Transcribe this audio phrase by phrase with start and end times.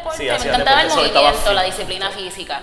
[0.00, 2.60] deporte, Sí, me encantaba el deporte, estaba movimiento, la disciplina física,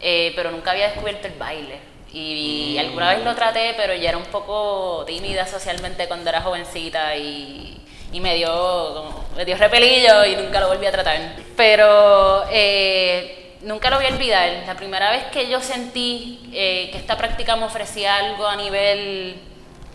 [0.00, 1.80] eh, pero nunca había descubierto el baile.
[2.12, 7.16] Y alguna vez lo traté, pero ya era un poco tímida socialmente cuando era jovencita
[7.16, 7.80] y,
[8.12, 8.48] y me, dio,
[8.94, 11.18] como- me dio repelillo y nunca lo volví a tratar.
[11.56, 14.50] Pero eh, nunca lo voy a olvidar.
[14.66, 19.40] La primera vez que yo sentí eh, que esta práctica me ofrecía algo a nivel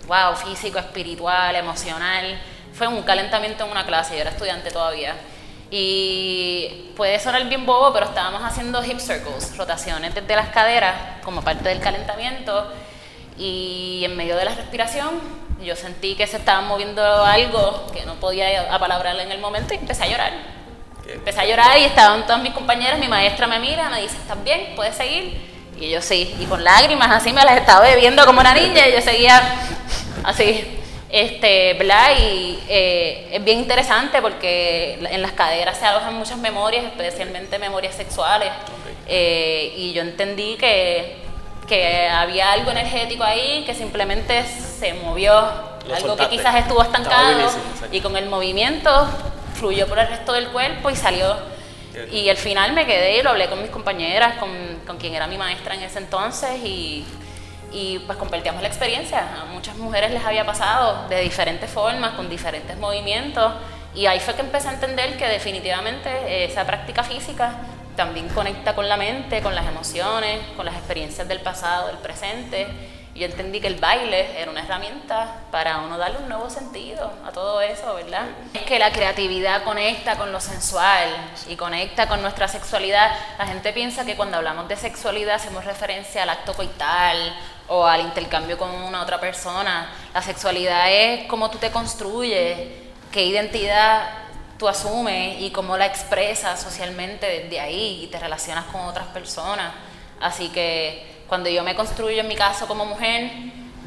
[0.07, 2.39] wow, físico, espiritual, emocional,
[2.73, 5.13] fue un calentamiento en una clase, yo era estudiante todavía.
[5.69, 11.41] Y puede sonar bien bobo, pero estábamos haciendo hip circles, rotaciones desde las caderas como
[11.41, 12.71] parte del calentamiento.
[13.37, 15.09] Y en medio de la respiración,
[15.63, 19.77] yo sentí que se estaba moviendo algo que no podía apalabrarle en el momento y
[19.77, 20.33] empecé a llorar.
[21.07, 24.43] Empecé a llorar y estaban todas mis compañeras, mi maestra me mira, me dice, ¿estás
[24.43, 24.73] bien?
[24.75, 25.57] ¿Puedes seguir?
[25.79, 28.93] Y yo sí, y con lágrimas así me las estaba bebiendo como una niña y
[28.93, 29.41] yo seguía
[30.23, 30.79] así,
[31.09, 32.11] este, ¿verdad?
[32.19, 37.95] Y eh, es bien interesante porque en las caderas se alojan muchas memorias, especialmente memorias
[37.95, 38.49] sexuales,
[39.09, 41.15] Eh, y yo entendí que,
[41.65, 45.31] que había algo energético ahí que simplemente se movió,
[45.87, 46.23] Lo algo soltaste.
[46.23, 47.49] que quizás estuvo estancado
[47.89, 49.07] y con el movimiento
[49.55, 51.37] fluyó por el resto del cuerpo y salió.
[52.11, 54.49] Y al final me quedé y lo hablé con mis compañeras, con,
[54.85, 57.05] con quien era mi maestra en ese entonces y,
[57.71, 59.41] y pues compartíamos la experiencia.
[59.41, 63.53] A muchas mujeres les había pasado de diferentes formas, con diferentes movimientos
[63.97, 67.55] y ahí fue que empecé a entender que definitivamente eh, esa práctica física
[67.95, 72.67] también conecta con la mente, con las emociones, con las experiencias del pasado, del presente.
[73.15, 77.11] Y yo entendí que el baile era una herramienta para uno darle un nuevo sentido
[77.25, 78.27] a todo eso, ¿verdad?
[78.53, 81.09] Es que la creatividad conecta con lo sensual
[81.47, 83.09] y conecta con nuestra sexualidad.
[83.39, 87.35] La gente piensa que cuando hablamos de sexualidad hacemos referencia al acto coital
[87.69, 89.89] o al intercambio con una otra persona.
[90.13, 92.57] La sexualidad es cómo tú te construyes,
[93.11, 94.09] qué identidad
[94.57, 99.71] tú asumes y cómo la expresas socialmente desde ahí y te relacionas con otras personas.
[100.19, 103.29] Así que cuando yo me construyo en mi caso como mujer,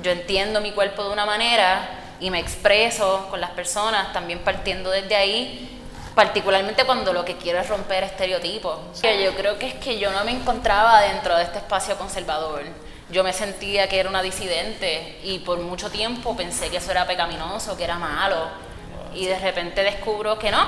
[0.03, 1.89] yo entiendo mi cuerpo de una manera
[2.20, 5.80] y me expreso con las personas también partiendo desde ahí,
[6.14, 8.79] particularmente cuando lo que quiero es romper estereotipos.
[9.02, 12.62] Yo creo que es que yo no me encontraba dentro de este espacio conservador.
[13.11, 17.07] Yo me sentía que era una disidente y por mucho tiempo pensé que eso era
[17.07, 18.71] pecaminoso, que era malo
[19.15, 20.65] y de repente descubro que no,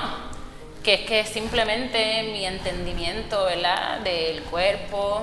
[0.83, 3.99] que es que simplemente mi entendimiento ¿verdad?
[3.99, 5.21] del cuerpo,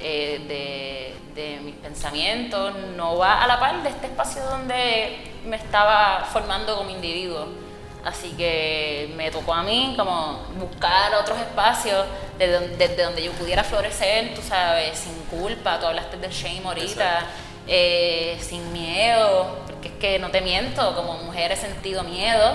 [0.00, 5.16] eh, de, de mis pensamientos, no va a la par de este espacio donde
[5.46, 7.46] me estaba formando como individuo.
[8.04, 12.06] Así que me tocó a mí como buscar otros espacios
[12.38, 16.62] desde donde, desde donde yo pudiera florecer, tú sabes, sin culpa, tú hablaste del shame
[16.64, 17.26] ahorita,
[17.66, 22.52] eh, sin miedo, porque es que no te miento, como mujer he sentido miedo,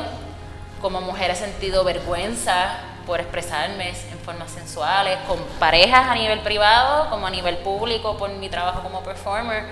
[0.82, 7.10] como mujer he sentido vergüenza por expresarme en formas sensuales, con parejas a nivel privado,
[7.10, 9.66] como a nivel público, por mi trabajo como performer.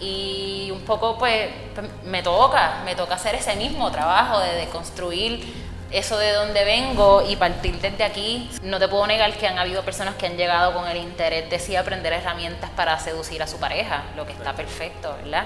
[0.00, 4.68] Y un poco pues pues, me toca, me toca hacer ese mismo trabajo de, de
[4.68, 8.50] construir eso de donde vengo y partir desde aquí.
[8.62, 11.58] No te puedo negar que han habido personas que han llegado con el interés de
[11.58, 15.44] sí aprender herramientas para seducir a su pareja, lo que está perfecto, ¿verdad?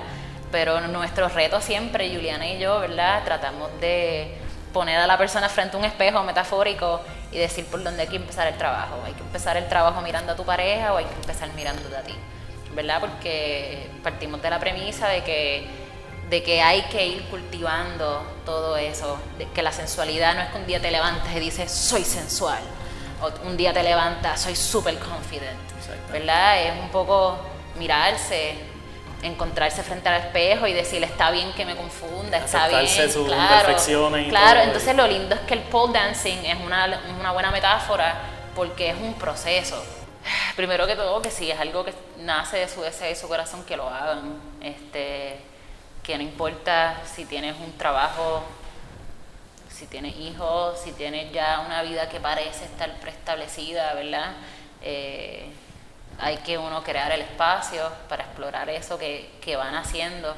[0.50, 3.22] Pero nuestro reto siempre, Juliana y yo, ¿verdad?
[3.24, 4.36] Tratamos de
[4.72, 8.16] poner a la persona frente a un espejo metafórico y decir por dónde hay que
[8.16, 8.96] empezar el trabajo.
[9.06, 12.02] Hay que empezar el trabajo mirando a tu pareja o hay que empezar mirándote a
[12.02, 12.14] ti,
[12.74, 13.00] ¿verdad?
[13.00, 15.81] Porque partimos de la premisa de que,
[16.32, 20.56] de que hay que ir cultivando todo eso, de que la sensualidad no es que
[20.56, 22.62] un día te levantes y dices soy sensual,
[23.20, 25.60] o un día te levantas soy super confident.
[26.10, 26.62] ¿verdad?
[26.62, 27.38] Es un poco
[27.78, 28.54] mirarse,
[29.22, 33.76] encontrarse frente al espejo y decir está bien que me confunda, está bien, sus claro,
[34.18, 34.54] y claro.
[34.54, 34.62] todo.
[34.62, 38.22] Entonces lo lindo es que el pole dancing es una, una buena metáfora
[38.54, 39.84] porque es un proceso.
[40.56, 43.64] Primero que todo que si es algo que nace de su deseo y su corazón
[43.64, 45.51] que lo hagan, este,
[46.02, 48.42] que no importa si tienes un trabajo
[49.70, 54.32] si tienes hijos, si tienes ya una vida que parece estar preestablecida, ¿verdad?
[54.82, 55.50] Eh,
[56.20, 60.36] hay que uno crear el espacio para explorar eso que, que van haciendo.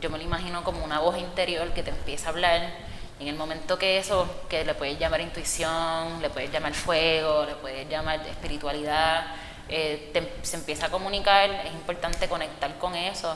[0.00, 2.68] Yo me lo imagino como una voz interior que te empieza a hablar.
[3.18, 7.44] Y en el momento que eso, que le puedes llamar intuición, le puedes llamar fuego,
[7.46, 9.24] le puedes llamar espiritualidad,
[9.68, 13.34] eh, te- se empieza a comunicar, es importante conectar con eso,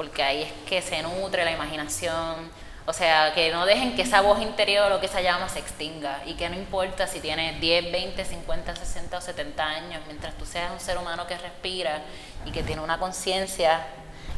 [0.00, 2.50] porque ahí es que se nutre la imaginación,
[2.86, 6.22] o sea, que no dejen que esa voz interior o que esa llama se extinga
[6.24, 10.46] y que no importa si tienes 10, 20, 50, 60 o 70 años, mientras tú
[10.46, 12.00] seas un ser humano que respira
[12.46, 13.88] y que tiene una conciencia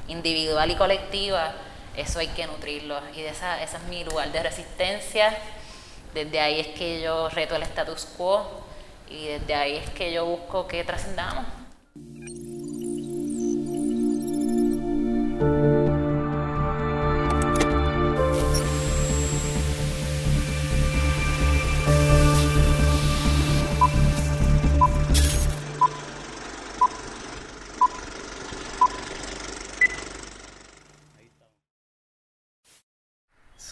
[0.09, 1.53] individual y colectiva,
[1.97, 2.99] eso hay que nutrirlo.
[3.15, 5.33] Y de esa, ese es mi lugar de resistencia.
[6.13, 8.65] Desde ahí es que yo reto el status quo
[9.09, 11.62] y desde ahí es que yo busco que trascendamos.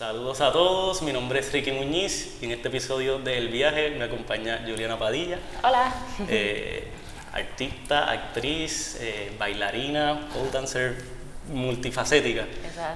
[0.00, 4.04] Saludos a todos, mi nombre es Ricky Muñiz y en este episodio del viaje me
[4.04, 5.38] acompaña Juliana Padilla.
[5.62, 5.92] Hola.
[6.26, 6.88] Eh,
[7.34, 10.96] artista, actriz, eh, bailarina, pole dancer,
[11.52, 12.46] multifacética.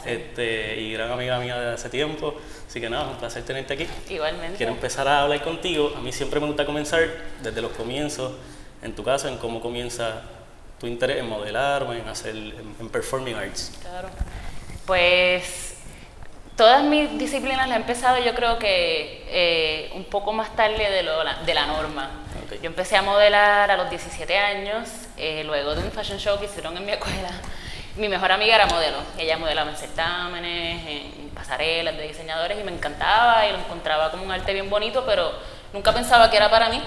[0.06, 2.36] Este, y gran amiga mía de hace tiempo.
[2.66, 3.86] Así que nada, un placer tenerte aquí.
[4.08, 4.56] Igualmente.
[4.56, 5.92] Quiero empezar a hablar contigo.
[5.94, 7.06] A mí siempre me gusta comenzar
[7.42, 8.32] desde los comienzos,
[8.80, 10.22] en tu caso, en cómo comienza
[10.80, 13.72] tu interés en modelar o en hacer, en performing arts.
[13.82, 14.08] Claro.
[14.86, 15.73] Pues
[16.56, 21.02] Todas mis disciplinas las he empezado yo creo que eh, un poco más tarde de,
[21.02, 21.12] lo,
[21.44, 22.10] de la norma.
[22.62, 26.44] Yo empecé a modelar a los 17 años, eh, luego de un fashion show que
[26.44, 27.30] hicieron en mi escuela.
[27.96, 32.72] Mi mejor amiga era modelo, ella modelaba en certámenes, en pasarelas de diseñadores y me
[32.72, 35.32] encantaba y lo encontraba como un arte bien bonito, pero
[35.72, 36.80] nunca pensaba que era para mí.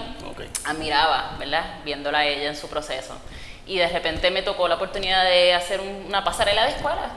[0.64, 1.80] Admiraba, ¿verdad?
[1.84, 3.14] Viéndola a ella en su proceso.
[3.66, 7.10] Y de repente me tocó la oportunidad de hacer una pasarela de escuela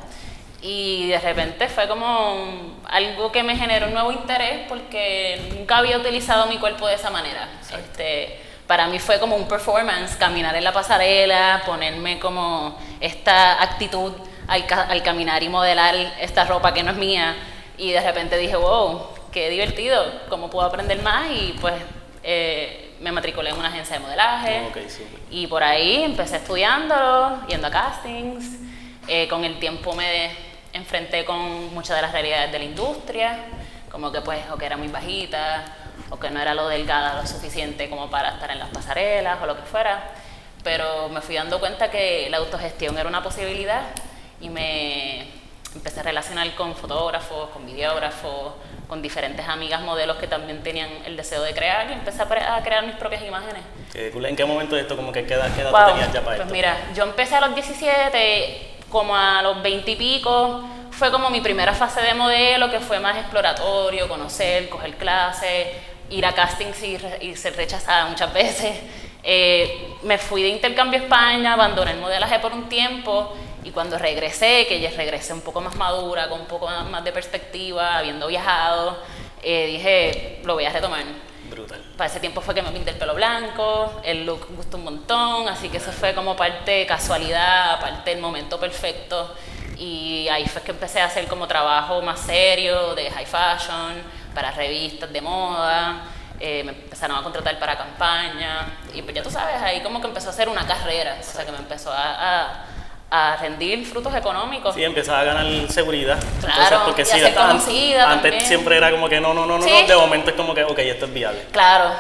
[0.62, 5.98] y de repente fue como algo que me generó un nuevo interés porque nunca había
[5.98, 7.50] utilizado mi cuerpo de esa manera.
[7.76, 14.14] Este, para mí fue como un performance, caminar en la pasarela, ponerme como esta actitud
[14.48, 17.36] al, al caminar y modelar esta ropa que no es mía.
[17.78, 21.74] Y de repente dije, wow, qué divertido, cómo puedo aprender más y pues
[22.24, 24.62] eh, me matriculé en una agencia de modelaje
[25.32, 28.60] y por ahí empecé estudiándolo, yendo a castings.
[29.08, 30.06] Eh, con el tiempo me
[30.74, 33.38] enfrenté con muchas de las realidades de la industria,
[33.92, 35.66] como que pues o que era muy bajita,
[36.10, 39.46] o que no era lo delgada lo suficiente como para estar en las pasarelas o
[39.46, 40.12] lo que fuera,
[40.64, 43.82] pero me fui dando cuenta que la autogestión era una posibilidad
[44.40, 45.28] y me
[45.74, 48.54] empecé a relacionar con fotógrafos, con videógrafos,
[48.88, 52.86] con diferentes amigas modelos que también tenían el deseo de crear y empecé a, crear
[52.86, 53.64] mis propias imágenes.
[53.94, 56.78] ¿En qué momento de esto como que queda, queda wow, tenías ya para pues mira,
[56.94, 61.74] yo empecé a los 17 como a los 20 y pico, fue como mi primera
[61.74, 65.68] fase de modelo, que fue más exploratorio, conocer, coger clases,
[66.10, 66.84] ir a castings
[67.22, 68.78] y, ser rechazada muchas veces.
[69.24, 73.34] Eh, me fui de intercambio a España, abandoné el modelaje por un tiempo
[73.64, 77.12] y cuando regresé, que ya regresé un poco más madura, con un poco más de
[77.12, 78.98] perspectiva, habiendo viajado,
[79.44, 81.04] eh, dije, lo voy a retomar.
[81.52, 81.82] Brutal.
[81.98, 85.50] Para ese tiempo fue que me pinté el pelo blanco, el look gustó un montón,
[85.50, 89.36] así que eso fue como parte de casualidad, parte del momento perfecto.
[89.78, 94.02] Y ahí fue que empecé a hacer como trabajo más serio de high fashion,
[94.34, 96.04] para revistas de moda.
[96.40, 100.08] Eh, me empezaron a contratar para campaña y pues ya tú sabes, ahí como que
[100.08, 102.66] empezó a hacer una carrera, o sea que me empezó a
[103.40, 104.74] rendir frutos económicos.
[104.74, 106.18] Sí, empezaba a ganar seguridad.
[106.40, 109.66] Claro, porque y sí, a conocida antes siempre era como que no, no, no, no,
[109.66, 111.42] de momento es como que, ok, esto es viable.
[111.52, 111.92] Claro,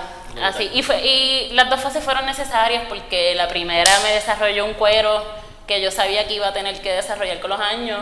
[0.42, 0.70] así.
[0.74, 5.22] Y, fue, y las dos fases fueron necesarias porque la primera me desarrolló un cuero
[5.68, 8.00] que yo sabía que iba a tener que desarrollar con los años,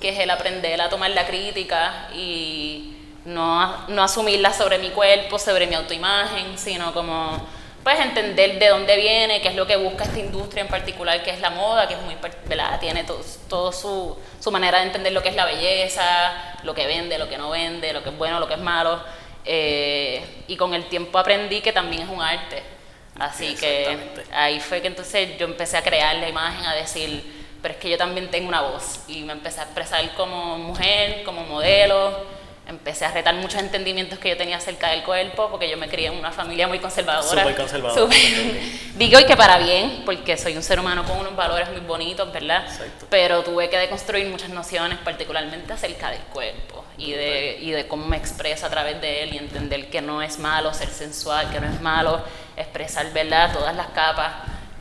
[0.00, 5.38] que es el aprender a tomar la crítica y no, no asumirla sobre mi cuerpo,
[5.38, 7.46] sobre mi autoimagen, sino como
[7.86, 11.30] pues entender de dónde viene, qué es lo que busca esta industria en particular, que
[11.30, 12.16] es la moda, que es muy,
[12.48, 12.80] ¿verdad?
[12.80, 17.16] Tiene todo, su, su, manera de entender lo que es la belleza, lo que vende,
[17.16, 19.00] lo que no vende, lo que es bueno, lo que es malo.
[19.44, 22.60] Eh, y con el tiempo aprendí que también es un arte.
[23.20, 23.96] Así que
[24.32, 27.22] ahí fue que entonces yo empecé a crear la imagen, a decir,
[27.62, 29.02] pero es que yo también tengo una voz.
[29.06, 32.34] Y me empecé a expresar como mujer, como modelo
[32.66, 36.08] empecé a retar muchos entendimientos que yo tenía acerca del cuerpo, porque yo me crié
[36.08, 37.42] en una familia muy conservadora.
[37.42, 38.16] Súper conservadora.
[38.96, 42.32] Digo, y que para bien, porque soy un ser humano con unos valores muy bonitos,
[42.32, 42.64] ¿verdad?
[42.64, 43.06] Exacto.
[43.08, 48.06] Pero tuve que deconstruir muchas nociones, particularmente acerca del cuerpo y de, y de cómo
[48.06, 51.60] me expreso a través de él y entender que no es malo ser sensual, que
[51.60, 52.20] no es malo
[52.56, 53.52] expresar, ¿verdad?
[53.52, 54.32] Todas las capas.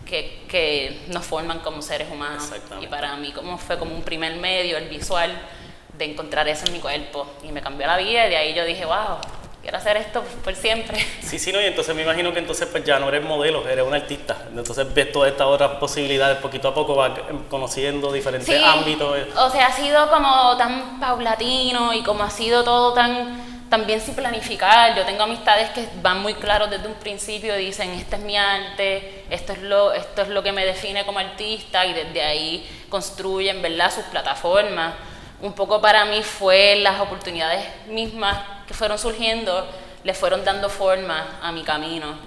[0.06, 2.52] Que, que nos forman como seres humanos.
[2.80, 5.36] Y para mí como fue como un primer medio, el visual,
[5.98, 8.66] de encontrar eso en mi cuerpo y me cambió la vida y de ahí yo
[8.66, 9.18] dije, wow,
[9.62, 11.04] quiero hacer esto por siempre.
[11.22, 13.86] Sí, sí, no, y entonces me imagino que entonces pues ya no eres modelo, eres
[13.86, 17.12] un artista, entonces ves todas estas otras posibilidades, poquito a poco vas
[17.50, 19.18] conociendo diferentes ámbitos.
[19.38, 24.16] O sea, ha sido como tan paulatino y como ha sido todo tan también sin
[24.16, 24.96] planificar.
[24.96, 29.26] Yo tengo amistades que van muy claros desde un principio, dicen, este es mi arte,
[29.30, 33.62] esto es lo, esto es lo que me define como artista y desde ahí construyen,
[33.62, 34.94] ¿verdad?, sus plataformas
[35.42, 38.38] un poco para mí fue las oportunidades mismas
[38.68, 39.68] que fueron surgiendo,
[40.04, 42.18] le fueron dando forma a mi camino.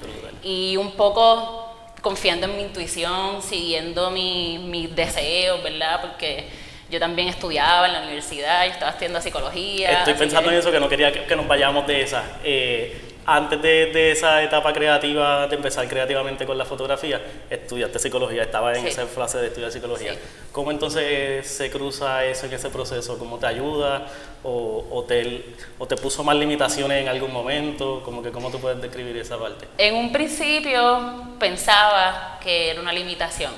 [0.43, 6.00] y un poco confiando en mi intuición, siguiendo mis mi deseos, ¿verdad?
[6.00, 6.49] Porque
[6.91, 9.99] yo también estudiaba en la universidad, yo estaba estudiando psicología.
[9.99, 12.25] Estoy pensando en eso, que no quería que, nos vayamos de esa.
[12.45, 17.20] Eh, antes de, esa etapa creativa, de empezar creativamente con la fotografía,
[17.50, 20.14] estudiaste psicología, estaba en esa fase de estudiar psicología.
[20.50, 23.18] ¿Cómo entonces se cruza eso en ese proceso?
[23.18, 24.06] ¿Cómo te ayuda?
[24.42, 25.44] ¿O, o, te,
[25.78, 28.02] ¿O te puso más limitaciones en algún momento?
[28.02, 29.68] Como que, ¿Cómo tú puedes describir esa parte?
[29.76, 33.52] En un principio pensaba que era una limitación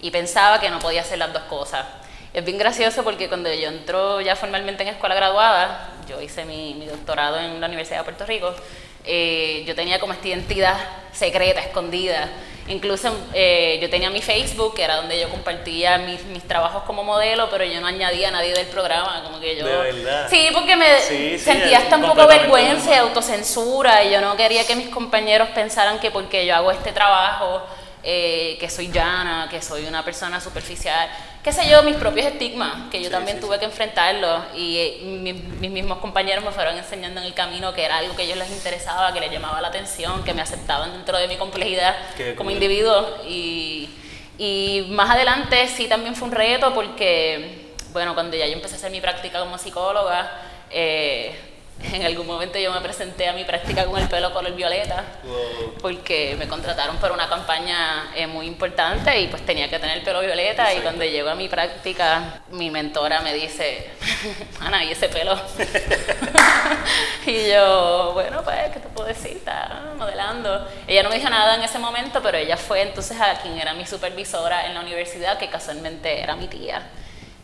[0.00, 1.84] y pensaba que no podía hacer las dos cosas.
[2.32, 6.72] Es bien gracioso porque cuando yo entro ya formalmente en escuela graduada, yo hice mi,
[6.72, 8.54] mi doctorado en la Universidad de Puerto Rico,
[9.04, 10.76] eh, yo tenía como esta identidad
[11.12, 12.28] secreta, escondida.
[12.68, 17.02] Incluso eh, yo tenía mi Facebook, que era donde yo compartía mis, mis, trabajos como
[17.02, 19.66] modelo, pero yo no añadía a nadie del programa, como que yo...
[19.66, 20.28] ¿De verdad?
[20.30, 24.76] Sí, porque me sentía hasta un poco vergüenza y autocensura, y yo no quería que
[24.76, 27.62] mis compañeros pensaran que porque yo hago este trabajo
[28.04, 31.10] eh, que soy llana, que soy una persona superficial,
[31.42, 35.70] qué sé yo, mis propios estigmas, que yo también tuve que enfrentarlos y eh, mis,
[35.70, 38.50] mismos compañeros me fueron enseñando en el camino que era algo que a ellos les
[38.50, 41.96] interesaba, que les llamaba la atención, que me aceptaban dentro de mi complejidad
[42.36, 43.18] como individuo.
[43.26, 43.88] Y,
[44.38, 48.78] y más adelante sí también fue un reto porque, bueno, cuando ya yo empecé a
[48.78, 50.30] hacer mi práctica como psicóloga,
[50.70, 51.49] eh,
[51.82, 55.04] en algún momento yo me presenté a mi práctica con el pelo color violeta
[55.80, 60.02] porque me contrataron para una campaña eh, muy importante y pues tenía que tener el
[60.02, 63.90] pelo violeta y cuando llego a mi práctica mi mentora me dice,
[64.60, 65.34] Ana, ¿y ese pelo?
[67.26, 69.32] y yo, bueno, pues, ¿qué te puedo decir?
[69.38, 70.68] Está modelando.
[70.86, 73.72] Ella no me dijo nada en ese momento, pero ella fue entonces a quien era
[73.74, 76.82] mi supervisora en la universidad, que casualmente era mi tía.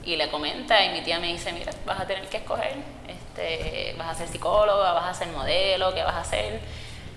[0.04, 2.74] Y le comenta y mi tía me dice, mira, vas a tener que escoger
[3.36, 6.60] este, vas a ser psicóloga, vas a ser modelo, ¿qué vas a hacer?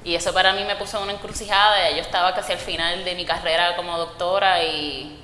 [0.03, 3.15] Y eso para mí me puso en una encrucijada, yo estaba casi al final de
[3.15, 5.17] mi carrera como doctora y,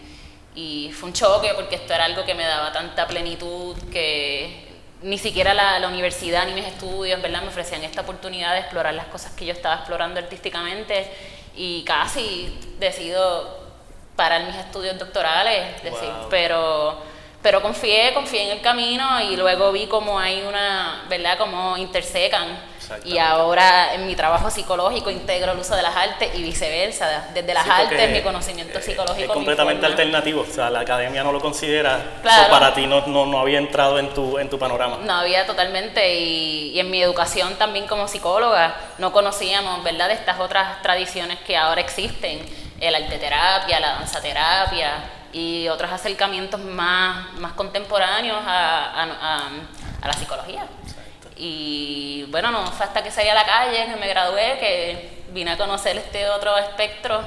[0.55, 4.65] y fue un choque porque esto era algo que me daba tanta plenitud que
[5.01, 7.41] ni siquiera la, la, universidad ni mis estudios ¿verdad?
[7.41, 11.09] me ofrecían esta oportunidad de explorar las cosas que yo estaba explorando artísticamente
[11.55, 13.65] y casi decido
[14.15, 16.97] parar mis estudios doctorales, decir, pero
[17.45, 21.37] pero confié, confié en el camino y luego vi cómo hay una, ¿verdad?
[21.37, 22.57] Cómo intersecan.
[23.03, 27.27] Y ahora en mi trabajo psicológico integro el uso de las artes y viceversa.
[27.35, 29.25] Desde las artes mi conocimiento psicológico.
[29.25, 32.19] Es completamente alternativo, o sea, la academia no lo considera.
[32.23, 32.49] Claro.
[32.49, 34.97] para ti no, no, no, había entrado en tu, en tu panorama.
[35.03, 36.15] No había totalmente.
[36.15, 41.37] Y, y en mi educación también como psicóloga no conocíamos, ¿verdad?, de estas otras tradiciones
[41.41, 42.39] que ahora existen.
[42.79, 49.49] El arte terapia, la danza terapia y otros acercamientos más, más contemporáneos a, a,
[50.01, 50.65] a, la psicología.
[51.35, 55.51] Y bueno, no fue hasta que salí a la calle, que me gradué, que vine
[55.51, 57.19] a conocer este otro espectro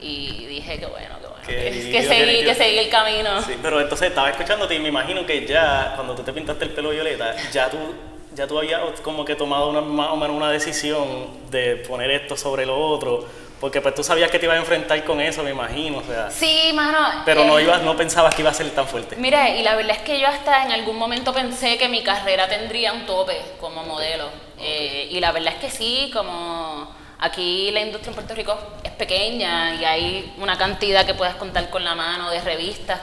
[0.00, 3.42] y dije que bueno, que bueno, que, que, seguí, que seguí el camino.
[3.42, 6.70] Sí, pero entonces estaba escuchándote y me imagino que ya cuando tú te pintaste el
[6.70, 7.78] pelo violeta, ya tú
[8.36, 12.36] ya tú habías como que tomado una, más o menos una decisión de poner esto
[12.36, 13.26] sobre lo otro
[13.60, 16.30] porque pues tú sabías que te ibas a enfrentar con eso, me imagino, o sea.
[16.30, 17.22] Sí, mano.
[17.24, 19.16] Pero no, eh, ibas, no pensabas que iba a ser tan fuerte.
[19.16, 22.48] Mira, y la verdad es que yo hasta en algún momento pensé que mi carrera
[22.48, 24.28] tendría un tope como modelo.
[24.60, 28.92] Eh, y la verdad es que sí, como aquí la industria en Puerto Rico es
[28.92, 33.00] pequeña y hay una cantidad que puedes contar con la mano de revistas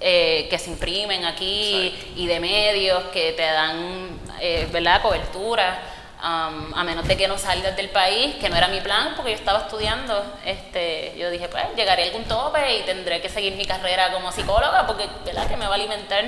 [0.00, 4.18] eh, que se imprimen aquí y de medios que te dan,
[4.72, 5.78] ¿verdad?, cobertura
[6.22, 9.36] a menos de que no salgas del país, que no era mi plan porque yo
[9.36, 13.64] estaba estudiando, este, yo dije, pues llegaré a algún tope y tendré que seguir mi
[13.64, 16.24] carrera como psicóloga porque, ¿verdad?, que me va a alimentar.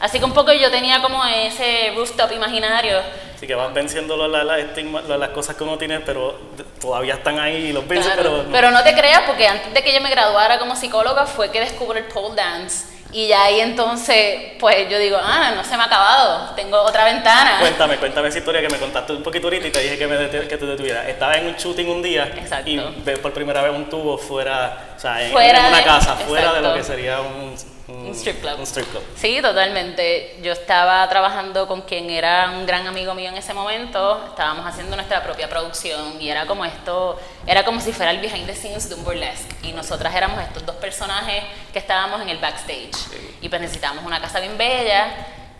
[0.00, 2.98] Así que un poco yo tenía como ese rooftop imaginario.
[3.34, 6.38] Así que van venciendo las cosas que uno tiene, pero
[6.80, 8.44] todavía están ahí y los vence, pero...
[8.50, 11.60] Pero no te creas porque antes de que yo me graduara como psicóloga fue que
[11.60, 15.82] descubrí el pole dance y ya ahí entonces, pues yo digo, ah, no se me
[15.82, 17.58] ha acabado, tengo otra ventana.
[17.60, 20.30] Cuéntame, cuéntame esa historia que me contaste un poquito ahorita y te dije que, me
[20.30, 21.06] que te detuvieras.
[21.08, 22.32] Estaba en un shooting un día
[22.64, 26.62] y ves por primera vez un tubo fuera, o sea, en, una casa, fuera de
[26.62, 27.54] lo que sería un,
[27.88, 28.58] un, strip club.
[28.58, 29.02] Un strip club.
[29.16, 30.38] Sí, totalmente.
[30.42, 34.96] Yo estaba trabajando con quien era un gran amigo mío en ese momento, estábamos haciendo
[34.96, 38.88] nuestra propia producción y era como esto, era como si fuera el behind the scenes
[38.88, 42.96] de un burlesque y nosotras éramos estos dos personajes que estábamos en el backstage
[43.40, 45.08] y pues necesitábamos una casa bien bella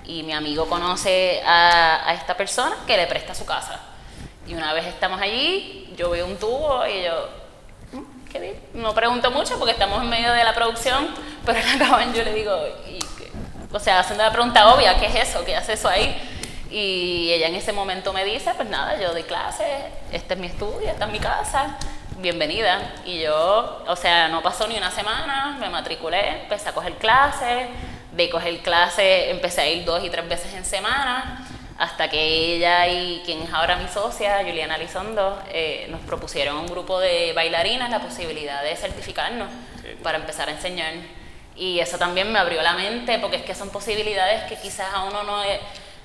[0.04, 3.80] y mi amigo conoce a, a esta persona que le presta su casa.
[4.46, 7.41] Y una vez estamos allí, yo veo un tubo y yo,
[8.74, 11.08] no pregunto mucho porque estamos en medio de la producción,
[11.44, 12.56] pero en acaban yo le digo,
[13.72, 15.44] o sea, haciendo la pregunta obvia, ¿qué es eso?
[15.44, 16.16] ¿Qué hace eso ahí?
[16.70, 19.66] Y ella en ese momento me dice, pues nada, yo doy clases,
[20.10, 21.76] este es mi estudio, esta es mi casa,
[22.18, 22.94] bienvenida.
[23.04, 27.68] Y yo, o sea, no pasó ni una semana, me matriculé, empecé a coger clases,
[28.12, 31.46] de coger clases empecé a ir dos y tres veces en semana,
[31.78, 32.20] hasta que
[32.54, 37.32] ella y quien es ahora mi socia, Juliana Lizondo, eh, nos propusieron un grupo de
[37.34, 39.48] bailarinas la posibilidad de certificarnos
[40.02, 40.94] para empezar a enseñar.
[41.56, 45.04] Y eso también me abrió la mente, porque es que son posibilidades que quizás a
[45.04, 45.42] uno no,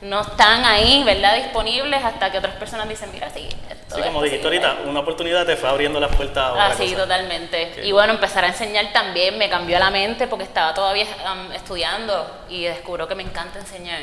[0.02, 1.36] no están ahí, ¿verdad?
[1.38, 5.46] Disponibles hasta que otras personas dicen, mira, sí, esto Sí, como dijiste ahorita, una oportunidad
[5.46, 7.82] te fue abriendo las puertas a otra Ah, sí, totalmente.
[7.84, 12.30] Y bueno, empezar a enseñar también me cambió la mente porque estaba todavía um, estudiando
[12.50, 14.02] y descubro que me encanta enseñar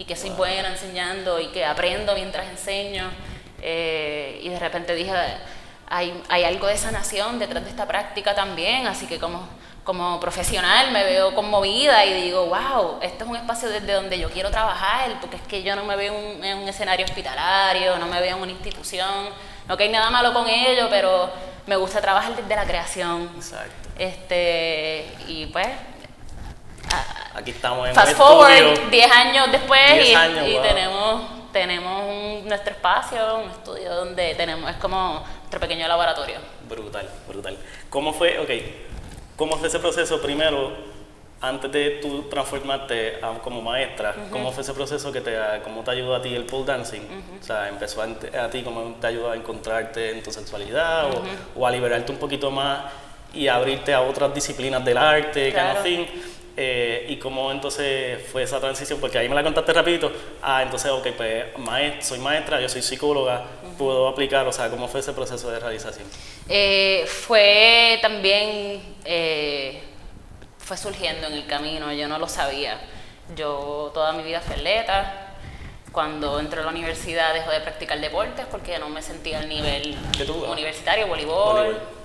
[0.00, 3.10] y que soy buena enseñando y que aprendo mientras enseño.
[3.60, 5.12] Eh, y de repente dije,
[5.86, 9.46] hay, hay algo de sanación detrás de esta práctica también, así que como
[9.84, 14.30] como profesional me veo conmovida y digo, wow, esto es un espacio desde donde yo
[14.30, 18.20] quiero trabajar, porque es que yo no me veo en un escenario hospitalario, no me
[18.20, 19.30] veo en una institución,
[19.66, 21.30] no que hay nada malo con ello, pero
[21.66, 23.30] me gusta trabajar desde la creación.
[23.36, 23.88] Exacto.
[23.98, 25.66] Este, y pues...
[27.34, 33.94] Aquí estamos en Fast forward, 10 años después y, tenemos, tenemos nuestro espacio, un estudio
[33.94, 36.38] donde tenemos, es como nuestro pequeño laboratorio.
[36.68, 37.56] Brutal, brutal.
[37.88, 38.38] ¿Cómo fue?
[38.38, 38.50] Ok,
[39.40, 40.70] ¿Cómo fue ese proceso primero,
[41.40, 44.14] antes de tú transformarte como maestra?
[44.30, 47.00] ¿Cómo fue ese proceso que te, cómo te ayudó a ti el pole dancing?
[47.40, 51.06] O sea, ¿empezó a, ti, cómo te ayudó a encontrarte en tu sexualidad
[51.56, 52.92] o, a liberarte un poquito más
[53.32, 55.80] y abrirte a otras disciplinas del arte, claro.
[55.80, 56.06] fin?
[56.56, 60.90] Eh, y cómo entonces fue esa transición, porque ahí me la contaste rapidito, ah, entonces,
[60.90, 61.44] ok, pues
[62.00, 63.44] soy maestra, yo soy psicóloga,
[63.78, 66.06] puedo aplicar, o sea, ¿cómo fue ese proceso de realización?
[66.48, 69.80] Eh, fue también, eh,
[70.58, 72.80] fue surgiendo en el camino, yo no lo sabía.
[73.36, 75.34] Yo toda mi vida fui atleta,
[75.92, 79.96] cuando entré a la universidad dejé de practicar deportes porque no me sentía al nivel
[80.48, 81.99] universitario, voleibol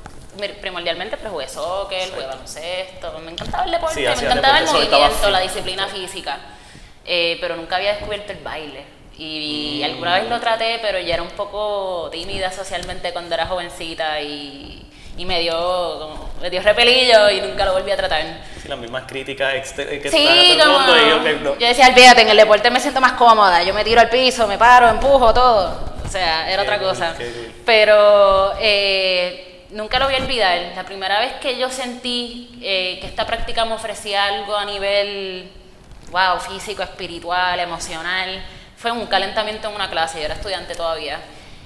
[0.61, 5.39] primordialmente pero jugué soccer, jugué baloncesto, me encantaba el deporte, me encantaba el movimiento, la
[5.39, 6.37] disciplina física,
[7.05, 8.85] eh, pero nunca había descubierto el baile.
[9.17, 9.85] Y, mm.
[9.85, 14.85] alguna vez lo traté, pero ya era un poco tímida socialmente cuando era jovencita y,
[15.17, 18.21] y me dio me dio repelillo y nunca lo volví a tratar.
[18.61, 22.37] Sí, las mismas críticas que sí, como, mundo y yo, yo decía, olvídate, en el
[22.37, 25.95] deporte me siento más cómoda, yo me tiro al piso, me paro, empujo, todo.
[26.05, 27.15] O sea, era otra cosa.
[27.65, 30.71] Pero eh, nunca lo voy a olvidar.
[30.75, 35.51] La primera vez que yo sentí eh, que esta práctica me ofrecía algo a nivel,
[36.11, 38.43] wow, físico, espiritual, emocional,
[38.77, 40.19] fue un calentamiento en una clase.
[40.19, 41.19] Yo era estudiante todavía.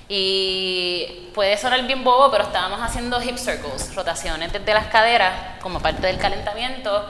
[0.07, 5.79] Y puede sonar bien bobo, pero estábamos haciendo hip circles, rotaciones desde las caderas como
[5.79, 7.05] parte del calentamiento.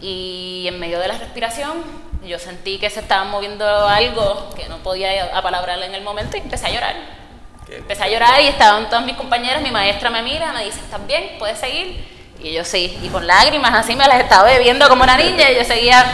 [0.00, 1.84] Y en medio de la respiración,
[2.26, 6.40] yo sentí que se estaba moviendo algo que no podía apalabrar en el momento y
[6.40, 7.23] empecé a llorar
[7.68, 11.04] Empecé a llorar y estaban todas mis compañeras, mi maestra me mira, me dice, ¿estás
[11.06, 11.36] bien?
[11.38, 12.04] ¿Puedes seguir?
[12.40, 15.56] Y yo sí, y con lágrimas así me las estaba bebiendo como una niña y
[15.56, 16.04] yo seguía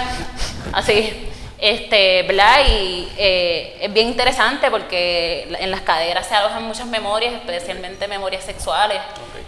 [0.72, 2.60] así, este, ¿verdad?
[2.68, 8.44] Y eh, es bien interesante porque en las caderas se alojan muchas memorias, especialmente memorias
[8.44, 9.00] sexuales,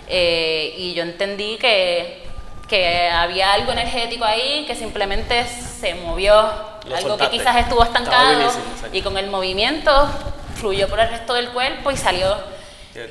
[0.09, 2.25] eh, y yo entendí que,
[2.69, 6.35] que había algo energético ahí que simplemente se movió,
[6.95, 8.51] algo que quizás estuvo estancado,
[8.93, 10.09] y con el movimiento
[10.63, 12.37] fluyó por el resto del cuerpo y salió.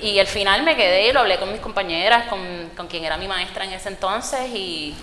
[0.01, 2.39] Y al final me quedé y lo hablé con mis compañeras, con,
[2.77, 4.95] con quien era mi maestra en ese entonces y,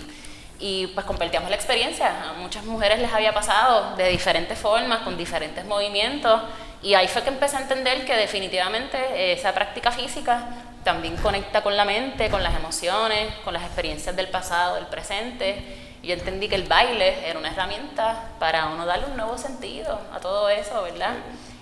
[0.59, 2.31] y, pues compartíamos la experiencia.
[2.31, 6.41] A muchas mujeres les había pasado de diferentes formas, con diferentes movimientos
[6.81, 10.47] y ahí fue que empecé a entender que definitivamente esa práctica física
[10.83, 15.61] también conecta con la mente, con las emociones, con las experiencias del pasado, del presente.
[16.01, 19.99] Y yo entendí que el baile era una herramienta para uno darle un nuevo sentido
[20.11, 21.15] a todo eso, ¿verdad?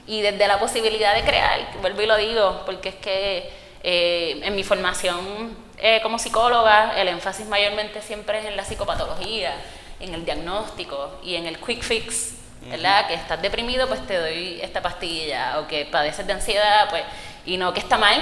[0.07, 3.51] Y desde la posibilidad de crear, vuelvo y lo digo, porque es que
[3.83, 9.53] eh, en mi formación eh, como psicóloga el énfasis mayormente siempre es en la psicopatología,
[9.99, 13.07] en el diagnóstico y en el quick fix, ¿verdad?
[13.07, 17.03] Que estás deprimido, pues te doy esta pastilla, o que padeces de ansiedad, pues,
[17.45, 18.19] y no que está mal,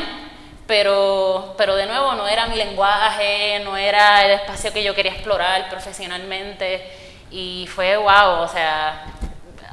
[0.67, 5.13] pero, pero de nuevo no era mi lenguaje, no era el espacio que yo quería
[5.13, 6.86] explorar profesionalmente,
[7.32, 9.06] y fue wow, o sea,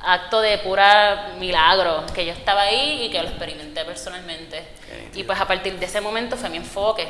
[0.04, 4.62] acto de pura milagro, que yo estaba ahí y que lo experimenté personalmente.
[5.14, 7.08] y pues a partir de ese momento fue mi enfoque.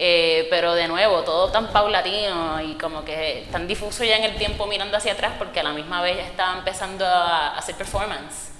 [0.00, 4.36] Eh, pero de nuevo, todo tan paulatino y como que tan difuso ya en el
[4.36, 8.52] tiempo mirando hacia atrás porque a la misma vez ya estaba empezando a hacer performance.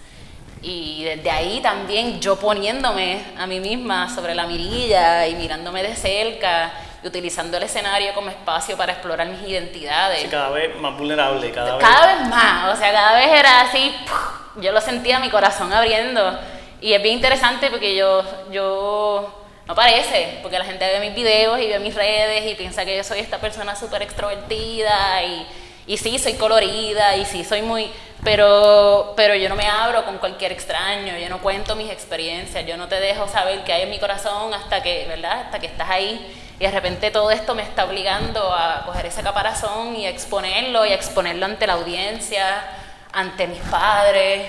[0.62, 5.94] Y desde ahí también yo poniéndome a mí misma sobre la mirilla y mirándome de
[5.94, 6.72] cerca
[7.04, 10.28] utilizando el escenario como espacio para explorar mis identidades.
[10.28, 11.86] cada vez más vulnerable, cada, vez.
[11.86, 13.94] Cada vez más, o sea, cada vez era así,
[14.56, 16.38] yo lo sentía mi corazón abriendo.
[16.80, 21.60] Y es bien interesante porque yo, yo no parece, porque la gente ve mis videos
[21.60, 25.46] y ve mis redes y piensa que yo soy esta persona súper extrovertida y,
[25.86, 27.90] y sí, soy colorida y sí, soy muy...
[28.24, 32.76] Pero, pero yo no me abro con cualquier extraño, yo no cuento mis experiencias, yo
[32.76, 35.42] no te dejo saber qué hay en mi corazón hasta que, ¿verdad?
[35.42, 39.22] Hasta que estás ahí y de repente todo esto me está obligando a coger ese
[39.22, 42.64] caparazón y a exponerlo y a exponerlo ante la audiencia,
[43.12, 44.42] ante mis padres,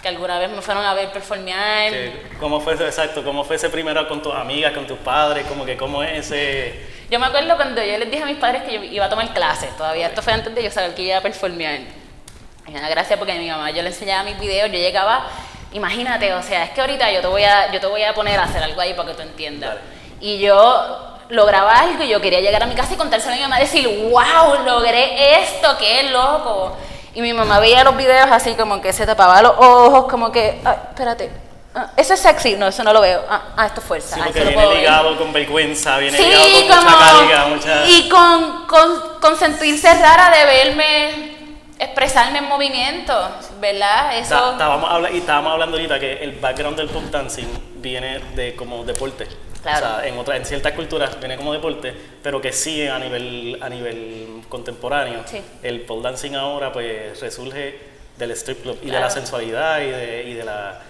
[0.00, 1.92] que alguna vez me fueron a ver performear.
[2.40, 3.22] ¿Cómo fue ese, exacto?
[3.22, 5.44] ¿Cómo fue ese primero con tus amigas, con tus padres?
[5.46, 6.92] Como que, ¿cómo es ese...?
[7.10, 9.34] Yo me acuerdo cuando yo les dije a mis padres que yo iba a tomar
[9.34, 10.06] clases todavía.
[10.06, 11.80] Esto fue antes de yo saber que iba a performear.
[12.66, 15.26] Y una gracia porque mi mamá yo le enseñaba mis videos, yo llegaba...
[15.72, 18.38] Imagínate, o sea, es que ahorita yo te voy a, yo te voy a poner
[18.38, 19.78] a hacer algo ahí para que tú entiendas.
[20.20, 23.42] Y yo lograba algo y yo quería llegar a mi casa y contárselo a mi
[23.42, 26.76] mamá y decir, wow, logré esto, qué loco.
[27.14, 30.60] Y mi mamá veía los videos así como que se tapaba los ojos, como que,
[30.90, 31.30] espérate,
[31.74, 33.22] ah, eso es sexy, no, eso no lo veo.
[33.28, 34.16] Ah, ah esto es fuerza.
[34.16, 37.86] Sí, ah, porque viene ligado con vergüenza, viene ligado con mucha carga, mucha...
[37.86, 41.41] Y con, con, con, sentirse rara de verme
[41.82, 43.14] expresarme en movimiento,
[43.60, 44.16] ¿verdad?
[44.18, 44.52] Eso...
[44.52, 49.26] estábamos, y estábamos hablando ahorita que el background del pop dancing viene de como deporte.
[49.60, 53.58] O sea, en, otra, en ciertas culturas viene como deporte, pero que sí a nivel,
[53.60, 55.24] a nivel contemporáneo.
[55.62, 57.78] El pole dancing ahora pues resurge
[58.16, 60.80] del strip club y de la sensualidad y de, y de la,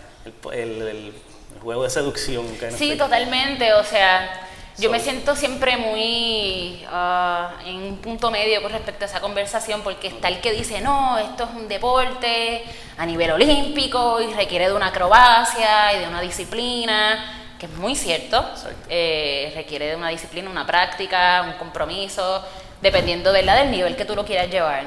[0.52, 1.12] el,
[1.60, 2.46] juego de seducción.
[2.56, 3.72] Que sí, totalmente.
[3.74, 4.48] O sea,
[4.78, 9.82] yo me siento siempre muy ah, en un punto medio con respecto a esa conversación
[9.82, 12.64] porque está el que dice, no, esto es un deporte
[12.96, 17.94] a nivel olímpico y requiere de una acrobacia y de una disciplina que es muy
[17.94, 18.44] cierto,
[18.88, 22.44] eh, requiere de una disciplina, una práctica, un compromiso,
[22.80, 23.58] dependiendo ¿verdad?
[23.58, 24.82] del nivel que tú lo quieras llevar.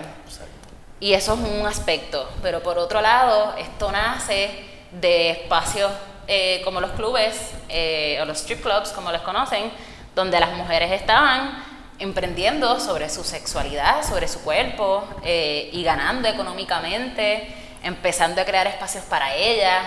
[1.00, 5.89] Y eso es un aspecto, pero por otro lado, esto nace de espacios
[6.27, 9.71] eh, como los clubes eh, o los strip clubs, como los conocen,
[10.15, 11.63] donde las mujeres estaban
[11.99, 17.47] emprendiendo sobre su sexualidad, sobre su cuerpo y ganando económicamente,
[17.83, 19.83] empezando a crear espacios para ellas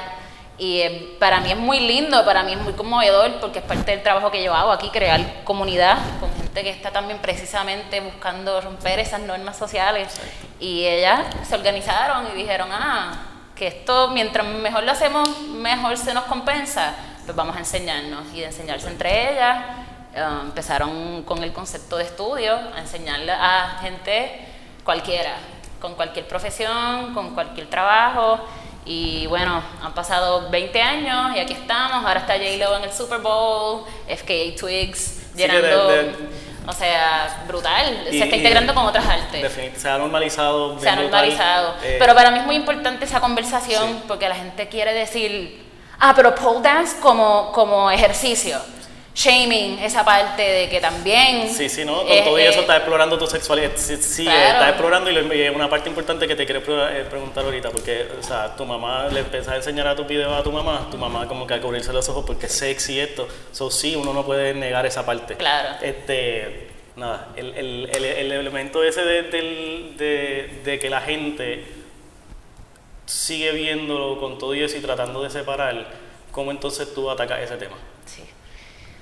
[0.59, 3.93] y eh, para mí es muy lindo, para mí es muy conmovedor porque es parte
[3.93, 8.61] del trabajo que yo hago aquí, crear comunidad con gente que está también precisamente buscando
[8.61, 10.09] romper esas normas sociales.
[10.59, 13.28] Y ellas se organizaron y dijeron, ah,
[13.59, 16.95] que esto mientras mejor lo hacemos, mejor se nos compensa,
[17.25, 18.33] pues vamos a enseñarnos.
[18.33, 19.65] Y de enseñarse entre ellas,
[20.15, 24.47] eh, empezaron con el concepto de estudio, a enseñarle a gente
[24.85, 25.35] cualquiera,
[25.81, 28.39] con cualquier profesión, con cualquier trabajo.
[28.85, 32.05] Y bueno, han pasado 20 años y aquí estamos.
[32.07, 35.93] Ahora está J-Lo en el Super Bowl, FKA Twigs llenando.
[36.69, 38.05] O sea, brutal.
[38.11, 39.41] se está integrando con otras artes.
[39.43, 40.79] Definitivamente, se ha normalizado.
[40.79, 41.75] Se ha normalizado.
[41.83, 45.65] Eh, pero para mí es muy importante esa conversación porque la gente quiere decir,
[45.99, 48.59] ah, pero pole dance como, como ejercicio
[49.19, 51.53] shaming, esa parte de que también...
[51.53, 52.05] Sí, sí, ¿no?
[52.07, 53.73] Con todo eso estás explorando tu sexualidad.
[53.75, 57.71] Sí, sí estás explorando y es una parte importante que te quiero eh, preguntar ahorita,
[57.71, 60.87] porque, o sea, tu mamá le empezás a enseñar a tu video a tu mamá,
[60.89, 63.27] tu mamá como que a cubrirse los ojos porque es sexy esto.
[63.51, 65.35] So, sí, uno no puede negar esa parte.
[65.35, 65.79] Claro.
[65.83, 71.67] Este, nada, el, el, el, elemento ese de, de, de que la gente
[73.05, 75.89] sigue viéndolo con todo eso y tratando de separar,
[76.31, 77.77] ¿cómo entonces tú atacas ese tema?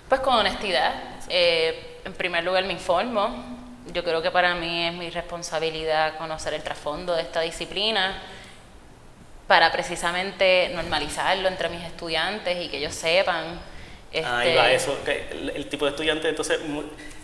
[0.08, 0.94] Pues con honestidad.
[1.28, 3.56] Eh, en primer lugar me informo.
[3.92, 8.22] Yo creo que para mí es mi responsabilidad conocer el trasfondo de esta disciplina
[9.46, 13.60] para precisamente normalizarlo entre mis estudiantes y que ellos sepan.
[14.12, 14.98] Ahí va este, eso.
[15.54, 16.58] el, tipo de estudiante, entonces,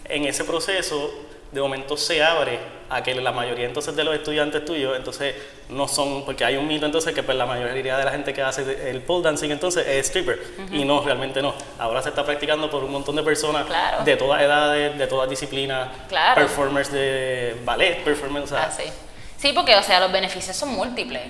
[0.04, 1.10] en ese proceso,
[1.52, 5.34] de momento se abre a que la mayoría entonces de los estudiantes tuyos entonces
[5.68, 8.42] no son, porque hay un mito entonces que pues la mayoría de la gente que
[8.42, 11.54] hace el pole dancing entonces es stripper y no, realmente no.
[11.78, 13.66] Ahora se está practicando por un montón de personas
[14.04, 15.88] de todas edades, de todas disciplinas,
[16.34, 18.52] performers de ballet, performers.
[18.52, 18.84] Ah, sí.
[19.36, 21.22] sí, porque o sea, los beneficios son múltiples,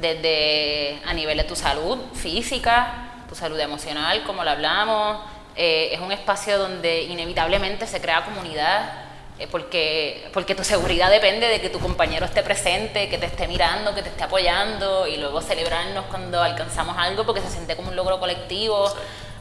[0.00, 5.18] desde a nivel de tu salud física, tu salud emocional, como lo hablamos,
[5.56, 9.07] eh, es un espacio donde inevitablemente se crea comunidad
[9.46, 13.94] porque, porque tu seguridad depende de que tu compañero esté presente, que te esté mirando,
[13.94, 17.96] que te esté apoyando y luego celebrarnos cuando alcanzamos algo porque se siente como un
[17.96, 18.92] logro colectivo.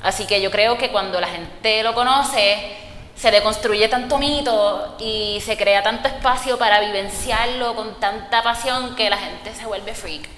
[0.03, 2.77] Así que yo creo que cuando la gente lo conoce,
[3.15, 8.95] se le construye tanto mito y se crea tanto espacio para vivenciarlo con tanta pasión
[8.95, 10.36] que la gente se vuelve freak.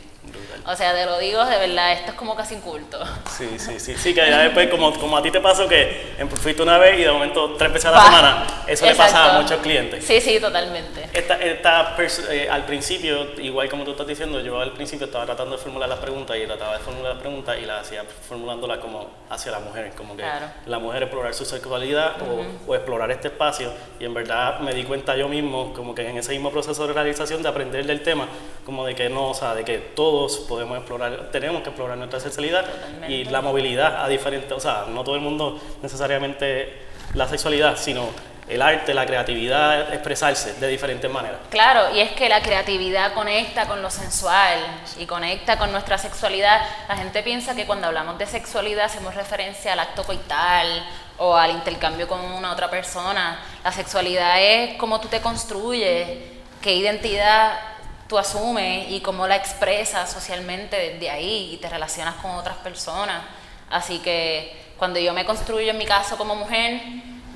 [0.65, 2.99] O sea, te lo digo de verdad, esto es como casi un culto.
[3.37, 6.61] Sí, sí, sí, sí, que ya después, como, como a ti te pasó que fuiste
[6.61, 9.59] una vez y de momento tres veces a la semana, eso le pasa a muchos
[9.61, 10.05] clientes.
[10.05, 11.09] Sí, sí, totalmente.
[11.13, 11.95] Esta, esta
[12.31, 15.89] eh, al principio, igual como tú estás diciendo, yo al principio estaba tratando de formular
[15.89, 19.59] las preguntas y trataba de formular las preguntas y las hacía formulándolas como hacia la
[19.59, 20.23] mujer, como que
[20.65, 24.83] la mujer explorar su sexualidad o, o explorar este espacio y en verdad me di
[24.83, 28.27] cuenta yo mismo, como que en ese mismo proceso de realización de aprender del tema,
[28.65, 32.19] como de que no, o sea, de que todos podemos explorar, tenemos que explorar nuestra
[32.19, 32.65] sexualidad
[33.07, 38.09] y la movilidad a diferentes, o sea, no todo el mundo necesariamente la sexualidad, sino
[38.49, 41.37] el arte, la creatividad, expresarse de diferentes maneras.
[41.51, 44.59] Claro, y es que la creatividad conecta con lo sensual
[44.97, 46.61] y conecta con nuestra sexualidad.
[46.87, 50.83] La gente piensa que cuando hablamos de sexualidad hacemos referencia al acto coital
[51.19, 53.39] o al intercambio con una otra persona.
[53.63, 56.07] La sexualidad es cómo tú te construyes,
[56.59, 57.53] qué identidad
[58.09, 63.21] tú asumes y cómo la expresas socialmente desde ahí y te relacionas con otras personas.
[63.69, 66.81] Así que cuando yo me construyo en mi caso como mujer,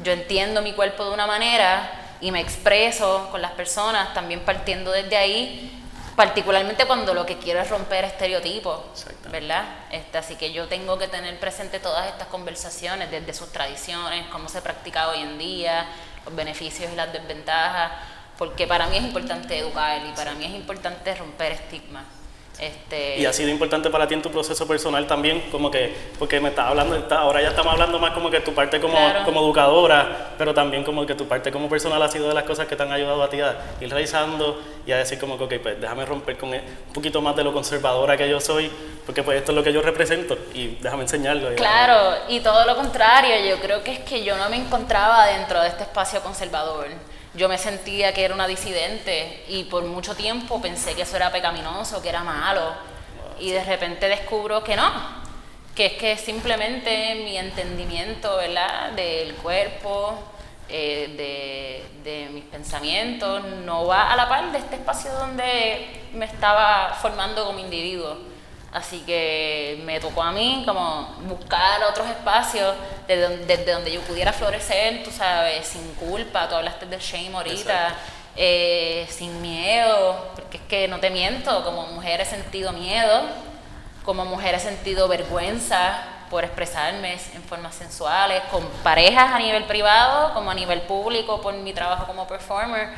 [0.03, 4.91] yo entiendo mi cuerpo de una manera y me expreso con las personas también partiendo
[4.91, 5.83] desde ahí,
[6.15, 9.65] particularmente cuando lo que quiero es romper estereotipos, ¿verdad?
[9.91, 14.49] Este, así que yo tengo que tener presente todas estas conversaciones desde sus tradiciones, cómo
[14.49, 15.85] se practica hoy en día,
[16.25, 17.91] los beneficios y las desventajas,
[18.37, 22.05] porque para mí es importante educar y para mí es importante romper estigmas.
[22.59, 23.17] Este...
[23.17, 26.49] Y ha sido importante para ti en tu proceso personal también, como que, porque me
[26.49, 30.53] estás hablando, ahora ya estamos hablando más como que tu parte como, como educadora, pero
[30.53, 32.91] también como que tu parte como personal ha sido de las cosas que te han
[32.91, 36.37] ayudado a ti a ir realizando y a decir como que, ok, pues déjame romper
[36.37, 36.61] con un
[36.93, 38.71] poquito más de lo conservadora que yo soy,
[39.05, 41.55] porque pues esto es lo que yo represento y déjame enseñarlo.
[41.55, 45.59] claro, y todo lo contrario, yo creo que es que yo no me encontraba dentro
[45.59, 46.87] de este espacio conservador
[47.33, 51.31] yo me sentía que era una disidente y por mucho tiempo pensé que eso era
[51.31, 52.73] pecaminoso, que era malo.
[53.39, 54.91] Y de repente descubro que no,
[55.75, 58.91] que es que simplemente mi entendimiento ¿verdad?
[58.91, 60.15] del cuerpo,
[60.69, 66.25] eh, de, de, mis pensamientos, no va a la par de este espacio donde me
[66.25, 68.32] estaba formando como individuo.
[68.73, 72.75] Así que me tocó a mí como buscar otros espacios
[73.07, 76.49] desde donde, yo pudiera florecer, tú sabes, sin culpa.
[76.49, 77.95] Tú hablaste del shame ahorita,
[78.35, 83.21] eh, sin miedo, porque es que no te miento, como mujer he sentido miedo,
[84.03, 85.99] como mujer he sentido vergüenza
[86.31, 91.53] por expresarme en formas sensuales, con parejas a nivel privado, como a nivel público, por
[91.53, 92.89] mi trabajo como performer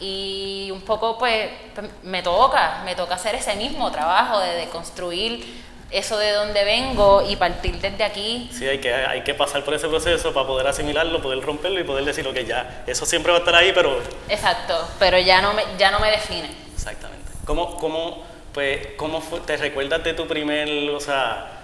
[0.00, 5.64] y un poco pues, pues me toca, me toca hacer ese mismo trabajo de, construir
[5.90, 8.50] eso de donde vengo y partir desde aquí.
[8.52, 11.84] Sí, hay que, hay que pasar por ese proceso para poder asimilarlo, poder romperlo y
[11.84, 14.02] poder decir, lo que ya, eso siempre va a estar ahí, pero...
[14.28, 16.50] Exacto, pero ya no me, ya no me define.
[16.74, 17.32] Exactamente.
[17.44, 21.55] ¿Cómo, cómo, pues, cómo te recuerdas de tu primer, o sea,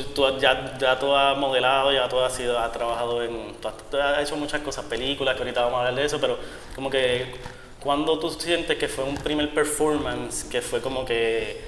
[0.00, 4.22] tú, ya, ya tú has modelado, ya tú has, sido, has trabajado en, tú has,
[4.22, 6.38] hecho muchas cosas, películas, que ahorita vamos a hablar de eso, pero
[6.74, 7.34] como que
[7.80, 11.60] cuando tú sientes que fue un primer performance, que fue como que,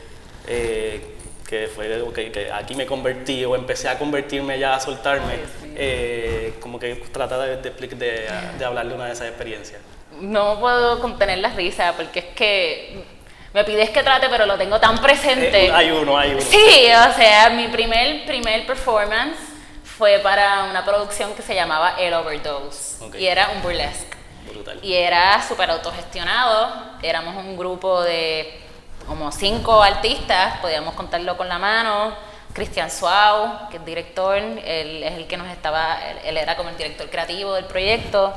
[0.47, 1.17] eh,
[1.49, 5.35] que fue que aquí me convertí o empecé a convertirme ya, a soltarme,
[5.77, 9.81] eh, como que trata de, de, de, de hablar de una de esas experiencias.
[10.21, 13.14] No puedo contener la risa porque es que
[13.55, 15.67] me pides que trate, pero lo tengo tan presente.
[15.67, 16.41] Eh, hay uno, hay uno.
[16.41, 19.39] Sí, o sea, mi primer, primer performance
[19.85, 24.17] fue para una producción que se llamaba El Overdose y era un burlesque.
[24.51, 24.81] Brutal.
[24.83, 26.69] Y era súper autogestionado,
[27.01, 28.61] éramos un grupo de
[29.07, 32.13] como cinco artistas, podíamos contarlo con la mano.
[32.53, 36.77] Cristian Suau, que es director, él es el que nos estaba, él era como el
[36.77, 38.33] director creativo del proyecto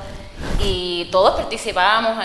[0.60, 2.24] y todos participábamos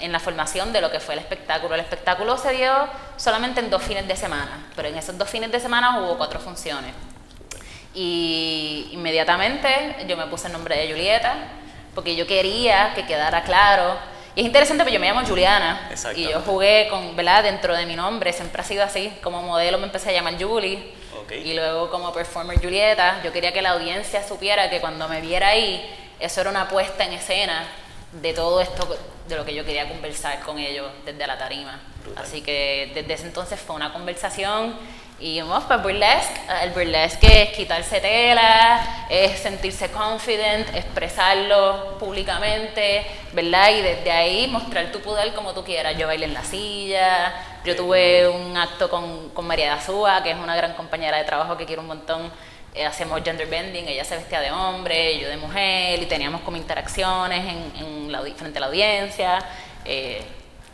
[0.00, 1.74] en, la formación de lo que fue el espectáculo.
[1.74, 2.72] El espectáculo se dio
[3.16, 6.40] solamente en dos fines de semana, pero en esos dos fines de semana hubo cuatro
[6.40, 6.92] funciones.
[7.94, 11.34] Y inmediatamente yo me puse el nombre de Julieta,
[11.94, 13.96] porque yo quería que quedara claro.
[14.34, 17.42] Y es interesante porque yo me llamo Juliana y yo jugué con, ¿verdad?
[17.42, 19.12] Dentro de mi nombre, siempre ha sido así.
[19.22, 20.94] Como modelo me empecé a llamar Julie.
[21.44, 25.48] Y luego como performer Julieta, yo quería que la audiencia supiera que cuando me viera
[25.48, 25.82] ahí,
[26.22, 27.66] eso era una puesta en escena
[28.12, 31.80] de todo esto, de lo que yo quería conversar con ellos desde la tarima.
[32.16, 34.76] Así que desde ese entonces fue una conversación
[35.18, 43.70] y vamos pues burlesque, el burlesque es quitarse tela, es sentirse confident, expresarlo públicamente, ¿verdad?
[43.70, 45.96] Y desde ahí mostrar tu poder como tú quieras.
[45.96, 47.32] Yo bailé en la silla,
[47.64, 51.56] yo tuve un acto con, con María Dazúa, que es una gran compañera de trabajo
[51.56, 52.30] que quiero un montón
[52.74, 56.56] eh, hacemos gender bending, ella se vestía de hombre, yo de mujer, y teníamos como
[56.56, 57.44] interacciones
[57.78, 59.38] en, la, frente a la audiencia,
[59.84, 60.24] eh,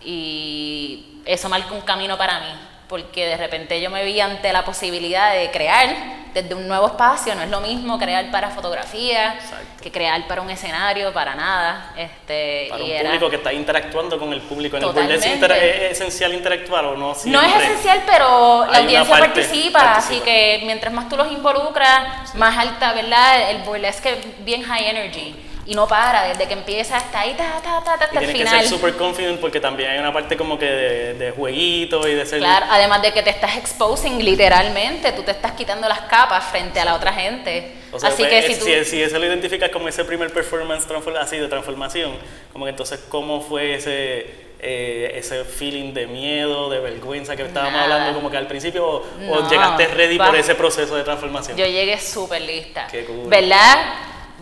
[0.01, 2.47] y eso marca un camino para mí,
[2.89, 7.35] porque de repente yo me vi ante la posibilidad de crear desde un nuevo espacio,
[7.35, 9.39] no es lo mismo crear para fotografía
[9.81, 11.93] que crear para un escenario, para nada.
[11.97, 16.35] Este, para un público que está interactuando con el público en el ¿Es, ¿Es esencial
[16.35, 17.15] interactuar o no?
[17.25, 22.57] No es esencial, pero la audiencia participa, así que mientras más tú los involucras, más
[22.57, 23.51] alta, ¿verdad?
[23.51, 27.61] El burlesque es bien high energy y no para, desde que empieza hasta ahí, ta,
[27.63, 28.33] ta, ta, hasta el final.
[28.33, 32.09] Tienes que ser super confident porque también hay una parte como que de, de, jueguito
[32.09, 32.39] y de ser...
[32.39, 36.81] Claro, además de que te estás exposing literalmente, tú te estás quitando las capas frente
[36.81, 37.75] a la otra gente.
[37.93, 38.65] así pues, que si, tú...
[38.65, 40.87] si, si, eso lo identificas como ese primer performance
[41.21, 42.13] así de transformación,
[42.51, 44.49] como que entonces, ¿cómo fue ese...
[44.61, 49.49] Eh, ese feeling de miedo, de vergüenza que estábamos hablando como que al principio o,
[49.49, 51.57] llegaste ready por ese proceso de transformación?
[51.57, 52.89] Yo llegué súper lista.
[52.91, 53.29] Qué cool.
[53.29, 53.77] ¿Verdad?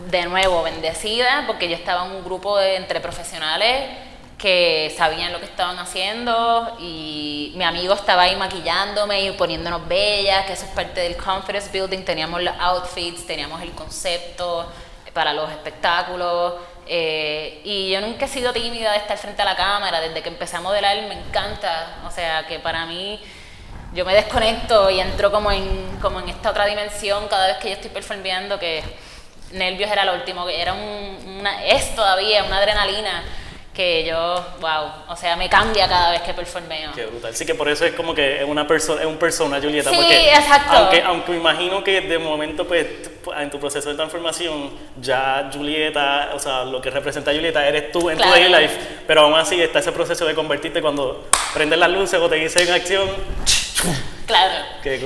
[0.05, 3.89] De nuevo bendecida porque yo estaba en un grupo de, entre profesionales
[4.37, 10.45] que sabían lo que estaban haciendo y mi amigo estaba ahí maquillándome y poniéndonos bellas,
[10.45, 14.71] que eso es parte del confidence building, teníamos los outfits, teníamos el concepto
[15.13, 16.53] para los espectáculos
[16.85, 20.29] eh, y yo nunca he sido tímida de estar frente a la cámara, desde que
[20.29, 23.19] empecé a modelar me encanta, o sea que para mí
[23.93, 27.69] yo me desconecto y entro como en, como en esta otra dimensión cada vez que
[27.69, 28.83] yo estoy performeando que
[29.51, 33.23] nervios era lo último, que era una, es todavía una adrenalina
[33.77, 36.91] que yo, wow, o sea, me cambia cada vez que performeo.
[36.95, 37.35] Qué brutal.
[37.35, 39.91] Sí que por eso es como que es una persona, es un persona Julieta.
[39.91, 40.75] Sí, porque exacto.
[40.75, 42.87] Aunque, aunque imagino que de momento, pues,
[43.37, 47.91] en tu proceso de transformación, ya Julieta, o sea, lo que representa a Julieta eres
[47.91, 51.77] tú en tu daily life, pero aún así está ese proceso de convertirte cuando prendes
[51.77, 53.07] las luces o te dices en acción
[54.25, 54.65] Claro.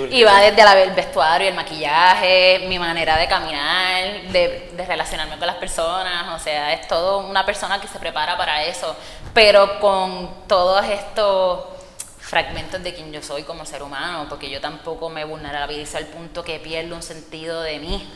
[0.10, 5.58] y va desde el vestuario, el maquillaje, mi manera de caminar, de, relacionarme con las
[5.58, 6.40] personas.
[6.40, 8.96] O sea, es todo una persona que se prepara para eso.
[9.34, 11.66] Pero con todos estos
[12.20, 16.44] fragmentos de quien yo soy como ser humano, porque yo tampoco me vulnerabilizo al punto
[16.44, 18.10] que pierdo un sentido de mí.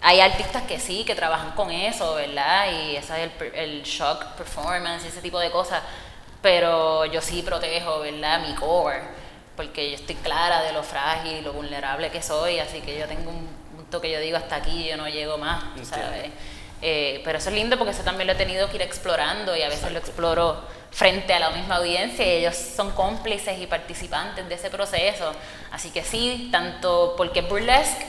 [0.00, 2.68] Hay artistas que sí, que trabajan con eso, ¿verdad?
[2.70, 5.82] Y ese es el, el shock performance, ese tipo de cosas.
[6.40, 8.40] Pero yo sí protejo, ¿verdad?
[8.46, 9.27] Mi core
[9.58, 13.08] porque yo estoy clara de lo frágil y lo vulnerable que soy, así que yo
[13.08, 13.44] tengo un
[13.74, 16.30] punto que yo digo hasta aquí, yo no llego más, ¿sabes?
[16.80, 19.62] Eh, pero eso es lindo porque eso también lo he tenido que ir explorando y
[19.62, 24.48] a veces lo exploro frente a la misma audiencia y ellos son cómplices y participantes
[24.48, 25.32] de ese proceso.
[25.72, 28.06] Así que sí, tanto porque es burlesque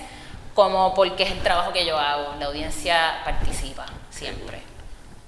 [0.53, 2.35] como porque es el trabajo que yo hago.
[2.39, 4.59] La audiencia participa siempre.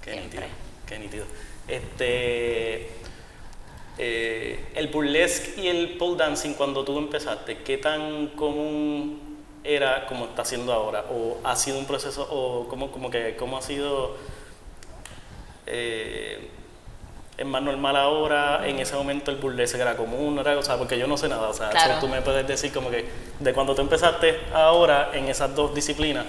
[0.03, 0.43] Qué, nítido.
[0.85, 1.25] Qué nítido.
[1.67, 3.00] Este,
[3.97, 9.19] eh, el burlesque y el pole dancing cuando tú empezaste, ¿qué tan común
[9.63, 11.05] era como está haciendo ahora?
[11.11, 14.15] ¿O ha sido un proceso, o cómo, como que, cómo ha sido,
[15.67, 16.49] eh,
[17.37, 20.97] es más normal ahora, en ese momento el burlesque era común, era, o sea, porque
[20.97, 23.81] yo no sé nada, o sea, tú me puedes decir como que de cuando tú
[23.81, 26.25] empezaste ahora en esas dos disciplinas,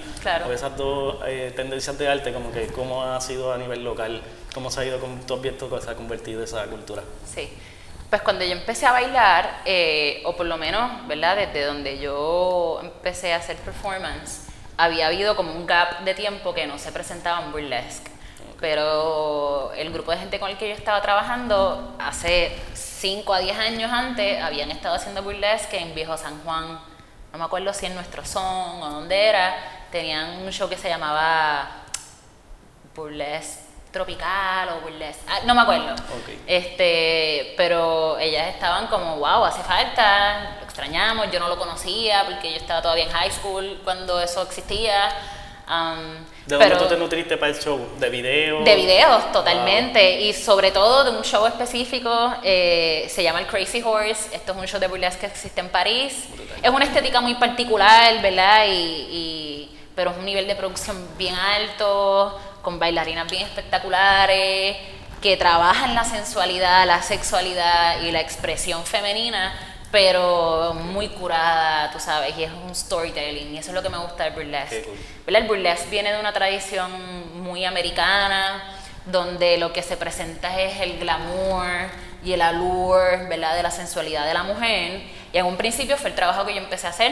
[0.47, 4.21] o esas dos eh, tendencias de arte, como que cómo ha sido a nivel local
[4.53, 7.01] ¿Cómo se ha ido, con tú has visto cómo se ha convertido esa cultura?
[7.25, 7.49] Sí,
[8.09, 11.35] pues cuando yo empecé a bailar, eh, o por lo menos, ¿verdad?
[11.35, 16.67] Desde donde yo empecé a hacer performance, había habido como un gap de tiempo que
[16.67, 18.11] no se presentaba en burlesque.
[18.63, 23.57] Pero el grupo de gente con el que yo estaba trabajando, hace 5 a 10
[23.57, 26.79] años antes, habían estado haciendo burlesque en Viejo San Juan.
[27.33, 29.53] No me acuerdo si en Nuestro Son o dónde era.
[29.91, 31.71] Tenían un show que se llamaba
[32.95, 35.95] Burlesque tropical o burlesque, ah, no me acuerdo.
[36.47, 42.49] Este, pero ellas estaban como, wow, hace falta, lo extrañamos, yo no lo conocía porque
[42.51, 45.09] yo estaba todavía en high school cuando eso existía.
[46.45, 47.79] ¿De dónde tú te nutriste para el show?
[47.99, 48.65] ¿De videos?
[48.65, 50.21] De videos, totalmente.
[50.21, 54.35] Y sobre todo de un show específico, eh, se llama el Crazy Horse.
[54.35, 56.25] Esto es un show de burlesque que existe en París.
[56.61, 58.65] Es una estética muy particular, ¿verdad?
[58.67, 64.77] y, pero es un nivel de producción bien alto con bailarinas bien espectaculares,
[65.21, 69.53] que trabajan la sensualidad, la sexualidad y la expresión femenina,
[69.93, 73.99] pero muy curada, tú sabes, y es un storytelling, y eso es lo que me
[73.99, 74.89] gusta del burlesque.
[75.27, 78.73] El burlesque viene de una tradición muy americana,
[79.05, 81.67] donde lo que se presenta es el glamour
[82.25, 85.03] y el allure, ¿verdad?, de la sensualidad de la mujer.
[85.31, 87.11] Y en un principio fue el trabajo que yo empecé a hacer.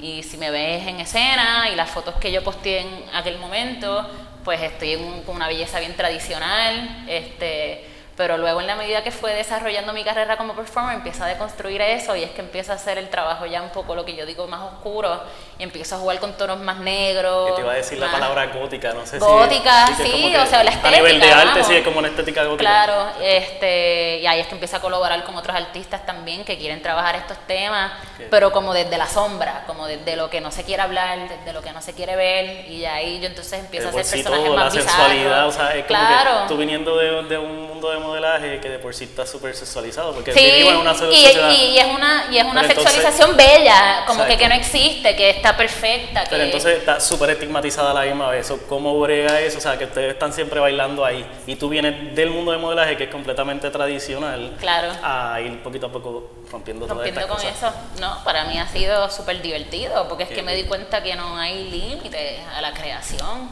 [0.00, 4.08] Y si me ves en escena y las fotos que yo posteé en aquel momento,
[4.44, 7.84] pues estoy con una belleza bien tradicional, este,
[8.20, 11.80] pero luego en la medida que fue desarrollando mi carrera como performer, empiezo a deconstruir
[11.80, 14.26] eso y es que empiezo a hacer el trabajo ya un poco lo que yo
[14.26, 15.22] digo más oscuro
[15.62, 17.50] empiezo a jugar con tonos más negros.
[17.50, 20.02] Que te iba a decir la palabra gótica, no sé gótica, si...
[20.02, 20.88] Gótica, sí, o sea, la estética.
[20.88, 22.70] A nivel de arte sí es como una estética gótica.
[22.70, 26.82] Claro, este, y ahí es que empiezo a colaborar con otros artistas también que quieren
[26.82, 27.92] trabajar estos temas,
[28.30, 31.62] pero como desde la sombra, como desde lo que no se quiere hablar, desde lo
[31.62, 34.82] que no se quiere ver y ahí yo entonces empiezo a hacer personajes más la
[34.82, 36.42] sensualidad, o sea, es como claro.
[36.42, 39.54] que tú viniendo de, de un mundo de modelaje que de por sí está súper
[39.54, 44.24] sexualizado, porque sí, en una y, y, es una, y es una sexualización bella, como
[44.26, 46.24] que, que, no existe, que está perfecta.
[46.28, 49.58] Pero entonces está súper estigmatizada la misma vez, ¿cómo brega eso?
[49.58, 52.96] O sea, que ustedes están siempre bailando ahí, y tú vienes del mundo de modelaje
[52.96, 54.92] que es completamente tradicional, claro.
[55.02, 57.72] a ir poquito a poco rompiendo, rompiendo con eso.
[58.00, 61.36] No, para mí ha sido súper divertido, porque es que me di cuenta que no
[61.36, 63.48] hay límites a la creación,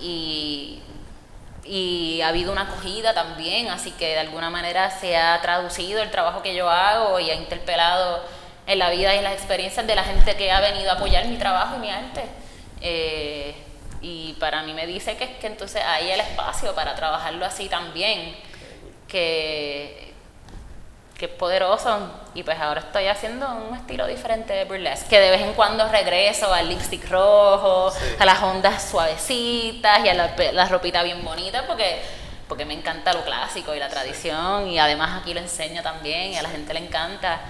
[0.00, 0.82] y
[1.64, 6.10] y ha habido una acogida también, así que de alguna manera se ha traducido el
[6.10, 8.20] trabajo que yo hago y ha interpelado
[8.66, 11.26] en la vida y en las experiencias de la gente que ha venido a apoyar
[11.26, 12.24] mi trabajo y mi arte.
[12.80, 13.54] Eh,
[14.00, 18.36] y para mí me dice que, que entonces hay el espacio para trabajarlo así también,
[19.08, 20.12] que,
[21.16, 22.10] que es poderoso.
[22.34, 25.86] Y pues ahora estoy haciendo un estilo diferente de burlesque, que de vez en cuando
[25.88, 31.64] regreso al lipstick rojo, a las ondas suavecitas y a la, la, ropita bien bonita,
[31.66, 32.02] porque,
[32.48, 36.36] porque me encanta lo clásico y la tradición, y además aquí lo enseño también y
[36.36, 37.40] a la gente le encanta.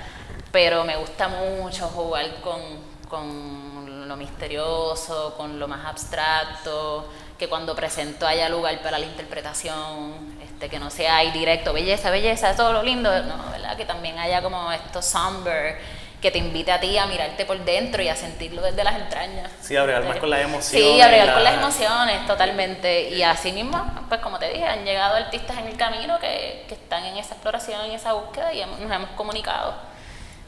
[0.53, 2.61] Pero me gusta mucho jugar con,
[3.09, 10.32] con lo misterioso, con lo más abstracto, que cuando presento haya lugar para la interpretación
[10.68, 13.76] que no sea ahí directo, belleza, belleza, todo lo lindo, no, ¿verdad?
[13.76, 15.78] Que también haya como esto somber,
[16.20, 19.50] que te invite a ti a mirarte por dentro y a sentirlo desde las entrañas.
[19.61, 20.94] Sí, abregar más con las emociones.
[20.94, 23.11] Sí, abregar con las emociones, totalmente.
[23.11, 26.74] Y así mismo, pues como te dije, han llegado artistas en el camino que, que
[26.74, 29.74] están en esa exploración, en esa búsqueda y nos hemos comunicado.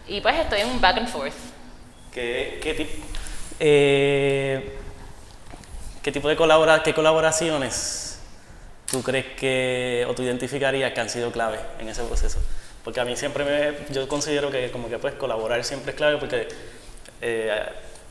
[0.07, 1.33] Y pues estoy en un back and forth.
[2.13, 3.05] ¿Qué, qué tipo?
[3.59, 4.79] Eh,
[6.03, 8.21] ¿Qué tipo de colabora, qué colaboraciones
[8.91, 12.39] tú crees que, o tú identificarías que han sido clave en ese proceso?
[12.85, 16.19] Porque a mí siempre me, yo considero que como que pues colaborar siempre es clave
[16.19, 16.47] porque
[17.23, 17.63] eh,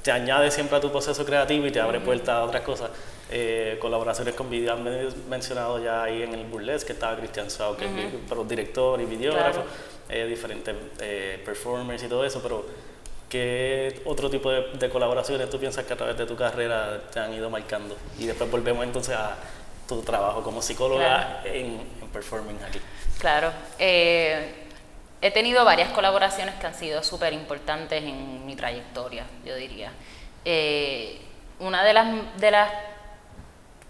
[0.02, 2.90] te añade siempre a tu proceso creativo y te abre puertas a otras cosas.
[3.30, 4.84] Eh, colaboraciones con video, han
[5.30, 9.64] mencionado ya ahí en el burlesque, que estaba Cristian Sau, que es director y videógrafo,
[10.10, 10.76] eh, diferentes
[11.46, 12.66] performers y todo eso, pero
[13.30, 17.20] ¿qué otro tipo de, de, colaboraciones tú piensas que a través de tu carrera te
[17.20, 17.98] han ido marcando?
[18.20, 19.38] Y después volvemos entonces a,
[19.88, 21.80] tu trabajo como psicóloga en,
[22.12, 22.80] performing aquí.
[23.20, 23.52] Claro.
[23.80, 24.68] Eh,
[25.22, 29.92] he tenido varias colaboraciones que han sido súper importantes en mi trayectoria, yo diría.
[30.46, 31.20] Eh,
[31.60, 32.72] una de las, de las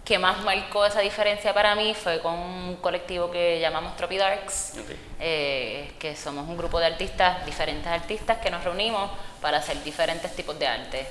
[0.04, 4.74] que más marcó esa diferencia para mí fue con un colectivo que llamamos Tropidarks,
[5.18, 10.34] eh, que somos un grupo de artistas, diferentes artistas que nos reunimos para hacer diferentes
[10.36, 11.06] tipos de arte,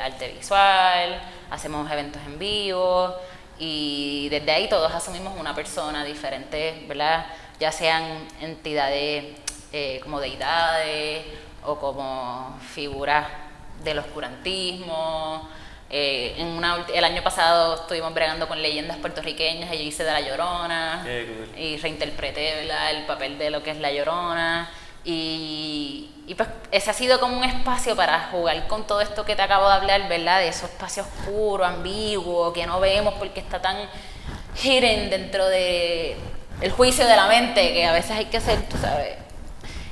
[0.00, 1.20] arte visual,
[1.50, 3.14] hacemos eventos en vivo,
[3.58, 7.26] y desde ahí todos asumimos una persona diferente, ¿verdad?
[7.58, 9.36] Ya sean entidades
[9.72, 11.24] eh, como deidades
[11.64, 13.26] o como figuras
[13.82, 15.48] del oscurantismo.
[15.90, 20.20] Eh, en una, el año pasado estuvimos bregando con leyendas puertorriqueñas yo hice de La
[20.20, 21.02] Llorona
[21.56, 24.70] y reinterpreté el papel de lo que es La Llorona.
[25.04, 29.34] Y, y, pues ese ha sido como un espacio para jugar con todo esto que
[29.34, 30.40] te acabo de hablar, ¿verdad?
[30.40, 33.76] De esos espacios oscuro, ambiguo, que no vemos porque está tan
[34.62, 36.16] hidden dentro de
[36.60, 39.16] el juicio de la mente, que a veces hay que hacer, tú sabes.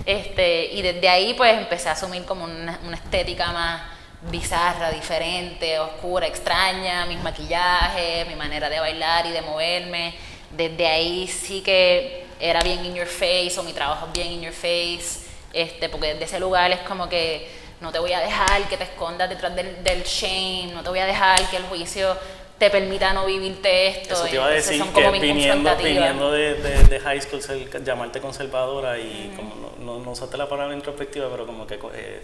[0.04, 5.78] Este, y desde ahí pues empecé a asumir como una, una estética más bizarra, diferente,
[5.78, 10.14] oscura, extraña, mis maquillajes, mi manera de bailar y de moverme.
[10.50, 14.42] Desde ahí sí que era bien in your face o mi trabajo es bien in
[14.42, 17.48] your face, este, porque desde ese lugar es como que
[17.80, 20.98] no te voy a dejar que te escondas detrás del, del shame, no te voy
[20.98, 22.16] a dejar que el juicio
[22.58, 24.14] te permita no vivirte esto.
[24.14, 27.42] Eso te iba a decir son como que viniendo, viniendo de, de, de, high school,
[27.84, 31.78] llamarte conservadora y como no, no, usaste la palabra introspectiva, pero como que...
[31.94, 32.22] Eh,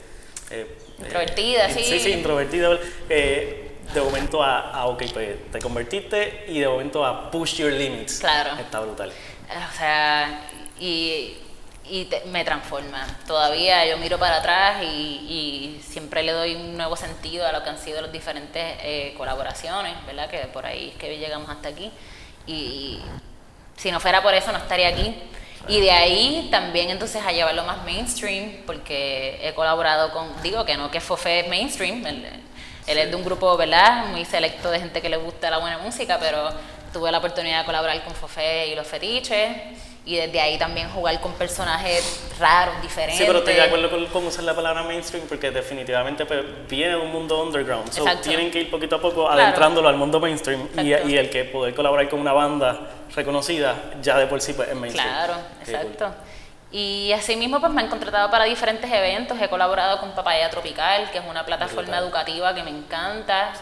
[0.51, 1.84] eh, introvertida, eh, sí.
[1.84, 2.78] Sí, sí, introvertida.
[3.09, 7.72] Eh, de momento a, a, ok, pues te convertiste y de momento a push your
[7.72, 8.20] limits.
[8.20, 8.59] Claro.
[8.59, 9.12] Está brutal
[9.57, 10.40] o sea,
[10.78, 11.38] y,
[12.26, 13.07] me transforma.
[13.26, 17.70] Todavía yo miro para atrás y, siempre le doy un nuevo sentido a lo que
[17.70, 20.30] han sido las diferentes eh, colaboraciones, ¿verdad?
[20.30, 21.90] Que por ahí es que llegamos hasta aquí.
[22.47, 23.01] Y,
[23.76, 25.14] si no fuera por eso no estaría aquí.
[25.68, 30.76] Y de ahí también entonces a llevarlo más mainstream, porque he colaborado con, digo que
[30.76, 32.26] no que fue mainstream, él,
[32.86, 34.06] él es de un grupo, ¿verdad?
[34.06, 36.50] Muy selecto de gente que le gusta la buena música, pero
[36.92, 39.50] tuve la oportunidad de colaborar con Fofé y los fetiches
[40.04, 43.18] y desde ahí también jugar con personajes raros, diferentes.
[43.18, 46.96] Sí, pero estoy de acuerdo con cómo usar la palabra mainstream porque definitivamente pues, viene
[46.96, 47.92] de un mundo underground.
[47.92, 51.44] So, tienen que ir poquito a poco adentrándolo al mundo mainstream y, y, el que
[51.44, 52.80] poder colaborar con una banda
[53.14, 55.08] reconocida ya de por sí pues, es mainstream.
[55.08, 56.14] Claro, exacto.
[56.70, 61.18] Y asimismo pues me han contratado para diferentes eventos, he colaborado con Papaya Tropical, que
[61.18, 63.52] es una plataforma educativa que me encanta,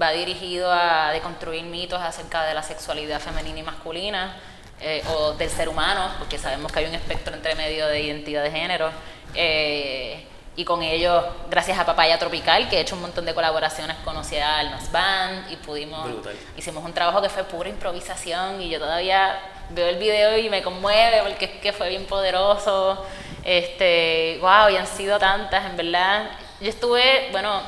[0.00, 4.36] va dirigido a deconstruir mitos acerca de la sexualidad femenina y masculina,
[4.80, 8.44] eh, o del ser humano, porque sabemos que hay un espectro entre medio de identidad
[8.44, 8.90] de género.
[9.34, 10.24] Eh,
[10.60, 14.36] y con ellos, gracias a Papaya Tropical, que he hecho un montón de colaboraciones, conocí
[14.36, 16.06] a Almas Band y pudimos,
[16.54, 19.40] hicimos un trabajo que fue pura improvisación y yo todavía
[19.70, 23.06] veo el video y me conmueve porque es que fue bien poderoso.
[23.42, 26.30] Este, wow, y han sido tantas, en verdad.
[26.60, 27.62] Yo estuve, bueno,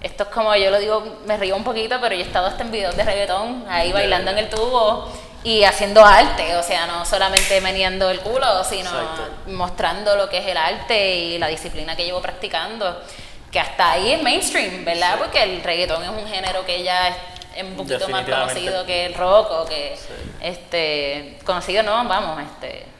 [0.00, 2.62] esto es como, yo lo digo, me río un poquito, pero yo he estado hasta
[2.62, 5.12] en videos de reggaetón, ahí bailando en el tubo
[5.44, 8.90] y haciendo arte, o sea, no solamente meneando el culo, sino
[9.46, 13.02] mostrando lo que es el arte y la disciplina que llevo practicando,
[13.50, 15.18] que hasta ahí es mainstream, ¿verdad?
[15.18, 17.08] Porque el reggaetón es un género que ya
[17.56, 19.96] es un poquito más conocido que el rock o que
[20.40, 22.92] este conocido no, vamos, este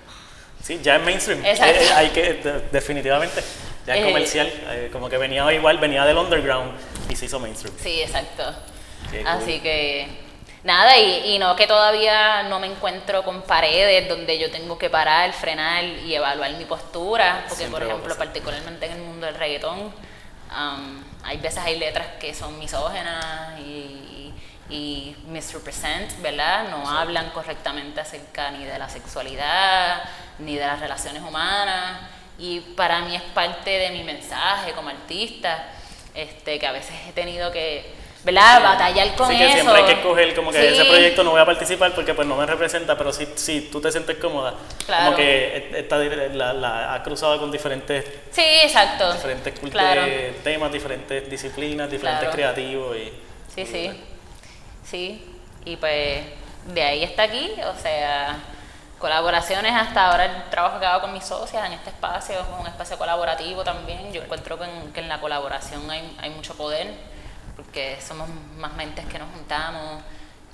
[0.63, 1.45] Sí, ya es mainstream.
[1.45, 2.35] Eh, eh, hay que
[2.71, 3.43] definitivamente
[3.85, 4.53] ya es eh, comercial,
[4.93, 6.73] como que venía igual, venía del underground
[7.09, 7.75] y se hizo mainstream.
[7.83, 8.45] Sí, exacto.
[9.27, 10.07] Así que
[10.65, 15.33] nada, y, no que todavía no me encuentro con paredes donde yo tengo que parar,
[15.33, 21.05] frenar y evaluar mi postura, porque por ejemplo, particularmente en el mundo del reggaetón, um,
[21.25, 24.33] hay veces hay letras que son misógenas y,
[24.71, 26.69] y, misrepresent, ¿verdad?
[26.71, 30.03] No hablan correctamente acerca ni de la sexualidad,
[30.39, 32.01] ni de las relaciones humanas,
[32.39, 35.67] y para mí es parte de mi mensaje como artista,
[36.15, 38.63] este, que a veces he tenido que ¿verdad?
[38.63, 41.47] Batallar con sí, que siempre hay que escoger como que ese proyecto no voy a
[41.47, 44.55] participar porque pues no me representa, pero si, si tú te sientes cómoda,
[44.87, 49.13] como que esta, la, la, ha cruzado con diferentes, sí, exacto.
[49.13, 49.55] diferentes
[50.43, 53.13] temas, diferentes disciplinas, diferentes creativos y...
[53.55, 53.91] Sí, sí,
[54.85, 56.23] sí, y pues
[56.67, 58.39] de ahí está aquí, o sea,
[58.99, 59.73] colaboraciones.
[59.75, 62.97] Hasta ahora el trabajo que hago con mis socias en este espacio es un espacio
[62.97, 67.12] colaborativo también, yo encuentro que en, que en la colaboración hay, hay mucho poder
[67.57, 68.29] porque somos
[68.59, 70.03] más mentes que nos juntamos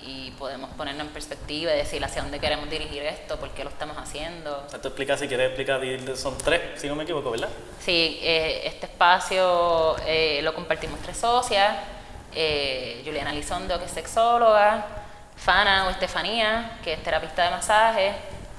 [0.01, 3.71] y podemos ponernos en perspectiva y decir hacia dónde queremos dirigir esto, por qué lo
[3.71, 4.57] estamos haciendo.
[4.71, 5.81] Te explica, si quieres explicar,
[6.17, 7.49] son tres, si no me equivoco, ¿verdad?
[7.81, 11.77] Sí, eh, este espacio eh, lo compartimos tres socias,
[12.35, 14.87] eh, Juliana Lizondo, que es sexóloga,
[15.37, 18.13] Fana o Estefanía, que es terapista de masaje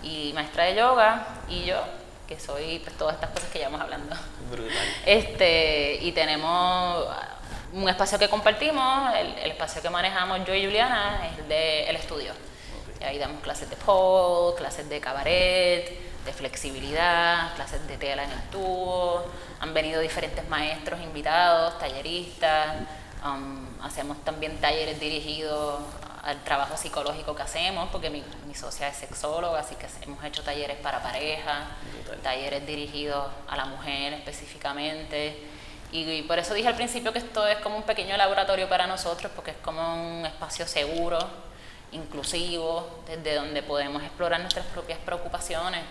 [0.04, 1.82] y maestra de yoga, y yo,
[2.28, 4.16] que soy pues, todas estas cosas que llevamos hablando.
[4.52, 4.76] Brutal.
[5.06, 7.06] Este, y tenemos
[7.74, 11.96] un espacio que compartimos, el, espacio que manejamos yo y Juliana es el de el
[11.96, 12.34] estudio.
[13.00, 18.32] Y ahí damos clases de pole, clases de cabaret, de flexibilidad, clases de tela en
[18.32, 19.24] el tubo.
[19.62, 22.76] Han venido diferentes maestros invitados, talleristas.
[23.24, 25.82] Um, hacemos también talleres dirigidos
[26.24, 30.44] al trabajo psicológico que hacemos, porque mi, mi socia es sexóloga, así que hemos hecho
[30.44, 31.68] talleres para pareja,
[32.22, 35.59] talleres dirigidos a la mujer específicamente.
[35.92, 39.32] Y, por eso dije al principio que esto es como un pequeño laboratorio para nosotros,
[39.36, 41.18] porque es como un espacio seguro,
[41.92, 45.82] inclusivo, desde donde podemos explorar nuestras propias preocupaciones.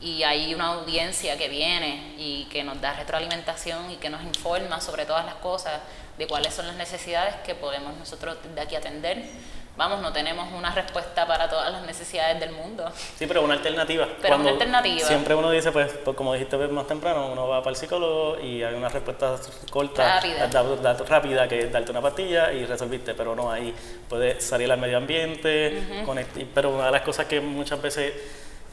[0.00, 4.80] Y hay una audiencia que viene y que nos da retroalimentación y que nos informa
[4.80, 5.80] sobre todas las cosas,
[6.18, 9.24] de cuáles son las necesidades que podemos nosotros de aquí atender
[9.76, 12.90] vamos, no tenemos una respuesta para todas las necesidades del mundo.
[13.16, 14.06] Sí, pero una alternativa.
[14.20, 15.06] Pero una alternativa.
[15.06, 18.62] Siempre uno dice, pues, pues como dijiste más temprano, uno va para el psicólogo y
[18.62, 19.36] hay una respuesta
[19.70, 23.74] corta, rápida, rápida que es darte una pastilla y resolviste, pero no, ahí
[24.08, 25.82] puedes salir al medio ambiente,
[26.54, 28.12] pero una de las cosas que muchas veces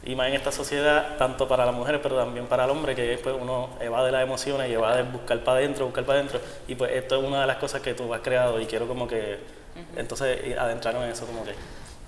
[0.02, 3.18] y más en esta sociedad, tanto para las mujeres, pero también para el hombre, que
[3.22, 6.40] pues, uno evade las emociones y evade buscar para adentro, buscar para adentro.
[6.68, 9.06] Y pues esto es una de las cosas que tú has creado y quiero como
[9.06, 9.59] que
[9.96, 11.52] entonces adentraron en eso, como que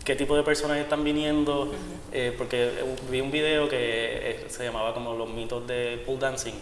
[0.05, 1.73] qué tipo de personas están viniendo,
[2.13, 2.71] eh, porque
[3.11, 6.55] vi un video que eh, se llamaba como los mitos de pole dancing.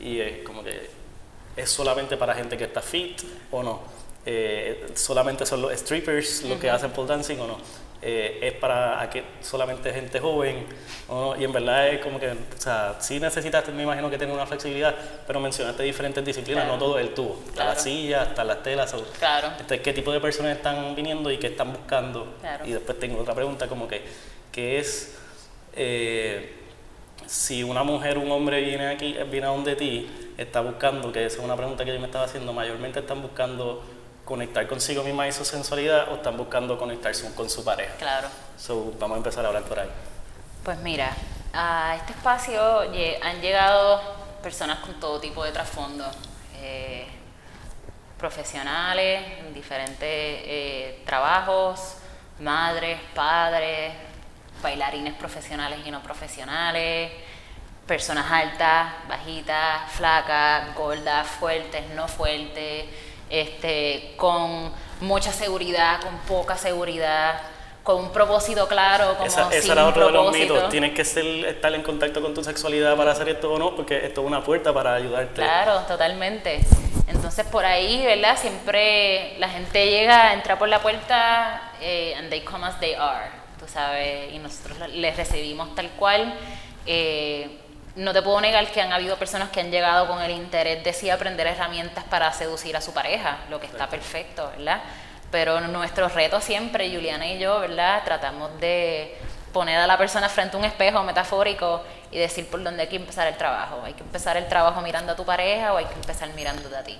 [0.00, 0.88] Y es como que
[1.56, 3.80] es solamente para gente que está fit o no,
[4.26, 7.58] eh, solamente son los strippers los que hacen pole dancing o no.
[8.02, 9.10] Eh, es para
[9.42, 10.64] solamente gente joven,
[11.38, 14.46] y en verdad es como que, o sea, sí necesitas, me imagino que tener una
[14.46, 14.94] flexibilidad,
[15.26, 19.48] pero mencionaste diferentes disciplinas, no todo el tubo, está la silla, está las telas, claro.
[19.60, 22.36] Este, qué tipo de personas están viniendo y qué están buscando.
[22.64, 24.02] Y después tengo otra pregunta como que,
[24.50, 25.18] ¿qué es,
[25.74, 26.54] eh,
[27.26, 31.26] si una mujer o un hombre viene aquí, viene a donde ti, está buscando, que
[31.26, 33.82] esa es una pregunta que yo me estaba haciendo, mayormente están buscando
[34.30, 37.96] conectar consigo misma y su sensualidad o están buscando conectarse con su pareja.
[37.96, 38.28] Claro.
[38.56, 39.90] So, vamos a empezar a hablar por ahí.
[40.62, 41.10] Pues mira,
[41.52, 42.82] a este espacio
[43.22, 44.00] han llegado
[44.40, 46.08] personas con todo tipo de trasfondo,
[46.62, 47.08] eh,
[48.18, 51.96] profesionales, en diferentes eh, trabajos,
[52.38, 53.92] madres, padres,
[54.62, 57.10] bailarines profesionales y no profesionales,
[57.84, 62.86] personas altas, bajitas, flacas, gordas, fuertes, no fuertes,
[63.30, 67.40] este, con mucha seguridad, con poca seguridad,
[67.82, 70.68] con un propósito claro, como Esa, ese era otro de los mitos.
[70.68, 74.04] Tienes que ser, estar en contacto con tu sexualidad para hacer esto o no, porque
[74.04, 75.34] esto es una puerta para ayudarte.
[75.36, 76.60] Claro, totalmente.
[77.06, 78.36] Entonces por ahí, ¿verdad?
[78.38, 83.26] Siempre la gente llega, entra por la puerta eh, and they come as they are,
[83.58, 86.34] tú sabes, y nosotros les recibimos tal cual.
[86.86, 87.58] Eh,
[87.96, 90.92] no te puedo negar que han habido personas que han llegado con el interés de
[90.92, 94.80] sí aprender herramientas para seducir a su pareja, lo que está perfecto, ¿verdad?
[95.30, 98.02] Pero nuestro reto siempre, Juliana y yo, ¿verdad?
[98.04, 99.16] Tratamos de
[99.52, 102.96] poner a la persona frente a un espejo metafórico y decir por dónde hay que
[102.96, 103.82] empezar el trabajo.
[103.84, 106.84] Hay que empezar el trabajo mirando a tu pareja o hay que empezar mirándote a
[106.84, 106.98] ti,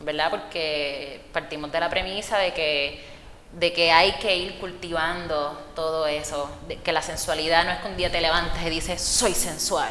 [0.00, 0.30] ¿verdad?
[0.30, 3.04] Porque partimos de la premisa de que,
[3.52, 7.88] de que hay que ir cultivando todo eso, de que la sensualidad no es que
[7.88, 9.90] un día te levantes y dices, soy sensual,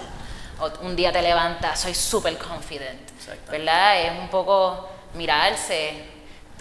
[0.81, 3.09] un día te levantas, soy super confident,
[3.49, 4.01] ¿verdad?
[4.01, 5.93] Es un poco mirarse,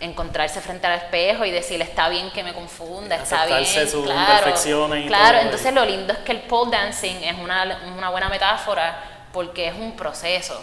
[0.00, 4.96] encontrarse frente al espejo y decirle está bien que me confunda, está bien, sus claro,
[4.96, 5.38] y claro.
[5.38, 9.74] Entonces lo lindo es que el pole dancing es una, una buena metáfora porque es
[9.74, 10.62] un proceso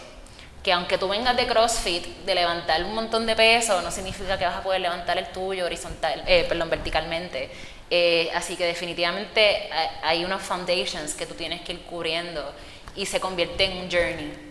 [0.66, 4.46] que aunque tú vengas de CrossFit, de levantar un montón de peso, no significa que
[4.46, 7.52] vas a poder levantar el tuyo horizontal, eh, perdón, verticalmente.
[7.88, 9.70] Eh, así que definitivamente
[10.02, 12.52] hay unos foundations que tú tienes que ir cubriendo
[12.96, 14.46] y se convierte en un journey.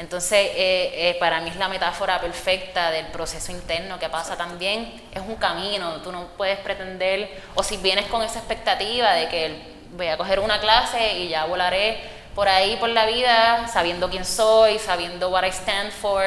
[0.00, 5.02] Entonces, eh, eh, para mí es la metáfora perfecta del proceso interno que pasa también.
[5.12, 9.56] Es un camino, tú no puedes pretender, o si vienes con esa expectativa de que
[9.90, 11.98] voy a coger una clase y ya volaré
[12.34, 16.22] por ahí por la vida sabiendo quién soy, sabiendo what I stand for.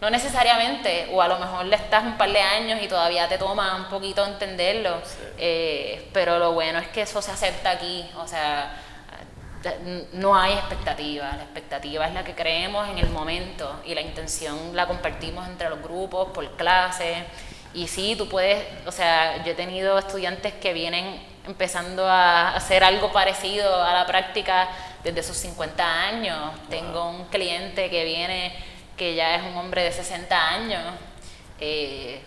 [0.00, 3.38] No necesariamente, o a lo mejor le estás un par de años y todavía te
[3.38, 5.02] toma un poquito entenderlo,
[5.36, 8.72] eh, pero lo bueno es que eso se acepta aquí, o sea,
[10.12, 14.74] no hay expectativa, la expectativa es la que creemos en el momento y la intención
[14.74, 17.24] la compartimos entre los grupos, por clase.
[17.74, 22.82] Y sí, tú puedes, o sea, yo he tenido estudiantes que vienen empezando a hacer
[22.82, 24.68] algo parecido a la práctica
[25.04, 26.38] desde sus 50 años.
[26.68, 28.54] Tengo un cliente que viene,
[28.96, 30.82] que ya es un hombre de 60 años,
[31.60, 32.22] eh,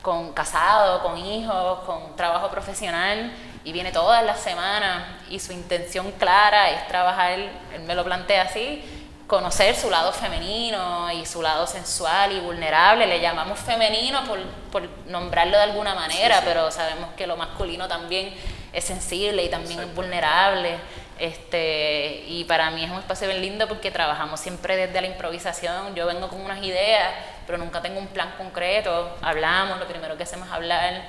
[0.00, 3.32] con casado, con hijos, con trabajo profesional
[3.68, 7.50] y viene todas las semanas y su intención clara es trabajar, él
[7.86, 8.82] me lo plantea así,
[9.26, 13.06] conocer su lado femenino y su lado sensual y vulnerable.
[13.06, 14.40] Le llamamos femenino por,
[14.72, 18.34] por nombrarlo de alguna manera, pero sabemos que lo masculino también
[18.72, 20.78] es sensible y también es vulnerable.
[21.18, 25.94] Este, y para mí es un espacio bien lindo porque trabajamos siempre desde la improvisación.
[25.94, 27.12] Yo vengo con unas ideas,
[27.46, 29.14] pero nunca tengo un plan concreto.
[29.20, 31.02] Hablamos, lo primero que hacemos es hablar,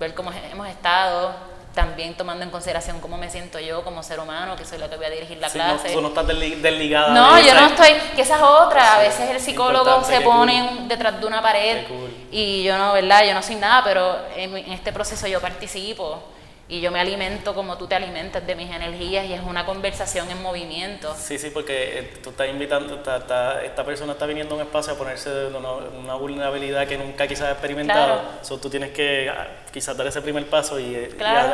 [0.00, 4.56] ver cómo hemos estado, también tomando en consideración cómo me siento yo como ser humano,
[4.56, 5.88] que soy la que voy a dirigir la clase.
[5.88, 7.14] No, tú no estás desligada.
[7.14, 8.94] No, yo no estoy, que esa es otra.
[8.94, 11.84] a veces el psicólogo se pone detrás de una pared
[12.32, 13.24] y yo no, ¿verdad?
[13.24, 16.22] Yo no soy nada, pero en este proceso yo participo
[16.68, 20.28] y yo me alimento como tú te alimentas de mis energías y es una conversación
[20.30, 21.14] en movimiento.
[21.14, 24.98] Sí, sí, porque eh, tú estás invitando, esta persona está viniendo a un espacio a
[24.98, 28.58] ponerse de una, vulnerabilidad que nunca quizás ha experimentado, claro.
[28.58, 31.10] tú tienes que ah, quizás dar ese primer paso y, eh,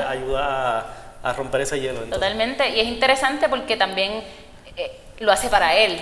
[0.08, 2.00] ayuda a, romper ese hielo.
[2.02, 4.22] Totalmente, y es interesante porque también
[4.76, 6.00] eh, lo hace para él.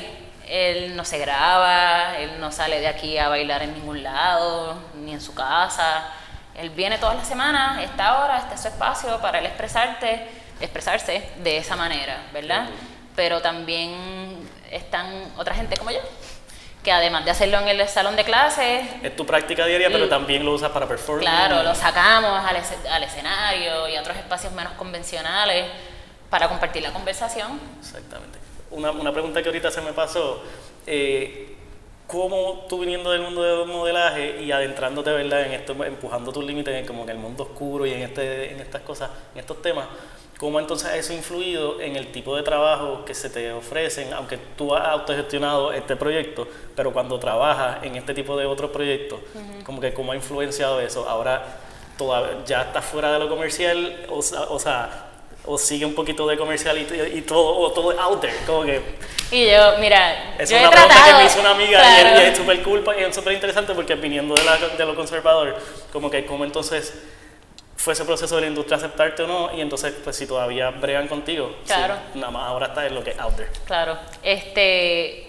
[0.48, 5.12] Él no se graba, él no sale de aquí a bailar en ningún lado, ni
[5.12, 6.12] en su casa
[6.60, 10.26] él viene todas las semanas, esta hora, este es su espacio para él expresarte,
[10.60, 12.68] expresarse de esa manera, ¿verdad?
[13.16, 16.00] Pero también están otra gente como yo,
[16.84, 18.86] que además de hacerlo en el salón de clases...
[19.02, 21.28] Es tu práctica diaria, pero también lo usas para performance.
[21.28, 22.56] Claro, lo sacamos al,
[22.90, 25.66] al, escenario y a otros espacios menos convencionales
[26.28, 27.60] para compartir la conversación.
[27.80, 28.38] Exactamente.
[28.70, 30.42] Una, una pregunta que ahorita se me pasó.
[30.86, 31.49] Eh,
[32.10, 35.46] cómo tú viniendo del mundo del modelaje y adentrándote, ¿verdad?
[35.46, 38.60] En esto, empujando tus límites en como en el mundo oscuro y en, este, en
[38.60, 39.86] estas cosas, en estos temas,
[40.36, 44.38] ¿cómo entonces eso ha influido en el tipo de trabajo que se te ofrecen, aunque
[44.56, 49.20] tú has autogestionado este proyecto, pero cuando trabajas en este tipo de otros proyectos,
[49.64, 51.08] como que cómo ha influenciado eso?
[51.08, 51.58] Ahora
[52.46, 55.09] ya estás fuera de lo comercial, o, o sea,
[55.46, 58.80] o sigue un poquito de comercial y, todo, o todo out there, como que...
[59.30, 62.28] Y yo, mira, es yo una he pregunta tratado, que me hizo una amiga y,
[62.28, 65.56] es súper culpa y es súper interesante porque viniendo de, la, de lo conservador,
[65.92, 66.94] como que como entonces
[67.76, 71.08] fue ese proceso de la industria aceptarte o no y entonces pues si todavía bregan
[71.08, 71.96] contigo, claro.
[72.14, 73.50] nada más ahora está en lo que es out there.
[73.64, 75.26] Claro, este...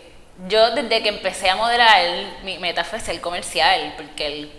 [0.47, 2.01] Yo desde que empecé a modelar,
[2.41, 4.51] mi meta fue ser comercial, porque el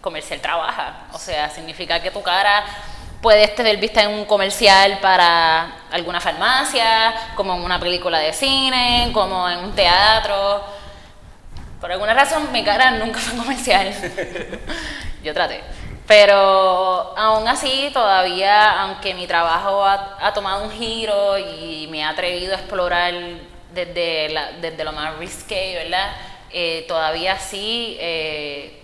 [0.00, 1.08] comercial trabaja.
[1.12, 2.64] O sea, significa que tu cara
[3.24, 9.08] puedes tener vista en un comercial para alguna farmacia, como en una película de cine,
[9.14, 10.62] como en un teatro.
[11.80, 13.94] Por alguna razón mi cara nunca fue comercial.
[15.24, 15.62] Yo traté.
[16.06, 22.52] Pero aún así, todavía, aunque mi trabajo ha, tomado un giro y me ha atrevido
[22.52, 23.14] a explorar
[23.72, 26.12] desde, lo más risque, ¿verdad?
[26.50, 28.83] Eh, todavía sí eh,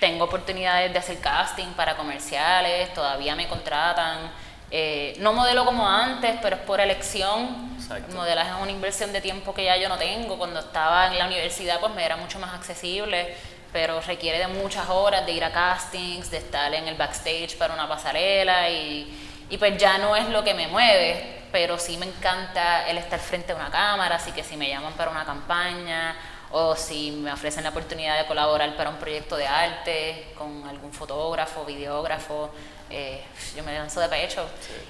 [0.00, 4.32] tengo oportunidades de hacer casting para comerciales, todavía me contratan.
[4.72, 7.70] Eh, no modelo como antes, pero es por elección.
[7.76, 8.16] Exacto.
[8.16, 10.38] modelaje es una inversión de tiempo que ya yo no tengo.
[10.38, 13.36] Cuando estaba en la universidad, pues me era mucho más accesible,
[13.72, 17.74] pero requiere de muchas horas de ir a castings, de estar en el backstage para
[17.74, 22.06] una pasarela y, y pues ya no es lo que me mueve, pero sí me
[22.06, 26.16] encanta el estar frente a una cámara, así que si me llaman para una campaña
[26.52, 30.92] o si me ofrecen la oportunidad de colaborar para un proyecto de arte con algún
[30.92, 32.50] fotógrafo, videógrafo,
[32.90, 33.22] eh,
[33.56, 34.44] yo me lanzo de pecho.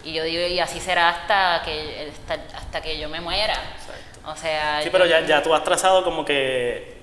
[0.04, 2.10] Y yo digo y así será hasta que
[2.54, 3.54] hasta, que yo me muera
[4.26, 7.00] o sea sí pero ya, ya tú has trazado como que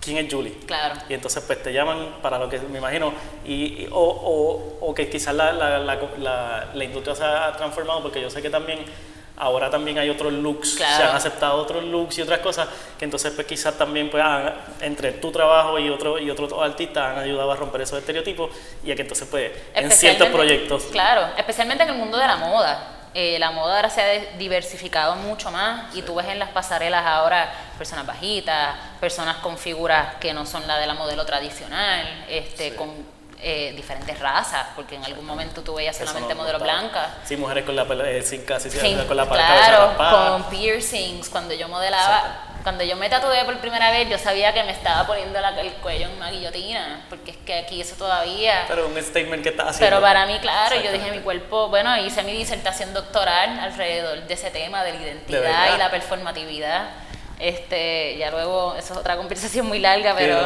[0.00, 0.54] quién es Julie.
[0.66, 0.94] Claro.
[1.08, 3.12] Y entonces pues te llaman para lo que me imagino.
[3.44, 8.20] Y, o, o, o, que quizás la, la, la, la industria se ha transformado porque
[8.20, 8.84] yo sé que también
[9.40, 12.68] ahora también hay otros looks, se han aceptado otros looks y otras cosas
[12.98, 14.22] que entonces pues quizás también pues
[14.80, 18.50] entre tu trabajo y otro y otros artistas han ayudado a romper esos estereotipos
[18.84, 20.84] y a que entonces pues en ciertos proyectos.
[20.92, 22.96] Claro, especialmente en el mundo de la moda.
[23.12, 27.04] Eh, la moda ahora se ha diversificado mucho más y tú ves en las pasarelas
[27.04, 32.76] ahora personas bajitas, personas con figuras que no son la de la modelo tradicional, este,
[32.76, 32.88] con
[33.42, 37.08] eh, diferentes razas, porque en algún momento tú veías solamente modelos blancas.
[37.24, 38.68] Sí, mujeres con la eh, sin casi
[39.06, 41.28] con la Claro, con piercings.
[41.28, 45.06] Cuando yo modelaba, cuando yo me tatué por primera vez, yo sabía que me estaba
[45.06, 48.64] poniendo el cuello en una guillotina, porque es que aquí eso todavía.
[48.68, 49.96] Pero un statement que estás haciendo.
[49.96, 54.34] Pero para mí, claro, yo dije mi cuerpo, bueno, hice mi disertación doctoral alrededor de
[54.34, 56.90] ese tema de la identidad y la performatividad.
[57.40, 60.38] Este, ya luego, eso es otra conversación muy larga, pero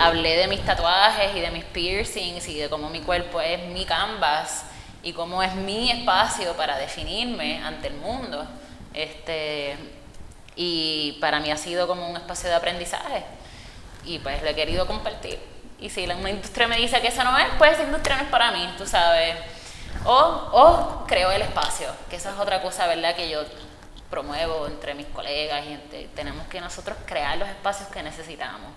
[0.00, 3.84] hablé de mis tatuajes y de mis piercings y de cómo mi cuerpo es mi
[3.84, 4.64] canvas
[5.04, 8.44] y cómo es mi espacio para definirme ante el mundo.
[8.92, 9.76] Este,
[10.56, 13.22] y para mí ha sido como un espacio de aprendizaje
[14.04, 15.38] y pues lo he querido compartir.
[15.78, 18.30] Y si la, industria me dice que eso no es, pues esa industria no es
[18.30, 19.36] para mí, tú sabes.
[20.04, 23.14] O, o creo el espacio, que esa es otra cosa, ¿verdad?
[23.14, 23.44] Que yo
[24.12, 28.70] promuevo entre mis colegas y tenemos que nosotros crear los espacios que necesitamos,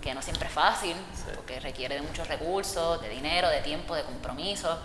[0.00, 0.94] que no siempre es fácil,
[1.34, 4.78] porque requiere de muchos recursos, de dinero, de tiempo, de compromiso,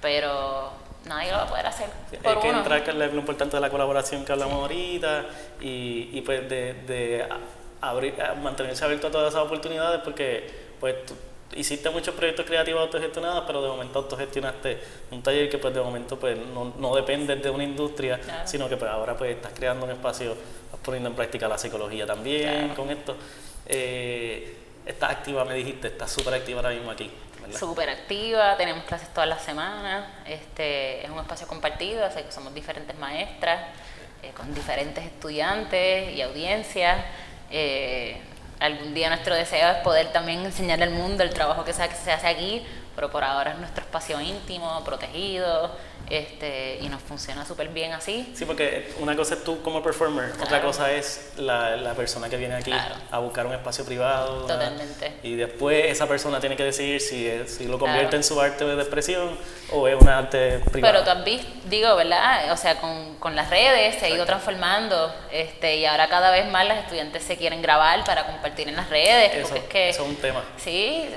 [0.00, 0.70] pero
[1.04, 1.88] nadie lo va a poder hacer.
[2.22, 5.26] por hay que entrar que es lo importante de la colaboración que hablamos ahorita
[5.60, 7.28] y, y pues de, de
[7.80, 10.48] abrir, mantenerse abierto a todas esas oportunidades porque
[10.78, 10.94] pues
[11.56, 14.78] hiciste muchos proyectos creativos autogestionados, pero de momento autogestionaste
[15.10, 18.76] un taller que pues de momento pues no, no depende de una industria, sino que
[18.76, 22.90] pues ahora pues estás creando un espacio, estás poniendo en práctica la psicología también con
[22.90, 23.16] esto.
[23.66, 27.10] Eh, estás activa, me dijiste, estás súper activa ahora mismo aquí.
[27.58, 32.54] Súper activa, tenemos clases todas las semanas, este, es un espacio compartido, así que somos
[32.54, 33.66] diferentes maestras,
[34.22, 37.04] eh, con diferentes estudiantes y audiencias.
[37.50, 38.20] Eh,
[38.60, 42.26] algún día nuestro deseo es poder también enseñar al mundo el trabajo que se, hace
[42.26, 42.62] aquí,
[42.94, 45.74] pero por ahora es nuestro espacio íntimo, protegido,
[46.10, 48.32] este, y nos funciona súper bien así.
[48.34, 52.36] Sí, porque una cosa es tú como performer, otra cosa es la, la, persona que
[52.36, 52.72] viene aquí
[53.10, 54.46] a buscar un espacio privado.
[54.46, 55.12] Totalmente.
[55.22, 58.74] y después esa persona tiene que decidir si, si lo convierte en su arte de
[58.74, 59.38] expresión
[59.72, 60.92] o es un arte privado.
[60.92, 62.52] Pero tú has visto, digo, ¿verdad?
[62.52, 66.50] O sea, con, con las redes se ha ido transformando este, y ahora cada vez
[66.50, 69.34] más los estudiantes se quieren grabar para compartir en las redes.
[69.34, 70.42] Eso, es que, eso es un tema.
[70.56, 71.08] Sí,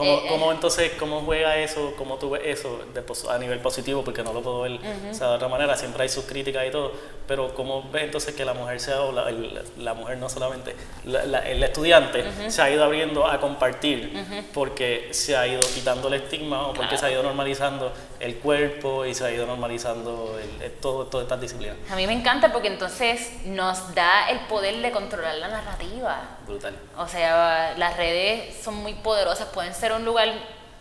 [0.00, 2.80] ¿Cómo, eh, ¿Cómo, entonces, cómo juega eso, cómo tú ves eso
[3.28, 4.02] a nivel positivo?
[4.02, 6.92] Porque no lo puedo ver de otra manera, siempre hay sus críticas y todo,
[7.28, 9.30] pero ¿cómo ves entonces que la mujer sea, o la,
[9.76, 10.74] la mujer no solamente,
[11.04, 14.12] el estudiante se ha ido abriendo a compartir
[14.54, 19.04] porque se ha ido quitando el estigma o porque se ha ido normalizando el cuerpo
[19.04, 21.76] y se ha ido normalizando el, todo, todas estas disciplinas?
[21.90, 26.38] A mí me encanta porque entonces nos da el poder de controlar la narrativa.
[26.46, 26.74] Brutal.
[26.96, 30.28] O sea, las redes son muy poderosas, pueden ser un lugar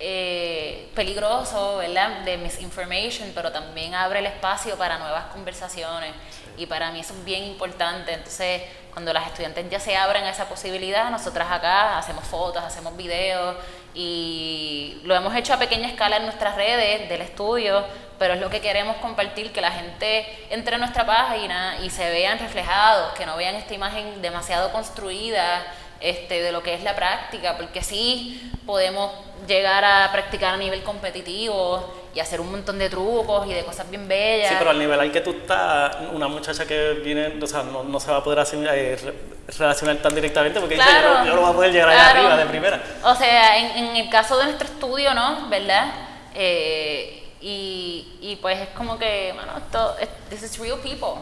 [0.01, 2.21] eh, peligroso, ¿verdad?
[2.21, 6.13] De misinformation, pero también abre el espacio para nuevas conversaciones.
[6.57, 8.13] Y para mí eso es bien importante.
[8.13, 8.61] Entonces,
[8.93, 13.57] cuando las estudiantes ya se abren a esa posibilidad, nosotras acá hacemos fotos, hacemos videos
[13.93, 17.83] y lo hemos hecho a pequeña escala en nuestras redes del estudio,
[18.17, 22.09] pero es lo que queremos compartir, que la gente entre a nuestra página y se
[22.09, 25.65] vean reflejados, que no vean esta imagen demasiado construida
[26.01, 29.11] este, de lo que es la práctica, porque sí podemos
[29.47, 33.89] llegar a practicar a nivel competitivo y hacer un montón de trucos y de cosas
[33.89, 34.49] bien bellas.
[34.49, 37.83] Sí, pero al nivel al que tú estás, una muchacha que viene, o sea, no,
[37.83, 38.97] no se va a poder eh,
[39.57, 40.87] relacionar tan directamente porque dice,
[41.25, 42.81] yo, no, voy a poder llegar allá arriba de primera.
[43.03, 45.49] O sea, en, en, el caso de nuestro estudio, ¿no?
[45.49, 45.91] ¿Verdad?
[46.33, 49.95] Eh, y, y, pues es como que, bueno, esto,
[50.29, 51.21] this is real people.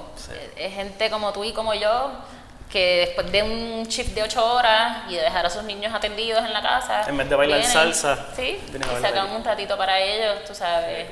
[0.55, 2.11] Es gente como tú y como yo
[2.77, 6.45] que después de un shift de ocho horas y de dejar a sus niños atendidos
[6.45, 7.09] en la casa.
[7.09, 8.27] En vez de bailar salsa.
[8.35, 11.07] Sí, y sacan un ratito para ellos, tú sabes.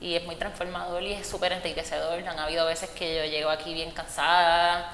[0.00, 2.26] Y es muy transformador y es súper enriquecedor.
[2.26, 4.90] Han habido veces que yo llego aquí bien cansada,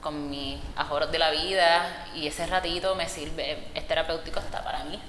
[0.00, 4.84] con mis ajoros de la vida, y ese ratito me sirve, es terapéutico hasta para
[4.84, 5.00] mí.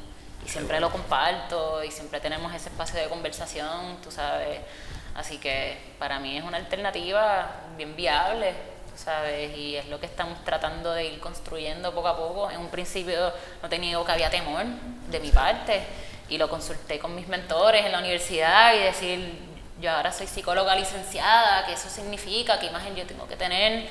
[0.44, 4.60] Y siempre lo comparto y siempre tenemos ese espacio de conversación, tú sabes.
[5.14, 8.71] Así que para mí es una alternativa bien viable
[9.04, 9.58] ¿sabes?
[9.58, 12.52] Y es lo que estamos tratando de ir construyendo poco a poco.
[12.52, 14.66] En un principio no tenía que había temor
[15.10, 15.82] de mi parte
[16.30, 19.40] y lo consulté con mis mentores en la universidad y decir,
[19.82, 22.60] yo ahora soy psicóloga licenciada, ¿qué eso significa?
[22.60, 23.88] ¿Qué imagen yo tengo que tener?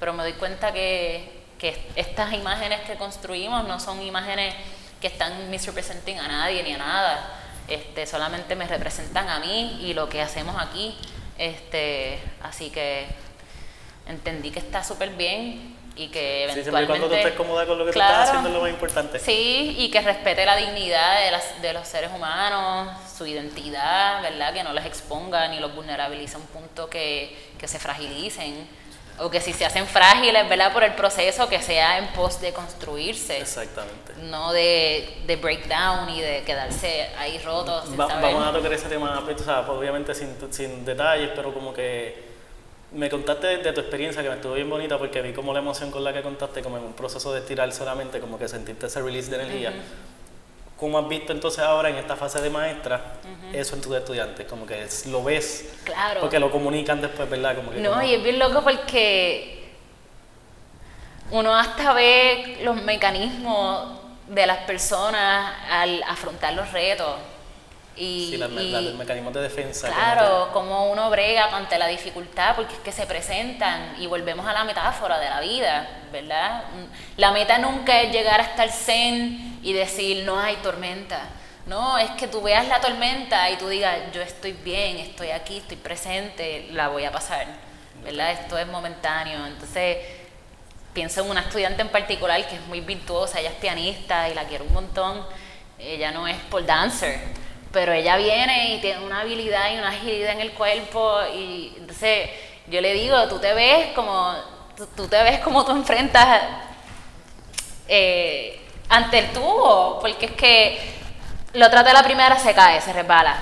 [0.00, 4.54] Pero me doy cuenta que, que estas imágenes que construimos no son imágenes
[5.00, 7.40] que están misrepresenting a nadie ni a nada.
[7.68, 10.96] Este, solamente me representan a mí y lo que hacemos aquí.
[11.36, 13.06] Este, así que
[14.06, 16.54] entendí que está súper bien y que eventualmente...
[16.54, 18.70] Sí, siempre cuando tú estés cómoda con lo que tú estás haciendo es lo más
[18.70, 19.18] importante.
[19.18, 24.52] Sí, y que respete la dignidad de, las, de los seres humanos, su identidad, ¿verdad?
[24.52, 28.84] Que no les exponga ni los vulnerabilice a un punto que, que se fragilicen.
[29.20, 30.72] O que si se hacen frágiles, ¿verdad?
[30.72, 33.38] Por el proceso, que sea en pos de construirse.
[33.38, 34.14] Exactamente.
[34.22, 37.96] No de, de breakdown y de quedarse ahí rotos.
[37.96, 42.33] vamos a tocar ese tema, pues, o sea, obviamente sin, sin detalles, pero como que
[42.94, 45.90] me contaste de tu experiencia que me estuvo bien bonita porque vi como la emoción
[45.90, 49.02] con la que contaste, como en un proceso de estirar solamente, como que sentiste ese
[49.02, 49.72] release de energía.
[50.78, 53.14] ¿Cómo has visto entonces ahora en esta fase de maestra
[53.52, 54.46] eso en tus estudiantes?
[54.46, 56.20] Como que lo ves, claro.
[56.20, 57.56] porque lo comunican después, ¿verdad?
[57.56, 59.72] Como que no, y es bien loco porque
[61.30, 67.16] uno hasta ve los mecanismos de las personas al afrontar los retos.
[67.96, 69.88] Y, sí, los mecanismos de defensa.
[69.88, 74.52] Claro, como uno brega ante la dificultad, porque es que se presentan y volvemos a
[74.52, 76.64] la metáfora de la vida, ¿verdad?
[77.16, 81.20] La meta nunca es llegar hasta el zen y decir no hay tormenta.
[81.66, 85.58] No, es que tú veas la tormenta y tú digas yo estoy bien, estoy aquí,
[85.58, 87.46] estoy presente, la voy a pasar,
[88.02, 88.32] ¿verdad?
[88.32, 89.46] Esto es momentáneo.
[89.46, 89.98] Entonces,
[90.92, 94.44] pienso en una estudiante en particular que es muy virtuosa, ella es pianista y la
[94.44, 95.24] quiero un montón.
[95.78, 97.43] Ella no es pole dancer
[97.74, 102.30] pero ella viene y tiene una habilidad y una agilidad en el cuerpo y entonces
[102.68, 104.32] yo le digo, tú te ves como,
[104.96, 106.40] tú, te ves como tú enfrentas
[107.88, 110.94] eh, ante el tubo, porque es que
[111.54, 113.36] lo trata la primera, se cae, se resbala,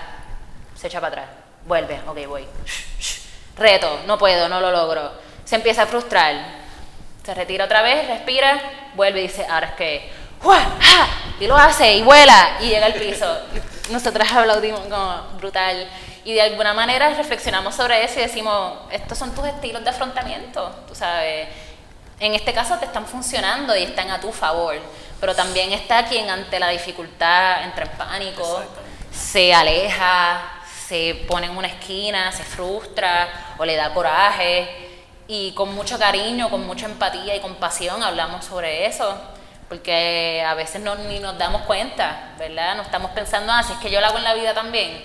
[0.75, 2.47] se echa para atrás, vuelve, ok, voy,
[3.57, 5.13] reto, no puedo, no lo logro,
[5.45, 6.35] se empieza a frustrar,
[7.23, 8.61] se retira otra vez, respira,
[8.95, 10.11] vuelve y dice, ahora es que,
[11.39, 13.39] y lo hace y vuela y llega al piso
[13.91, 15.89] nosotras aplaudimos como brutal.
[16.25, 20.71] Y de alguna manera reflexionamos sobre eso y decimos, estos son tus estilos de afrontamiento,
[20.87, 21.49] tú sabes.
[22.21, 24.77] En este caso te están funcionando y están a tu favor,
[25.21, 28.63] pero también está quien ante la dificultad entra en pánico,
[29.13, 30.41] se aleja,
[30.87, 34.91] se pone en una esquina, se frustra o le da coraje.
[35.27, 39.17] Y con mucho cariño, con mucha empatía y compasión hablamos sobre eso
[39.73, 42.77] porque a veces no, ni nos damos cuenta, ¿verdad?
[42.77, 45.03] No estamos pensando, ah, si es que yo lo hago en la vida también.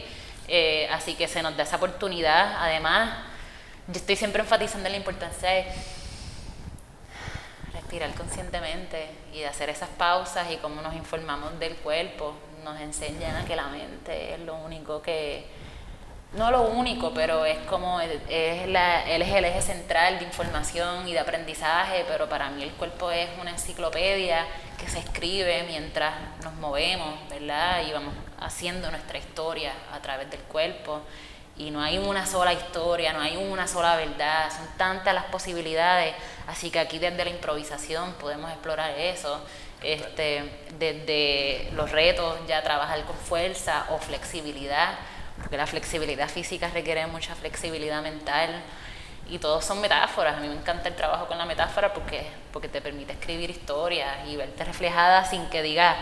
[0.49, 2.57] Eh, así que se nos da esa oportunidad.
[2.59, 3.11] Además,
[3.87, 5.67] yo estoy siempre enfatizando la importancia de
[7.71, 12.33] respirar conscientemente y de hacer esas pausas y cómo nos informamos del cuerpo.
[12.65, 15.47] Nos enseñan a que la mente es lo único que,
[16.33, 21.13] no lo único, pero es como, es la, es el eje central de información y
[21.13, 24.45] de aprendizaje, pero para mí el cuerpo es una enciclopedia
[24.77, 26.13] que se escribe mientras
[26.43, 27.81] nos movemos, ¿verdad?
[27.87, 31.01] Y vamos haciendo nuestra historia a través del cuerpo.
[31.55, 36.13] Y no hay una sola historia, no hay una sola verdad, son tantas las posibilidades,
[36.45, 39.41] así que aquí desde la improvisación podemos explorar eso.
[39.81, 44.95] Este, desde los retos, ya trabajar con fuerza o flexibilidad,
[45.41, 48.61] porque la flexibilidad física requiere mucha flexibilidad mental
[49.29, 50.37] y todos son metáforas.
[50.37, 54.27] A mí me encanta el trabajo con la metáfora porque, porque te permite escribir historias
[54.27, 55.97] y verte reflejada sin que diga,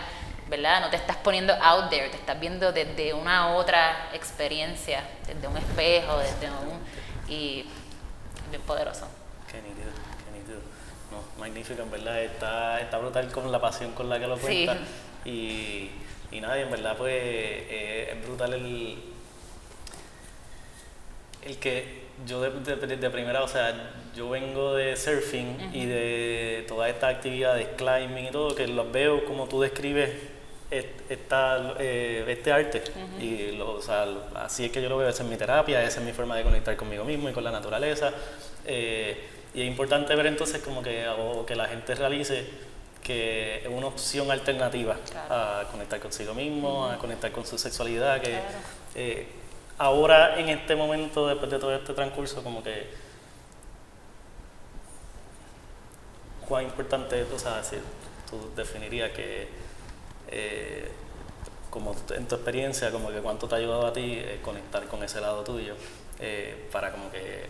[0.48, 0.80] ¿verdad?
[0.80, 5.56] No te estás poniendo out there, te estás viendo desde una otra experiencia, desde un
[5.56, 6.80] espejo, desde un...
[7.28, 7.66] y
[8.50, 9.08] bien poderoso.
[9.50, 9.90] Qué nítido,
[10.24, 10.58] qué nítido.
[11.10, 14.76] No, magnífico, en verdad, está, está brutal con la pasión con la que lo cuenta.
[15.24, 15.90] Y,
[16.30, 19.15] y nada, en verdad pues eh, es brutal el,
[21.46, 26.90] el que yo de, de, primera, o sea, yo vengo de surfing y de todas
[26.90, 30.10] estas actividades, climbing y todo, que los veo como tú describes
[30.70, 32.82] esta, eh, este arte.
[33.20, 36.00] Y lo, o sea, así es que yo lo veo, esa es mi terapia, esa
[36.00, 38.12] es mi forma de conectar conmigo mismo y con la naturaleza.
[38.64, 39.16] Eh,
[39.54, 41.06] y es importante ver entonces como que,
[41.46, 42.44] que la gente realice
[43.02, 44.96] que es una opción alternativa
[45.30, 48.40] a conectar consigo mismo, a conectar con su sexualidad, que
[48.96, 49.26] eh,
[49.78, 52.88] ahora en este momento, después de todo este transcurso, como que
[56.48, 57.70] cuán importante es, o
[58.30, 59.48] tú definirías que
[60.28, 60.90] eh,
[61.70, 65.02] como en tu experiencia, como que cuánto te ha ayudado a ti eh, conectar con
[65.02, 65.74] ese lado tuyo
[66.20, 67.46] eh, para como que,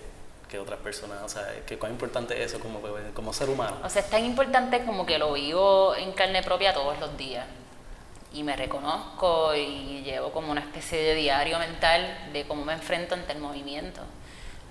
[0.48, 2.80] que, otras personas, o sea, que cuán importante es eso como,
[3.14, 3.76] como ser humano.
[3.84, 7.46] O sea, es tan importante como que lo vivo en carne propia todos los días
[8.37, 13.14] y me reconozco y llevo como una especie de diario mental de cómo me enfrento
[13.14, 14.03] ante el movimiento.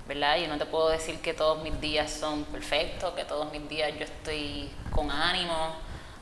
[0.07, 0.37] ¿verdad?
[0.37, 3.91] Yo no te puedo decir que todos mis días son perfectos, que todos mis días
[3.97, 5.75] yo estoy con ánimo.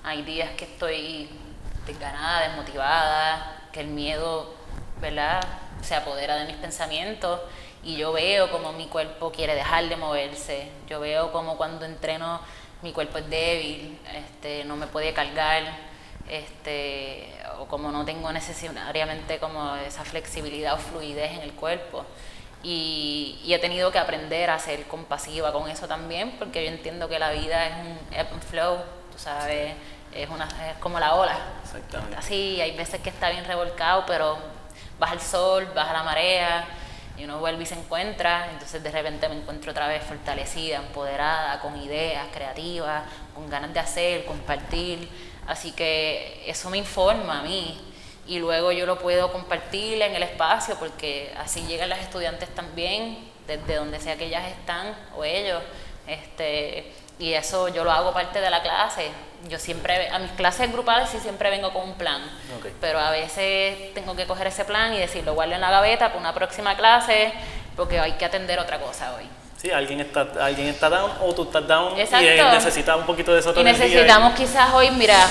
[0.05, 1.29] Hay días que estoy
[1.85, 4.53] desganada, desmotivada, que el miedo,
[5.01, 5.41] ¿verdad?
[5.81, 7.41] Se apodera de mis pensamientos
[7.83, 10.69] y yo veo como mi cuerpo quiere dejar de moverse.
[10.87, 12.39] Yo veo como cuando entreno
[12.81, 15.92] mi cuerpo es débil, este, no me puede cargar,
[16.29, 22.05] este, o como no tengo necesariamente como esa flexibilidad o fluidez en el cuerpo.
[22.63, 27.09] Y, y, he tenido que aprender a ser compasiva con eso también, porque yo entiendo
[27.09, 28.77] que la vida es un ebb and flow,
[29.11, 29.73] tú sabes,
[30.13, 31.37] es, una, es como la ola.
[31.63, 32.15] Exactamente.
[32.15, 34.37] Así, hay veces que está bien revolcado, pero
[34.97, 36.65] baja el sol, baja la marea,
[37.17, 41.59] y uno vuelve y se encuentra, entonces de repente me encuentro otra vez fortalecida, empoderada,
[41.59, 43.03] con ideas creativas,
[43.35, 45.09] con ganas de hacer, compartir.
[45.47, 47.79] Así que eso me informa a mí
[48.25, 53.31] y luego yo lo puedo compartir en el espacio porque así llegan las estudiantes también,
[53.47, 55.61] desde donde sea que ellas están o ellos.
[56.07, 59.09] Este, y eso yo lo hago parte de la clase.
[59.49, 62.21] Yo siempre, a mis clases grupales sí siempre vengo con un plan,
[62.79, 66.19] pero a veces tengo que coger ese plan y decirlo, guardo en la gaveta para
[66.19, 67.33] una próxima clase,
[67.75, 69.27] porque hay que atender otra cosa hoy.
[69.63, 73.39] Sí, alguien está, alguien está down o tú estás down y necesitas un poquito de
[73.39, 75.25] eso Y necesitamos quizás hoy, mira,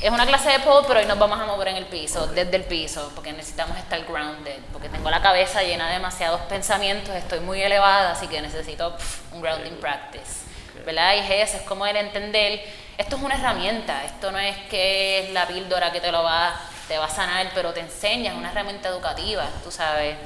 [0.00, 2.54] es una clase de pole, pero hoy nos vamos a mover en el piso, desde
[2.54, 7.40] el piso, porque necesitamos estar grounded, porque tengo la cabeza llena de demasiados pensamientos, estoy
[7.40, 8.94] muy elevada, así que necesito
[9.32, 10.46] un grounding practice.
[10.84, 11.16] ¿verdad?
[11.16, 12.62] Y es es como el entender,
[12.96, 16.54] esto es una herramienta, esto no es que es la píldora que te lo va,
[16.86, 20.16] te va a sanar, pero te enseña, es una herramienta educativa, tú sabes,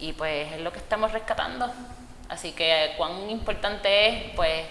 [0.00, 1.72] y pues es lo que estamos rescatando.
[2.28, 4.66] Así que cuán importante es, pues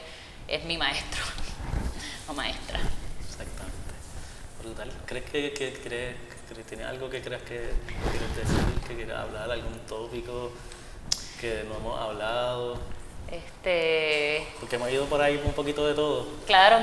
[0.47, 1.23] es mi maestro
[2.27, 2.79] o maestra.
[3.19, 3.93] Exactamente.
[4.61, 4.91] Brutal.
[5.05, 7.71] ¿Crees que, que, que, tiene algo que creas que
[8.11, 10.51] quieres decir, que quieres hablar, algún tópico
[11.39, 12.79] que no hemos hablado?
[13.29, 14.47] Este...
[14.59, 16.27] Porque hemos ido por ahí un poquito de todo.
[16.45, 16.77] Claro.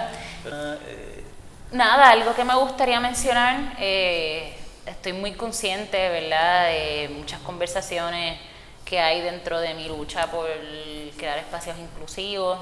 [0.44, 1.24] Eh,
[1.72, 4.54] Nada, algo que me gustaría mencionar, eh,
[4.86, 8.38] estoy muy consciente, ¿verdad?, de muchas conversaciones
[8.84, 10.48] que hay dentro de mi lucha por
[11.16, 12.58] crear espacios inclusivos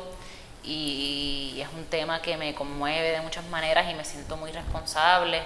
[0.64, 5.42] y es un tema que me conmueve de muchas maneras y me siento muy responsable.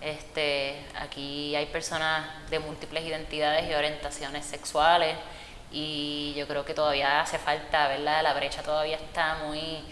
[0.00, 5.16] Este, aquí hay personas de múltiples identidades y orientaciones sexuales
[5.72, 8.22] y yo creo que todavía hace falta, ¿verdad?
[8.22, 9.82] La brecha todavía está muy,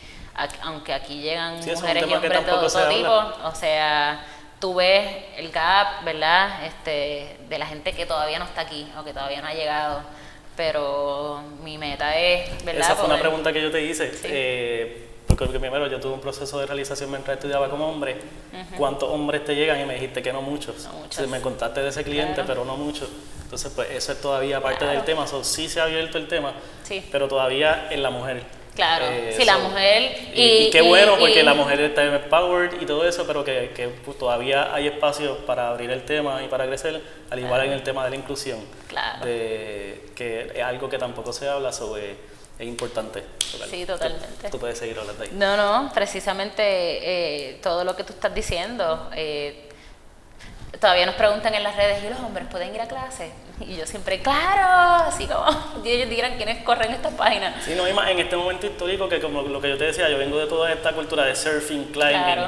[0.62, 3.12] aunque aquí llegan mujeres y hombres de todo tipo,
[3.44, 4.24] o sea,
[4.60, 6.64] tú ves el gap, ¿verdad?
[6.64, 10.02] Este, de la gente que todavía no está aquí o que todavía no ha llegado,
[10.56, 12.82] pero mi meta es, ¿verdad?
[12.82, 14.10] Esa fue una pregunta que yo te hice.
[14.24, 18.16] Eh, porque primero yo tuve un proceso de realización mientras estudiaba como hombre.
[18.76, 19.80] ¿Cuántos hombres te llegan?
[19.80, 20.88] Y me dijiste que no muchos.
[21.28, 23.08] me contaste de ese cliente, pero no muchos.
[23.42, 25.26] Entonces, pues eso es todavía parte del tema.
[25.26, 26.54] So, sí se ha abierto el tema,
[27.12, 28.42] pero todavía en la mujer.
[28.76, 30.16] Claro, eh, si la mujer...
[30.34, 34.16] Y, qué bueno, porque la mujer está empowered y todo eso, pero que, que pues,
[34.16, 38.04] todavía hay espacio para abrir el tema y para crecer, al igual en el tema
[38.04, 38.60] de la inclusión.
[38.88, 39.24] Claro.
[39.24, 43.22] que es algo que tampoco se habla sobre es importante.
[43.70, 44.48] Sí, totalmente.
[44.50, 45.30] Tú, puedes seguir hablando ahí.
[45.32, 49.10] No, no, precisamente eh, todo lo que tú estás diciendo.
[49.14, 49.68] Eh,
[50.80, 53.30] todavía nos preguntan en las redes, ¿y los hombres pueden ir a clase?
[53.60, 55.46] Y yo siempre, claro, así como
[55.84, 57.64] ellos dirán quiénes corren estas páginas.
[57.64, 60.08] Sí, no, y más en este momento histórico que como lo que yo te decía,
[60.08, 62.44] yo vengo de toda esta cultura de surfing, climbing.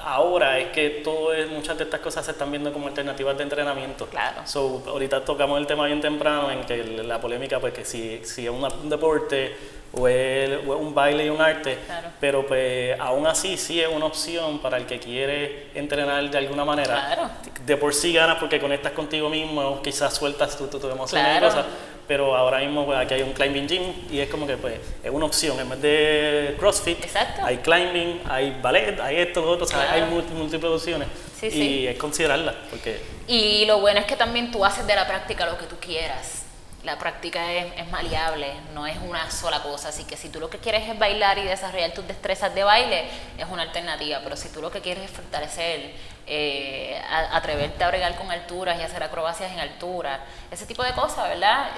[0.00, 3.42] Ahora es que todo es, muchas de estas cosas se están viendo como alternativas de
[3.42, 4.06] entrenamiento.
[4.06, 4.42] Claro.
[4.44, 8.46] So, ahorita tocamos el tema bien temprano en que la polémica, pues que si, si
[8.46, 9.56] es un deporte
[9.92, 11.78] o es, un baile y un arte,
[12.20, 16.64] pero pues aún así sí es una opción para el que quiere entrenar de alguna
[16.64, 16.94] manera.
[17.06, 17.30] Claro.
[17.64, 21.40] De por sí ganas porque conectas contigo mismo, quizás sueltas tu, tu, tu emoción y
[21.40, 21.64] cosas,
[22.06, 25.10] pero ahora mismo pues, aquí hay un climbing gym y es como que pues es
[25.10, 26.98] una opción, en vez de CrossFit
[27.42, 31.08] hay climbing, hay ballet, hay esto, lo otro, o sea, hay múltiples opciones
[31.42, 32.54] y es considerarla.
[32.70, 33.00] Porque...
[33.26, 36.47] Y lo bueno es que también tú haces de la práctica lo que tú quieras
[36.88, 39.90] la práctica es, maleable, no es una sola cosa.
[39.90, 43.04] Así que si tú lo que quieres es bailar y desarrollar tus destrezas de baile,
[43.36, 44.20] es una alternativa.
[44.24, 45.92] Pero si tú lo que quieres es fortalecer,
[46.26, 46.98] eh,
[47.30, 50.20] atreverte a bregar con alturas y hacer acrobacias en altura,
[50.50, 51.68] ese tipo de cosas, ¿verdad?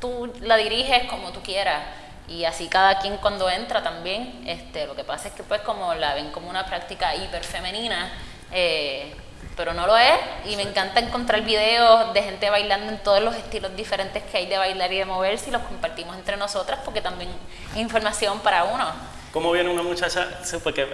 [0.00, 1.82] Tú la diriges como tú quieras.
[2.28, 5.92] Y así cada quien cuando entra también, este, lo que pasa es que pues como
[5.94, 8.12] la ven como una práctica hiper femenina,
[8.52, 9.12] eh,
[9.56, 13.34] pero no lo es y me encanta encontrar videos de gente bailando en todos los
[13.34, 17.00] estilos diferentes que hay de bailar y de moverse y los compartimos entre nosotras porque
[17.00, 17.30] también
[17.72, 19.13] es información para uno.
[19.34, 20.28] ¿Cómo viene una muchacha?
[20.62, 20.86] Porque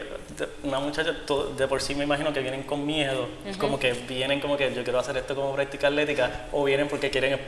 [0.62, 1.14] una muchacha
[1.58, 3.28] de por sí me imagino que vienen con miedo,
[3.58, 7.10] como que vienen como que yo quiero hacer esto como práctica atlética, o vienen porque
[7.10, 7.38] quieren,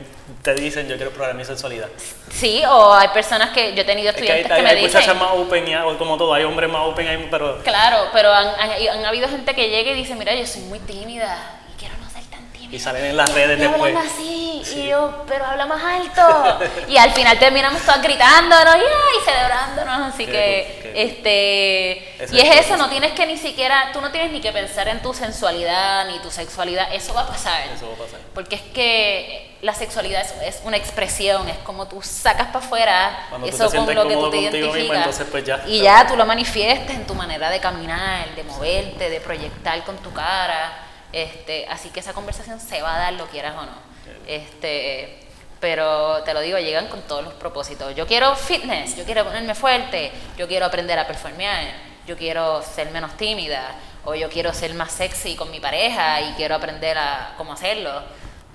[0.43, 1.87] te dicen yo quiero probar mi sexualidad.
[2.29, 5.31] Sí, o hay personas que yo he tenido estudiantes que, hay, me hay muchachas más
[5.33, 7.57] open, o como todo, hay hombres más open, pero...
[7.63, 11.59] Claro, pero han, han, habido gente que llega y dice, mira, yo soy muy tímida
[11.73, 12.75] y quiero no ser tan tímida.
[12.75, 13.95] Y salen en las redes después.
[13.95, 14.42] así,
[14.75, 16.65] y yo, pero habla más alto.
[16.87, 22.89] y al final terminamos todas gritándonos y celebrándonos, así que este, y es eso, no
[22.89, 26.29] tienes que ni siquiera, tú no tienes ni que pensar en tu sensualidad ni tu
[26.29, 27.67] sexualidad, eso va a pasar.
[27.75, 28.19] Eso va a pasar.
[28.33, 33.69] Porque es que la sexualidad es, una expresión, es como tú sacas para afuera eso
[33.71, 35.23] con lo que tú te identificas.
[35.31, 39.19] Pues ya, y ya tú lo manifiestas en tu manera de caminar, de moverte, de
[39.19, 40.79] proyectar con tu cara.
[41.11, 43.92] Este, así que esa conversación se va a dar, lo quieras o no.
[44.27, 45.19] Este,
[45.63, 47.95] pero te lo digo, llegan con todos los propósitos.
[47.95, 51.63] Yo quiero fitness, yo quiero ponerme fuerte, yo quiero aprender a performear,
[52.05, 56.33] yo quiero ser menos tímida, o yo quiero ser más sexy con mi pareja y
[56.33, 58.03] quiero aprender a cómo hacerlo.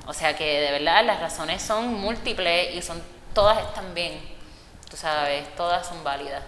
[0.06, 3.02] O sea que de verdad las razones son múltiples y son
[3.32, 4.20] todas están bien,
[4.90, 6.42] tú sabes, todas son válidas.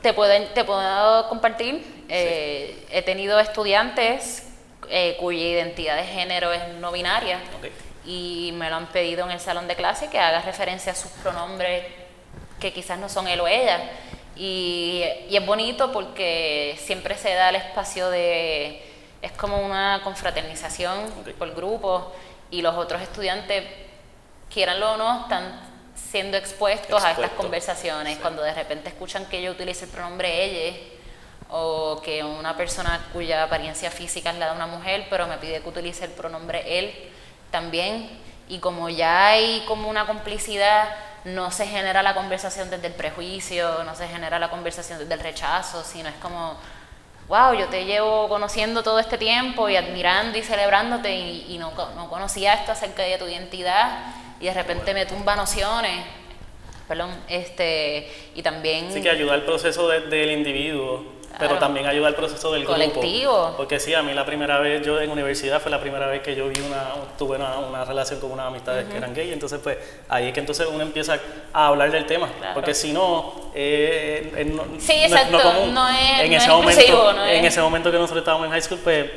[0.00, 4.46] Te puedo, te puedo compartir, eh, he tenido estudiantes
[4.88, 7.40] eh, cuya identidad de género es no binaria
[8.04, 11.10] y me lo han pedido en el salón de clase que haga referencia a sus
[11.12, 11.84] pronombres
[12.60, 13.80] que quizás no son él o ella.
[14.36, 18.82] Y, es bonito porque siempre se da el espacio de,
[19.20, 22.12] es como una confraternización por grupo
[22.50, 23.64] y los otros estudiantes,
[24.52, 25.60] quieranlo o no, están
[25.94, 28.18] siendo expuestos a estas conversaciones.
[28.18, 30.78] Cuando de repente escuchan que yo utilice el pronombre ella
[31.50, 35.60] o que una persona cuya apariencia física es la de una mujer, pero me pide
[35.60, 37.11] que utilice el pronombre él
[37.52, 38.10] también.
[38.48, 40.88] Y como ya hay como una complicidad,
[41.24, 45.20] no se genera la conversación desde el prejuicio, no se genera la conversación desde el
[45.20, 46.56] rechazo, sino es como,
[47.28, 52.08] wow, yo te llevo conociendo todo este tiempo y admirando y celebrándote y, no, no,
[52.08, 54.00] conocía esto acerca de tu identidad
[54.40, 56.04] y de repente me tumba nociones,
[56.88, 58.92] perdón, este, y también...
[58.92, 63.32] Sí, que ayuda al proceso del individuo pero también ayuda al proceso del colectivo.
[63.32, 63.56] Grupo.
[63.56, 66.34] Porque sí, a mí la primera vez, yo en universidad fue la primera vez que
[66.34, 69.78] yo vi una, tuve una, una relación con una amistad que eran gay, entonces pues
[70.08, 71.18] ahí es que entonces uno empieza
[71.52, 75.38] a hablar del tema, porque si no, eh, no, sí, exacto.
[75.72, 79.10] no, es, en ese momento, en ese momento que nosotros estábamos en high school, pues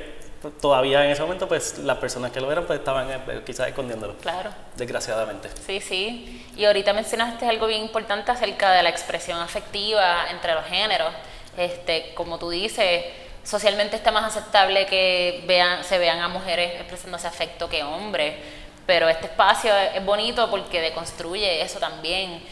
[0.62, 4.16] todavía en ese momento, pues las personas que lo eran, pues estaban eh, quizás escondiéndolo.
[4.18, 4.52] Claro.
[4.76, 5.50] Desgraciadamente.
[5.66, 6.46] Sí, sí.
[6.56, 11.14] Y ahorita mencionaste algo bien importante acerca de la expresión afectiva entre los géneros.
[11.58, 13.06] Este, como tú dices,
[13.44, 18.36] socialmente está más aceptable que vean, se vean a mujeres expresándose afecto que hombres,
[18.86, 22.44] pero este espacio es bonito porque deconstruye eso también.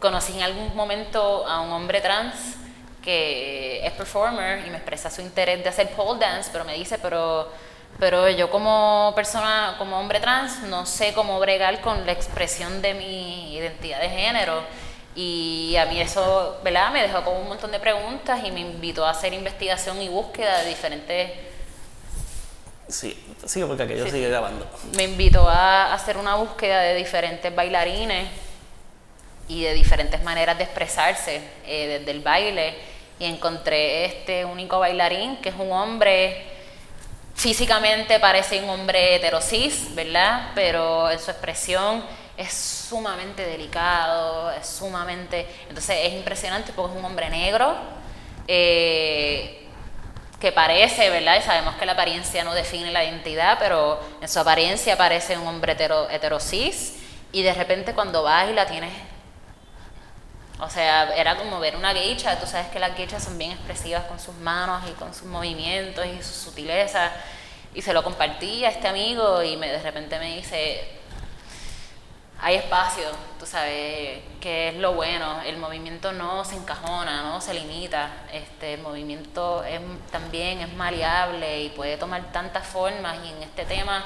[0.00, 2.56] Conocí en algún momento a un hombre trans
[3.02, 6.98] que es performer y me expresa su interés de hacer pole dance, pero me dice,
[6.98, 7.48] pero,
[7.98, 12.94] pero yo como persona, como hombre trans, no sé cómo bregar con la expresión de
[12.94, 14.62] mi identidad de género
[15.16, 16.92] Y a mí eso, ¿verdad?
[16.92, 20.58] Me dejó con un montón de preguntas y me invitó a hacer investigación y búsqueda
[20.58, 21.30] de diferentes...
[22.86, 24.68] Sí, sí, porque aquello sigue grabando.
[24.94, 28.28] Me invitó a hacer una búsqueda de diferentes bailarines
[29.48, 32.74] y de diferentes maneras de expresarse eh, desde el baile.
[33.18, 36.56] Y encontré este único bailarín que es un hombre
[37.36, 40.50] físicamente parece un hombre heterosis, ¿verdad?
[40.54, 42.02] Pero en su expresión
[42.36, 45.46] es sumamente delicado, es sumamente...
[45.68, 47.76] Entonces es impresionante porque es un hombre negro
[48.46, 49.66] eh,
[50.40, 51.38] que parece, ¿verdad?
[51.38, 55.46] Y sabemos que la apariencia no define la identidad, pero en su apariencia parece un
[55.46, 56.96] hombre hetero, heterosis
[57.32, 58.92] y de repente cuando baila tienes...
[60.58, 64.04] O sea, era como ver una geisha, tú sabes que las geishas son bien expresivas
[64.04, 67.10] con sus manos y con sus movimientos y su sutileza.
[67.74, 70.96] Y se lo compartí a este amigo y me, de repente me dice,
[72.40, 73.04] hay espacio,
[73.38, 78.74] tú sabes, que es lo bueno, el movimiento no se encajona, no se limita, este,
[78.74, 79.80] el movimiento es,
[80.10, 83.18] también es maleable y puede tomar tantas formas.
[83.24, 84.04] Y en este tema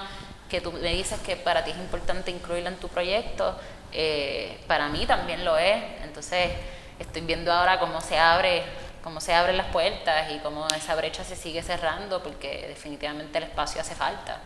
[0.49, 3.59] que tú me dices que para ti es importante incluirlo en tu proyecto,
[3.93, 6.53] eh, para mí también lo es, entonces
[6.99, 8.63] estoy viendo ahora cómo se abre
[9.03, 13.45] cómo se abren las puertas y cómo esa brecha se sigue cerrando porque definitivamente el
[13.45, 14.41] espacio hace falta.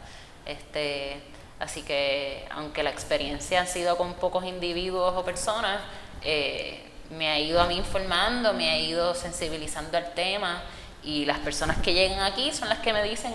[0.47, 1.21] Este,
[1.65, 5.81] Así que aunque la experiencia ha sido con pocos individuos o personas,
[6.23, 10.63] eh, me ha ido a mí informando, me ha ido sensibilizando al tema
[11.03, 13.33] y las personas que llegan aquí son las que me dicen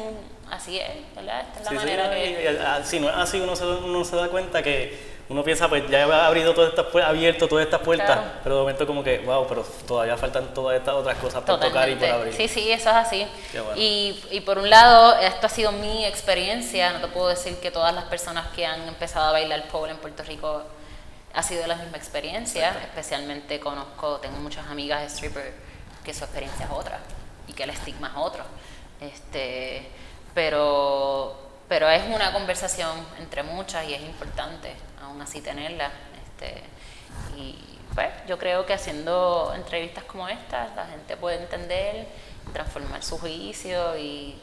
[0.51, 1.41] así es, ¿verdad?
[1.41, 2.83] Esta es la manera que...
[2.85, 5.99] Si no es así, uno se, uno se da cuenta que uno piensa, pues ya
[5.99, 9.45] he abierto todas estas puertas, abierto todas estas puertas, pero de momento como que, wow,
[9.47, 12.33] pero todavía faltan todas estas otras cosas por tocar y por abrir.
[12.33, 13.27] Sí, sí, eso es así.
[13.75, 17.69] Y, y, por un lado, esto ha sido mi experiencia, no te puedo decir que
[17.69, 20.63] todas las personas que han empezado a bailar pole en Puerto Rico
[21.33, 25.53] ha sido la misma experiencia, especialmente conozco, tengo muchas amigas de stripper
[26.03, 26.99] que su experiencia es otra
[27.47, 28.43] y que el estigma es otro.
[28.99, 29.87] Este,
[30.33, 35.91] pero, pero es una conversación entre muchas y es importante aún así tenerla.
[36.25, 36.63] Este,
[37.37, 37.55] y
[37.93, 42.07] pues yo creo que haciendo entrevistas como estas la gente puede entender,
[42.53, 44.35] transformar su juicio y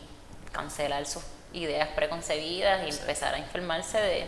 [0.53, 1.23] cancelar sus
[1.53, 4.27] ideas preconcebidas y empezar a informarse de,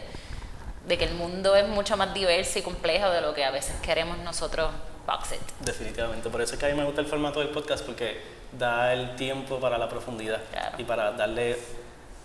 [0.87, 3.77] de, que el mundo es mucho más diverso y complejo de lo que a veces
[3.83, 4.71] queremos nosotros
[5.07, 5.41] box it.
[5.61, 8.21] Definitivamente, por eso es que a mí me gusta el formato del podcast porque
[8.53, 10.41] da el tiempo para la profundidad
[10.77, 11.59] y para darle,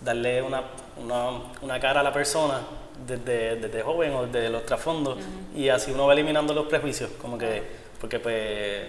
[0.04, 0.62] darle una,
[1.02, 1.30] una,
[1.62, 2.60] una cara a la persona
[3.06, 5.18] desde, desde joven o desde los trasfondos
[5.54, 7.62] y así uno va eliminando los prejuicios, como que,
[8.00, 8.82] porque pues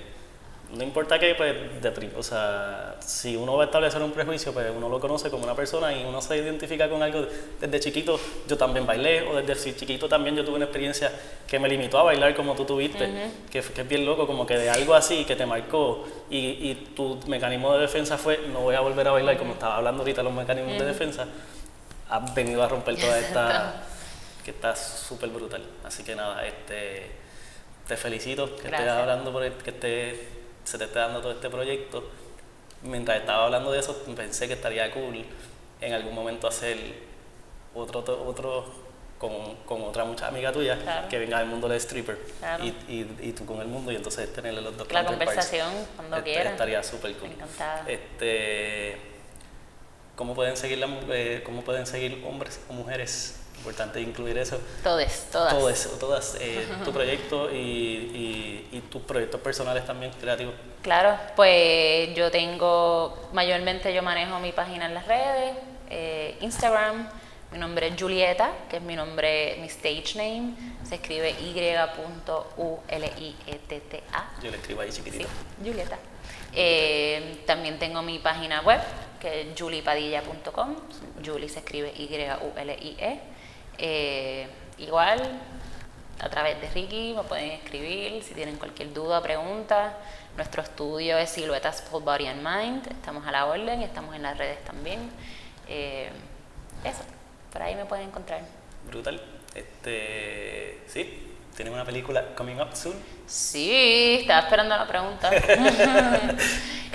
[0.74, 1.56] no importa que, pues,
[2.18, 5.56] o sea, si uno va a establecer un prejuicio, pues uno lo conoce como una
[5.56, 7.26] persona y uno se identifica con algo.
[7.60, 11.12] Desde chiquito yo también bailé, o desde chiquito también yo tuve una experiencia
[11.48, 14.58] que me limitó a bailar como tú tuviste, que, que, es bien loco, como que
[14.58, 18.76] de algo así que te marcó y, y tu mecanismo de defensa fue, no voy
[18.76, 21.28] a volver a bailar, como estaba hablando ahorita, los mecanismos de defensa,
[22.10, 23.84] has venido a romper toda esta
[24.46, 25.64] que está súper brutal.
[25.84, 27.12] Así que nada, este,
[27.88, 30.28] te felicito que estés hablando por que esté,
[30.66, 32.04] se te esté dando todo este proyecto.
[32.82, 35.26] Mientras estaba hablando de eso, pensé que estaría cool
[35.82, 36.78] en algún momento hacer
[37.74, 38.66] otro, otro
[39.18, 42.18] con, con otra mucha amiga tuya que venga del mundo del stripper
[42.62, 46.18] y, y, y, tú con el mundo y entonces tenerle los dos La conversación cuando
[46.18, 46.54] este, quieras.
[46.54, 47.30] Estaría súper cool.
[47.88, 48.98] Este,
[50.16, 54.60] ¿cómo, pueden seguir la, eh, ¿Cómo pueden seguir hombres o mujeres importante incluir eso.
[54.84, 55.52] Todes, todas.
[55.52, 60.54] Todo eso, todas, eh, tu proyecto y, y, tus proyectos personales también creativos.
[60.84, 65.56] Claro, pues yo tengo, mayormente yo manejo mi página en las redes,
[65.90, 67.10] eh, Instagram,
[67.52, 72.82] mi nombre es Julieta, que es mi nombre, mi stage name, se escribe Y.U.L.I.E.T.T.A.
[74.44, 75.28] Yo le escribo ahí chiquitito.
[75.28, 75.30] Sí,
[75.66, 75.98] Julieta.
[76.54, 78.80] Eh, también tengo mi página web,
[79.20, 80.76] que es julipadilla.com.
[81.26, 83.35] Julie se escribe Y-U-L-I-E.
[83.78, 84.48] Eh,
[84.78, 85.20] igual,
[86.20, 89.98] a través de Ricky me pueden escribir si tienen cualquier duda o pregunta.
[90.38, 92.88] Nuestro estudio es Siluetas Full Body and Mind.
[92.92, 95.10] Estamos a la orden y estamos en las redes también.
[95.68, 96.10] Eh,
[96.84, 97.04] eso,
[97.52, 98.42] por ahí me pueden encontrar.
[98.88, 99.22] Brutal.
[99.54, 102.96] Este, sí, ¿tienen una película coming up soon?
[103.26, 105.32] Sí, estaba esperando la pregunta.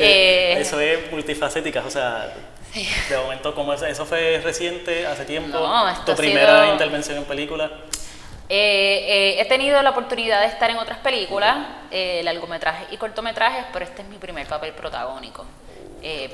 [0.03, 2.33] Eh, eso es multifacética, o sea,
[2.75, 5.59] de momento, como eso fue reciente, hace tiempo,
[6.07, 7.71] tu primera intervención en película.
[8.49, 11.57] Eh, eh, he tenido la oportunidad de estar en otras películas,
[11.93, 15.47] eh, largometrajes y cortometrajes, pero este es mi primer papel protagónico,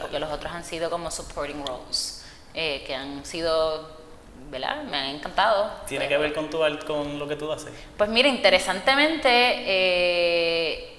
[0.00, 3.94] porque los otros han sido como supporting roles, que han sido
[4.48, 4.84] ¿verdad?
[4.84, 5.72] Me han encantado.
[5.88, 7.72] ¿Tiene que ver con, tu, con lo que tú haces?
[7.96, 10.92] Pues mira, interesantemente,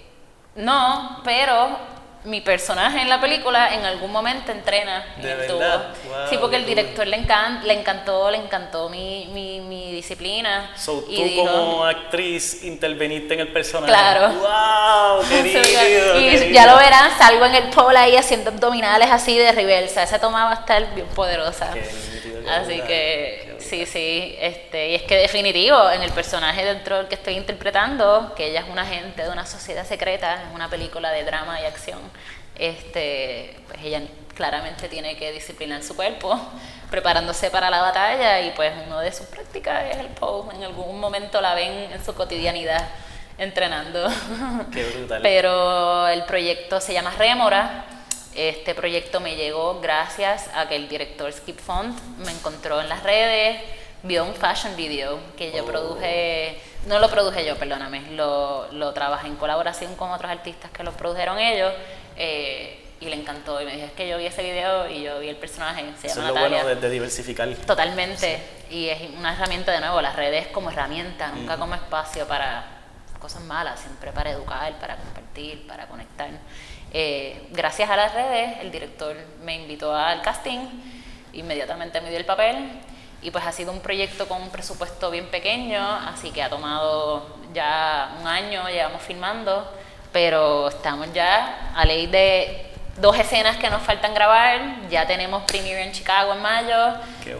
[0.56, 1.97] no, pero
[2.28, 5.64] mi personaje en la película en algún momento entrena ¿De en el tubo.
[6.30, 10.72] sí, porque el director le, encanta, le encantó, le encantó mi, mi, mi disciplina.
[10.76, 13.92] So, tú como actriz interveniste en el personaje.
[13.92, 14.34] Claro.
[14.34, 15.28] ¡Wow!
[15.28, 20.04] Querido, y ya lo verán, salgo en el pole ahí haciendo abdominales así de reversa.
[20.04, 21.74] Esa toma va a estar bien poderosa.
[22.50, 27.16] Así que sí, sí, este, y es que definitivo, en el personaje dentro del que
[27.16, 31.24] estoy interpretando, que ella es una agente de una sociedad secreta, es una película de
[31.24, 32.00] drama y acción,
[32.58, 34.02] este, pues ella
[34.36, 36.40] claramente tiene que disciplinar su cuerpo,
[36.90, 41.00] preparándose para la batalla y pues uno de sus prácticas es el pose, en algún
[41.00, 42.88] momento la ven en su cotidianidad
[43.38, 44.08] entrenando.
[44.74, 45.22] Qué brutal.
[45.22, 47.86] Pero el proyecto se llama Rémora
[48.38, 53.04] este proyecto me llegó gracias a que el director Skip Font me encontró en las
[53.04, 53.60] redes,
[54.04, 55.66] vio un fashion video que yo oh.
[55.66, 60.84] produje, no lo produje yo, perdóname, lo, lo trabajé en colaboración con otros artistas que
[60.84, 61.74] lo produjeron ellos.
[62.16, 63.62] Eh, y le encantó.
[63.62, 66.08] Y me dijo es que yo vi ese video y yo vi el personaje se
[66.08, 67.54] llama Eso es lo bueno de, diversificar.
[67.56, 68.42] Totalmente.
[68.70, 72.66] Y es una herramienta de nuevo las redes como herramienta nunca como espacio para
[73.20, 76.30] cosas malas siempre para educar para compartir para conectar
[76.94, 80.60] eh, gracias a las redes, el director me invitó al casting,
[81.34, 82.70] inmediatamente me dio el papel
[83.22, 87.38] y pues ha sido un proyecto con un presupuesto bien pequeño, así que ha tomado
[87.54, 89.70] ya un año, llevamos filmando,
[90.12, 95.84] pero estamos ya a ley de dos escenas que nos faltan grabar, ya tenemos premiere
[95.84, 96.96] en Chicago en mayo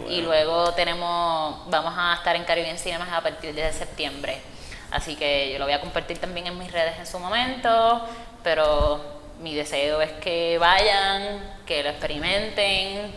[0.08, 4.40] y luego tenemos, vamos a estar en Caribbean Cinemas a partir de septiembre.
[4.90, 8.06] Así que yo lo voy a compartir también en mis redes en su momento,
[8.42, 13.12] pero mi deseo es que vayan, que lo experimenten,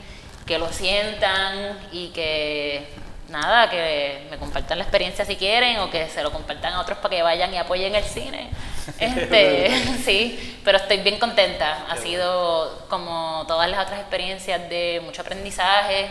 [0.46, 2.86] que lo sientan y que
[3.30, 6.98] nada, que me compartan la experiencia si quieren o que se lo compartan a otros
[7.00, 8.50] para que vayan y apoyen el cine.
[9.00, 9.70] Este,
[10.04, 11.86] sí, pero estoy bien contenta.
[11.90, 16.10] Ha sido como todas las otras experiencias de mucho aprendizaje.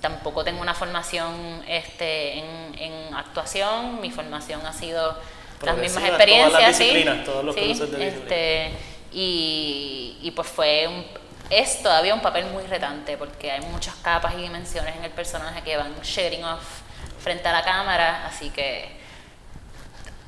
[0.00, 2.44] Tampoco tengo una formación este, en,
[2.78, 5.16] en actuación, mi formación ha sido
[5.64, 8.70] las mismas experiencias, sí, todos los sí, de este,
[9.12, 11.04] y, y pues fue un,
[11.50, 15.62] es todavía un papel muy retante porque hay muchas capas y dimensiones en el personaje
[15.62, 16.80] que van sharing off
[17.18, 19.02] frente a la cámara, así que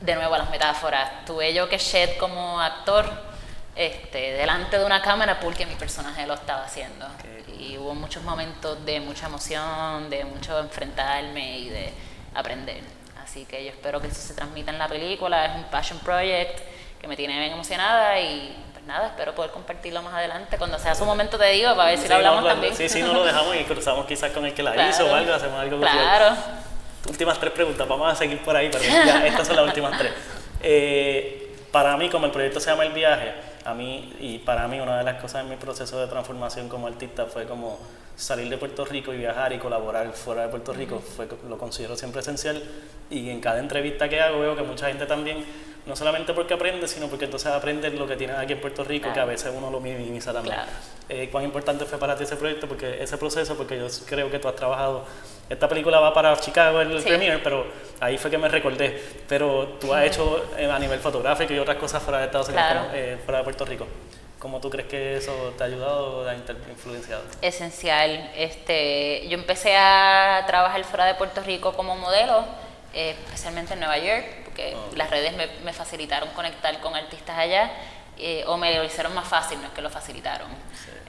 [0.01, 3.11] de nuevo a las metáforas, tuve yo que shed como actor
[3.75, 7.07] este, delante de una cámara porque mi personaje lo estaba haciendo.
[7.59, 11.93] Y hubo muchos momentos de mucha emoción, de mucho enfrentarme y de
[12.35, 12.83] aprender.
[13.23, 16.61] Así que yo espero que eso se transmita en la película, es un passion project
[17.01, 18.55] que me tiene bien emocionada y
[18.87, 20.57] nada, espero poder compartirlo más adelante.
[20.59, 22.75] Cuando sea su momento te digo, para ver si lo hablamos también.
[22.75, 25.33] Sí, sí, no lo dejamos y cruzamos quizás con el que la hizo o algo,
[25.33, 25.81] hacemos algo.
[25.81, 26.37] Claro.
[27.09, 30.13] Últimas tres preguntas, vamos a seguir por ahí, pero ya estas son las últimas tres.
[30.63, 33.35] Eh, para mí, como el proyecto se llama El Viaje,
[33.65, 36.87] a mí, y para mí una de las cosas en mi proceso de transformación como
[36.87, 37.79] artista fue como
[38.17, 41.97] salir de Puerto Rico y viajar y colaborar fuera de Puerto Rico, fue, lo considero
[41.97, 42.63] siempre esencial
[43.11, 45.45] y en cada entrevista que hago veo que mucha gente también
[45.87, 49.13] no solamente porque aprende, sino porque entonces aprende lo que tienes aquí en Puerto Rico,
[49.13, 50.57] que a veces uno lo minimiza también.
[51.09, 52.67] Eh, ¿Cuán importante fue para ti ese proyecto?
[52.67, 55.05] Porque ese proceso, porque yo creo que tú has trabajado,
[55.49, 57.67] esta película va para Chicago el premiere, pero
[58.01, 61.77] ahí fue que me recordé, pero tú has hecho eh, a nivel fotográfico y otras
[61.77, 63.87] cosas fuera de Estados Unidos, eh, fuera de Puerto Rico.
[64.39, 67.23] ¿Cómo tú crees que eso te ha ayudado o te ha influenciado?
[67.41, 68.31] Esencial.
[68.37, 72.45] Este, yo empecé a trabajar fuera de Puerto Rico como modelo,
[72.95, 77.71] especialmente en Nueva York que las redes me, facilitaron conectar con artistas allá,
[78.17, 80.49] eh, o me lo hicieron más fácil, no es que lo facilitaron,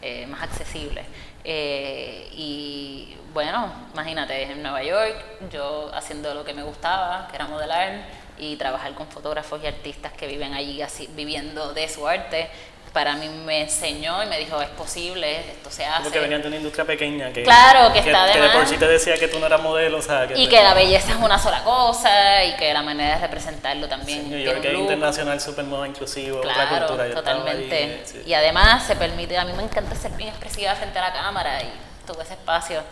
[0.02, 1.04] eh, más accesible.
[1.44, 5.16] Eh, y bueno, imagínate, en Nueva York,
[5.52, 10.12] yo haciendo lo que me gustaba, que era modelar, y trabajar con fotógrafos y artistas
[10.14, 12.50] que viven allí así, viviendo de su arte,
[12.96, 16.04] para mí me enseñó y me dijo, es posible, esto se hace.
[16.04, 18.78] Porque venían de una industria pequeña que, claro, que, está de que de por sí
[18.78, 21.38] te decía que tú no eras modelo, o sea, Y que la belleza es una
[21.38, 24.24] sola cosa y que la manera de representarlo también.
[24.24, 27.14] Sí, New York es internacional, súper moda, inclusivo, claro, otra cultura.
[27.14, 28.02] totalmente.
[28.26, 31.62] Y además se permite, a mí me encanta ser bien expresiva frente a la cámara
[31.64, 31.70] y
[32.06, 32.84] tuve ese espacio.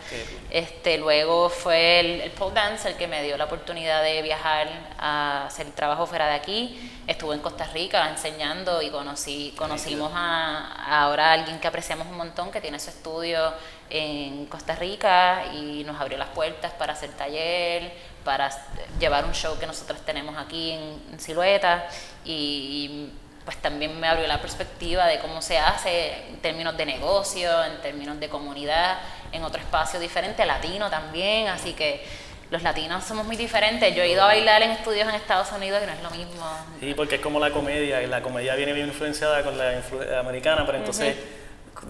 [0.50, 4.68] Este, luego fue el, el, pole dance el que me dio la oportunidad de viajar
[4.98, 6.90] a hacer trabajo fuera de aquí.
[7.06, 12.16] Estuve en Costa Rica enseñando y conocí, conocimos a, ahora a alguien que apreciamos un
[12.16, 13.52] montón, que tiene su estudio
[13.90, 17.92] en Costa Rica y nos abrió las puertas para hacer taller,
[18.24, 18.50] para
[18.98, 21.86] llevar un show que nosotros tenemos aquí en, Silueta
[22.24, 23.10] y
[23.44, 27.80] pues también me abrió la perspectiva de cómo se hace en términos de negocio, en
[27.82, 28.98] términos de comunidad,
[29.32, 32.04] en otro espacio diferente, latino también, así que
[32.50, 33.94] los latinos somos muy diferentes.
[33.94, 36.46] Yo he ido a bailar en estudios en Estados Unidos y no es lo mismo.
[36.80, 39.82] Sí, porque es como la comedia, y la comedia viene bien influenciada con la
[40.20, 41.16] americana, pero entonces,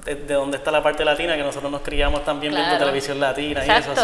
[0.04, 1.36] de, dónde está la parte latina?
[1.36, 3.94] Que nosotros nos criamos también viendo televisión latina y eso.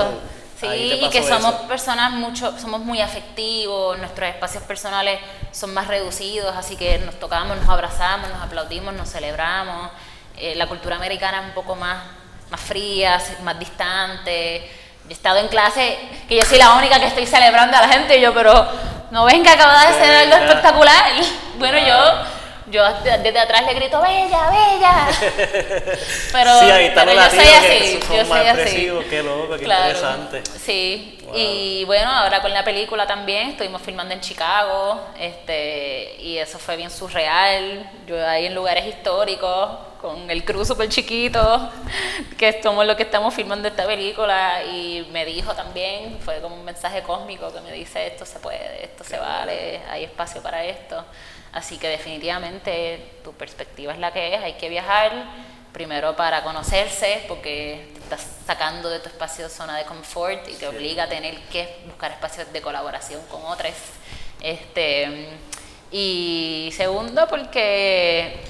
[0.60, 5.18] Sí, y que somos personas mucho, somos muy afectivos, nuestros espacios personales
[5.52, 9.90] son más reducidos, así que nos tocamos, nos abrazamos, nos aplaudimos, nos celebramos.
[10.36, 12.02] Eh, la cultura americana es un poco más,
[12.50, 14.70] más fría, más distante.
[15.08, 15.96] He estado en clase,
[16.28, 18.68] que yo soy la única que estoy celebrando a la gente, y yo, pero
[19.10, 21.04] no ven que acaba de ser algo espectacular.
[21.60, 21.94] Bueno, yo
[22.70, 25.08] yo desde atrás le grito, bella, bella.
[26.32, 28.90] Pero, sí, ahí pero yo soy así, yo soy así.
[29.08, 30.42] Qué loco, qué interesante.
[30.58, 36.58] Sí, y bueno, ahora con la película también, estuvimos filmando en Chicago, este, y eso
[36.58, 37.88] fue bien surreal.
[38.06, 39.70] Yo ahí en lugares históricos,
[40.00, 41.70] con el cruz súper chiquito,
[42.38, 46.64] que somos los que estamos filmando esta película, y me dijo también, fue como un
[46.64, 51.04] mensaje cósmico que me dice, esto se puede, esto se vale, hay espacio para esto.
[51.52, 55.12] Así que definitivamente tu perspectiva es la que es, hay que viajar
[55.72, 60.54] primero para conocerse, porque te estás sacando de tu espacio de zona de confort y
[60.54, 63.74] te obliga a tener que buscar espacios de colaboración con otras.
[64.40, 65.28] Este,
[65.90, 68.40] y segundo, porque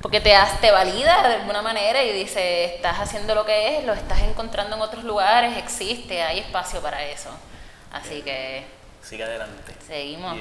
[0.00, 3.92] porque te, te valida de alguna manera y dice, estás haciendo lo que es, lo
[3.92, 7.30] estás encontrando en otros lugares, existe, hay espacio para eso.
[7.92, 8.64] Así que...
[9.02, 9.74] Sigue adelante.
[9.86, 10.38] Seguimos.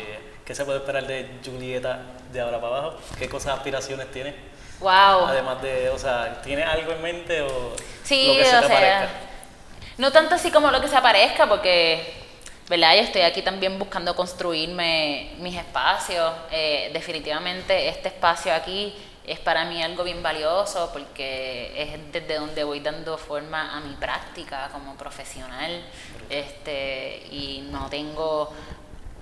[0.48, 1.99] ¿Qué se puede esperar de Julieta
[2.32, 2.98] de ahora para abajo?
[3.19, 4.34] ¿Qué cosas, aspiraciones tiene?
[4.80, 5.26] Wow.
[5.26, 9.10] Además de, o sea, ¿tiene algo en mente o sí, lo que se te sea,
[9.98, 12.14] No tanto así como lo que se aparezca, porque,
[12.69, 12.95] ¿verdad?
[12.95, 16.32] Yo estoy aquí también buscando construirme mis espacios.
[16.49, 18.95] Eh, definitivamente este espacio aquí
[19.26, 23.94] es para mí algo bien valioso porque es desde donde voy dando forma a mi
[23.95, 25.84] práctica como profesional
[26.30, 28.53] este, y no tengo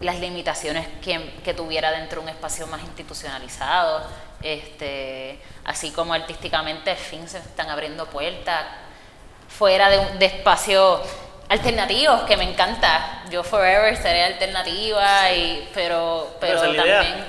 [0.01, 4.03] las limitaciones que, que, tuviera dentro de un espacio más institucionalizado.
[4.41, 8.65] Este, así como artísticamente, fin se están abriendo puertas
[9.47, 11.01] fuera de, un, de espacios
[11.49, 13.23] alternativos que me encanta.
[13.31, 17.25] Yo forever seré alternativa, y, pero, pero, también...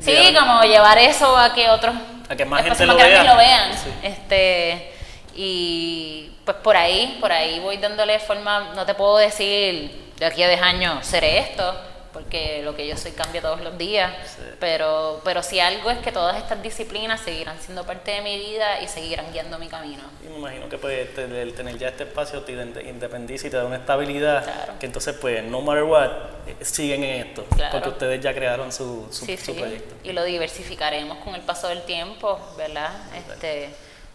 [0.00, 1.94] sí, como llevar eso a que otros...
[2.28, 3.70] A que más gente lo, vean.
[4.02, 4.94] Este,
[5.34, 10.42] y pues por ahí, por ahí voy dándole forma, no te puedo decir de aquí
[10.42, 11.74] a 10 años seré esto,
[12.14, 14.14] porque lo que yo soy cambia todos los días,
[14.60, 18.80] pero, pero si algo es que todas estas disciplinas seguirán siendo parte de mi vida
[18.80, 20.02] y seguirán guiando mi camino.
[20.24, 23.64] Y me imagino que pues, el tener ya este espacio te independiza y te da
[23.64, 26.10] una estabilidad, que entonces pues no matter what,
[26.46, 29.96] eh, siguen en esto, porque ustedes ya crearon su, su, proyecto.
[30.04, 32.92] Y lo diversificaremos con el paso del tiempo, ¿verdad?
[33.16, 33.70] Este,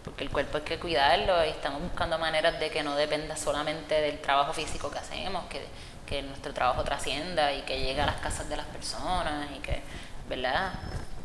[0.05, 3.99] porque el cuerpo hay que cuidarlo y estamos buscando maneras de que no dependa solamente
[3.99, 5.59] del trabajo físico que hacemos, que
[6.09, 9.83] que nuestro trabajo trascienda y que llegue a las casas de las personas y que,
[10.27, 10.71] ¿verdad?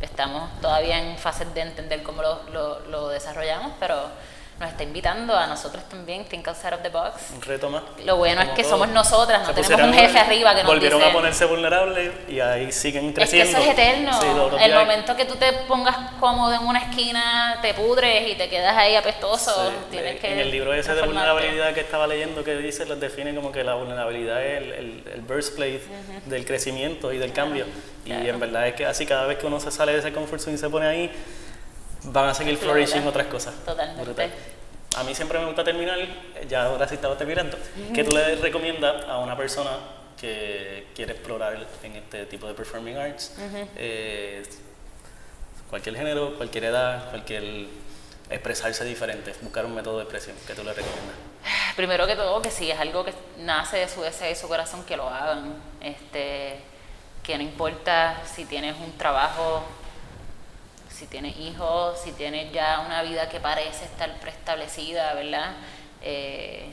[0.01, 4.11] Estamos todavía en fases de entender cómo lo, lo, lo desarrollamos, pero
[4.60, 7.32] nos está invitando a nosotros también, Think Outside of the Box.
[7.35, 7.82] Un reto más.
[8.05, 11.12] Lo bueno es que somos nosotras, no tenemos un jefe arriba que nos Volvieron a
[11.12, 13.51] ponerse vulnerables y ahí siguen creciendo.
[13.51, 14.59] Es que eso es eterno.
[14.59, 18.76] el momento que tú te pongas cómodo en una esquina, te pudres y te quedas
[18.76, 19.72] ahí apestoso.
[19.90, 23.35] Tienes que en el libro ese de vulnerabilidad que estaba leyendo que dice, los define
[23.35, 25.82] como que la vulnerabilidad es el, el, el birthplace
[26.26, 27.66] del crecimiento y del cambio.
[28.05, 30.40] Y en verdad es que así cada vez que uno se sale de ese comfort
[30.40, 31.10] zone y se pone ahí,
[32.05, 33.55] van a seguir flourishing otras cosas.
[33.64, 34.31] Totalmente.
[34.97, 35.98] A mí siempre me gusta terminar,
[36.48, 37.59] ya ahora sí estaba terminando,
[37.93, 39.70] ¿qué tú le recomiendas a una persona
[40.20, 43.35] que quiere explorar en este tipo de performing arts?
[43.76, 44.43] Eh,
[45.68, 47.66] cualquier género, cualquier edad, cualquier
[48.31, 51.16] expresarse diferente, buscar un método de expresión, ¿qué tú le recomiendas?
[51.76, 54.85] Primero que todo, que si es algo que nace de su deseo y su corazón,
[54.85, 55.55] que lo hagan.
[55.81, 56.60] Este,
[57.24, 59.64] que no importa si tienes un trabajo
[60.94, 65.52] si tienes hijos, si tienes ya una vida que parece estar preestablecida, ¿verdad?
[66.02, 66.70] Eh,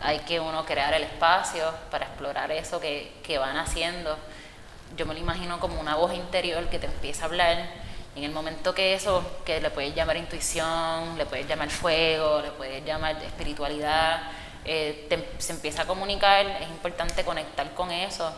[0.00, 4.18] hay que uno crear el espacio para explorar eso que, que van haciendo.
[4.96, 7.66] Yo me lo imagino como una voz interior que te empieza a hablar.
[8.14, 12.50] En el momento que eso, que le puedes llamar intuición, le puedes llamar fuego, le
[12.50, 14.22] puedes llamar espiritualidad,
[14.64, 18.30] eh, se empieza a comunicar, es importante conectar con eso,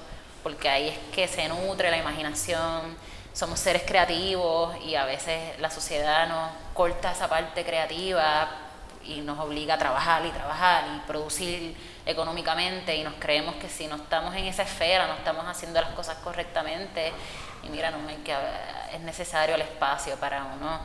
[0.42, 2.96] porque ahí es que se nutre la imaginación,
[3.38, 8.48] somos seres creativos y a veces la sociedad nos corta esa parte creativa
[9.04, 13.86] y nos obliga a trabajar y trabajar y producir económicamente y nos creemos que si
[13.86, 17.12] no estamos en esa esfera, no estamos haciendo las cosas correctamente,
[17.62, 18.34] y mira, no, que
[18.92, 20.80] es necesario el espacio para uno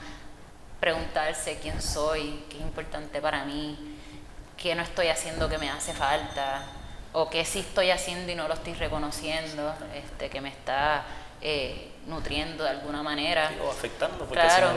[0.79, 3.97] preguntarse quién soy, qué es importante para mí,
[4.57, 6.61] qué no estoy haciendo que me hace falta,
[7.13, 11.03] o qué sí estoy haciendo y no lo estoy reconociendo, este, que me está
[11.41, 13.51] eh, nutriendo de alguna manera.
[13.63, 14.71] o afectando, porque claro.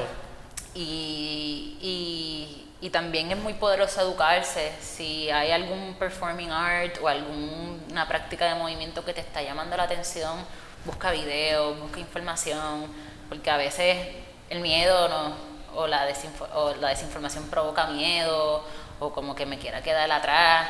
[0.74, 4.73] y, y, y, también es muy poderoso educarse.
[4.81, 9.85] Si hay algún performing art o alguna práctica de movimiento que te está llamando la
[9.85, 10.39] atención,
[10.85, 12.86] busca videos, busca información,
[13.28, 14.09] porque a veces
[14.51, 15.35] el miedo no,
[15.74, 16.07] o, la
[16.55, 18.65] o la desinformación provoca miedo
[18.98, 20.69] o como que me quiera quedar atrás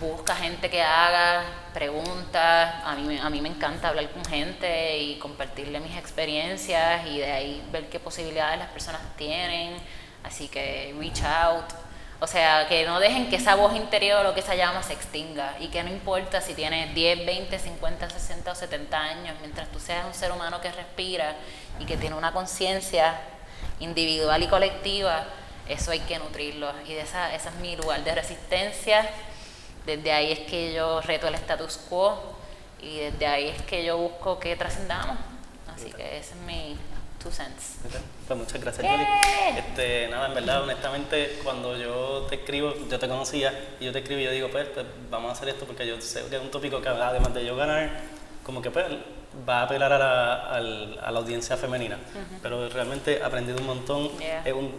[0.00, 1.44] busca gente que haga,
[1.74, 7.18] pregunta, a mí, a mí me encanta hablar con gente y compartirle mis experiencias y
[7.18, 9.76] de ahí ver qué posibilidades las personas tienen,
[10.24, 11.66] así que reach out,
[12.18, 15.56] o sea, que no dejen que esa voz interior o que esa llama se extinga.
[15.58, 19.80] Y que no importa si tienes 10, 20, 50, 60 o 70 años, mientras tú
[19.80, 21.34] seas un ser humano que respira
[21.78, 23.18] y que tiene una conciencia
[23.78, 25.24] individual y colectiva,
[25.66, 26.70] eso hay que nutrirlo.
[26.86, 29.08] Y de esa, es mi lugar de resistencia
[29.86, 32.18] desde ahí es que yo reto el status quo
[32.82, 35.16] y desde ahí es que yo busco que trascendamos.
[35.74, 36.76] Así que ese es mi
[37.22, 37.76] two cents.
[38.26, 38.86] Pues muchas gracias,
[39.56, 43.98] Este, nada, en verdad, honestamente, cuando yo te escribo, yo te conocía y yo te
[43.98, 46.42] escribo y yo digo, pues, pues, vamos a hacer esto porque yo sé que es
[46.42, 48.00] un tópico que además de yo ganar,
[48.44, 48.86] como que pues
[49.48, 50.34] va a apelar a la,
[51.02, 51.98] a la audiencia femenina.
[52.42, 54.10] Pero realmente he aprendido un montón.
[54.44, 54.74] Es un,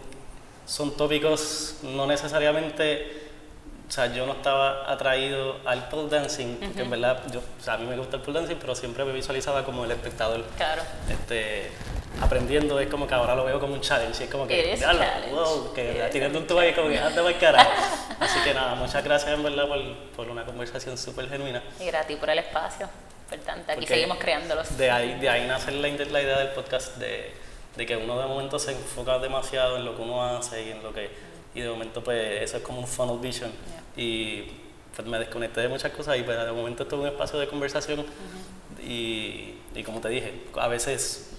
[0.65, 3.20] son tópicos no necesariamente
[3.91, 7.73] o sea, yo no estaba atraído al pole dancing, porque en verdad, yo, o sea,
[7.73, 10.45] a mí me gusta el pole dancing, pero siempre me visualizaba como el espectador.
[10.55, 10.81] Claro.
[11.09, 11.69] Este,
[12.21, 14.79] aprendiendo, es como que ahora lo veo como un challenge, y es como que,
[15.29, 17.69] wow, que teniendo un ahí como que hazte mal carajo.
[18.21, 21.61] Así que nada, muchas gracias en verdad por, por una conversación súper genuina.
[21.77, 22.87] Y gratis por el espacio,
[23.25, 24.77] importante, aquí seguimos creándolos.
[24.77, 27.33] De ahí, de ahí nace la, la idea del podcast de,
[27.75, 30.81] de que uno de momento se enfoca demasiado en lo que uno hace y en
[30.81, 33.51] lo que y de momento pues eso es como un funnel vision
[33.95, 34.43] y
[34.95, 38.05] pues me desconecté de muchas cosas y pues de momento tuve un espacio de conversación
[38.83, 41.31] y, y, como te dije, a veces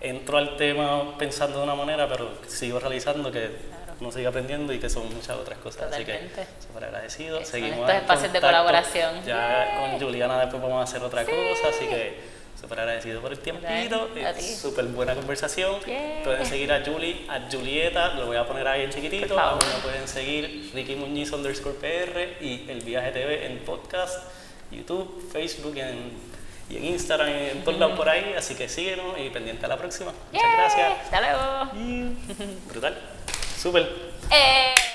[0.00, 3.50] entro al tema pensando de una manera pero sigo realizando que
[4.00, 5.92] uno sigue aprendiendo y que son muchas otras cosas.
[5.92, 6.28] Así que
[6.66, 7.44] súper agradecido.
[7.44, 9.24] Seguimos estos espacios de colaboración.
[9.24, 13.38] Ya con Juliana después vamos a hacer otra cosa, así que súper agradecido por el
[13.38, 14.08] tiempito.
[14.40, 15.76] Súper buena conversación.
[16.24, 19.38] Pueden seguir a Julie, a Julieta, lo voy a poner ahí en chiquitito.
[19.38, 24.24] A mí pueden seguir Ricky Muñiz underscore PR y El Viaje TV en podcast,
[24.70, 28.34] YouTube, Facebook y en Instagram y en todos lados por ahí.
[28.36, 30.12] Así que síguenos y pendiente a la próxima.
[30.32, 30.92] Muchas gracias.
[31.04, 32.06] Hasta luego.
[32.68, 32.98] Brutal.
[33.58, 33.82] Súper.
[34.30, 34.91] Eh.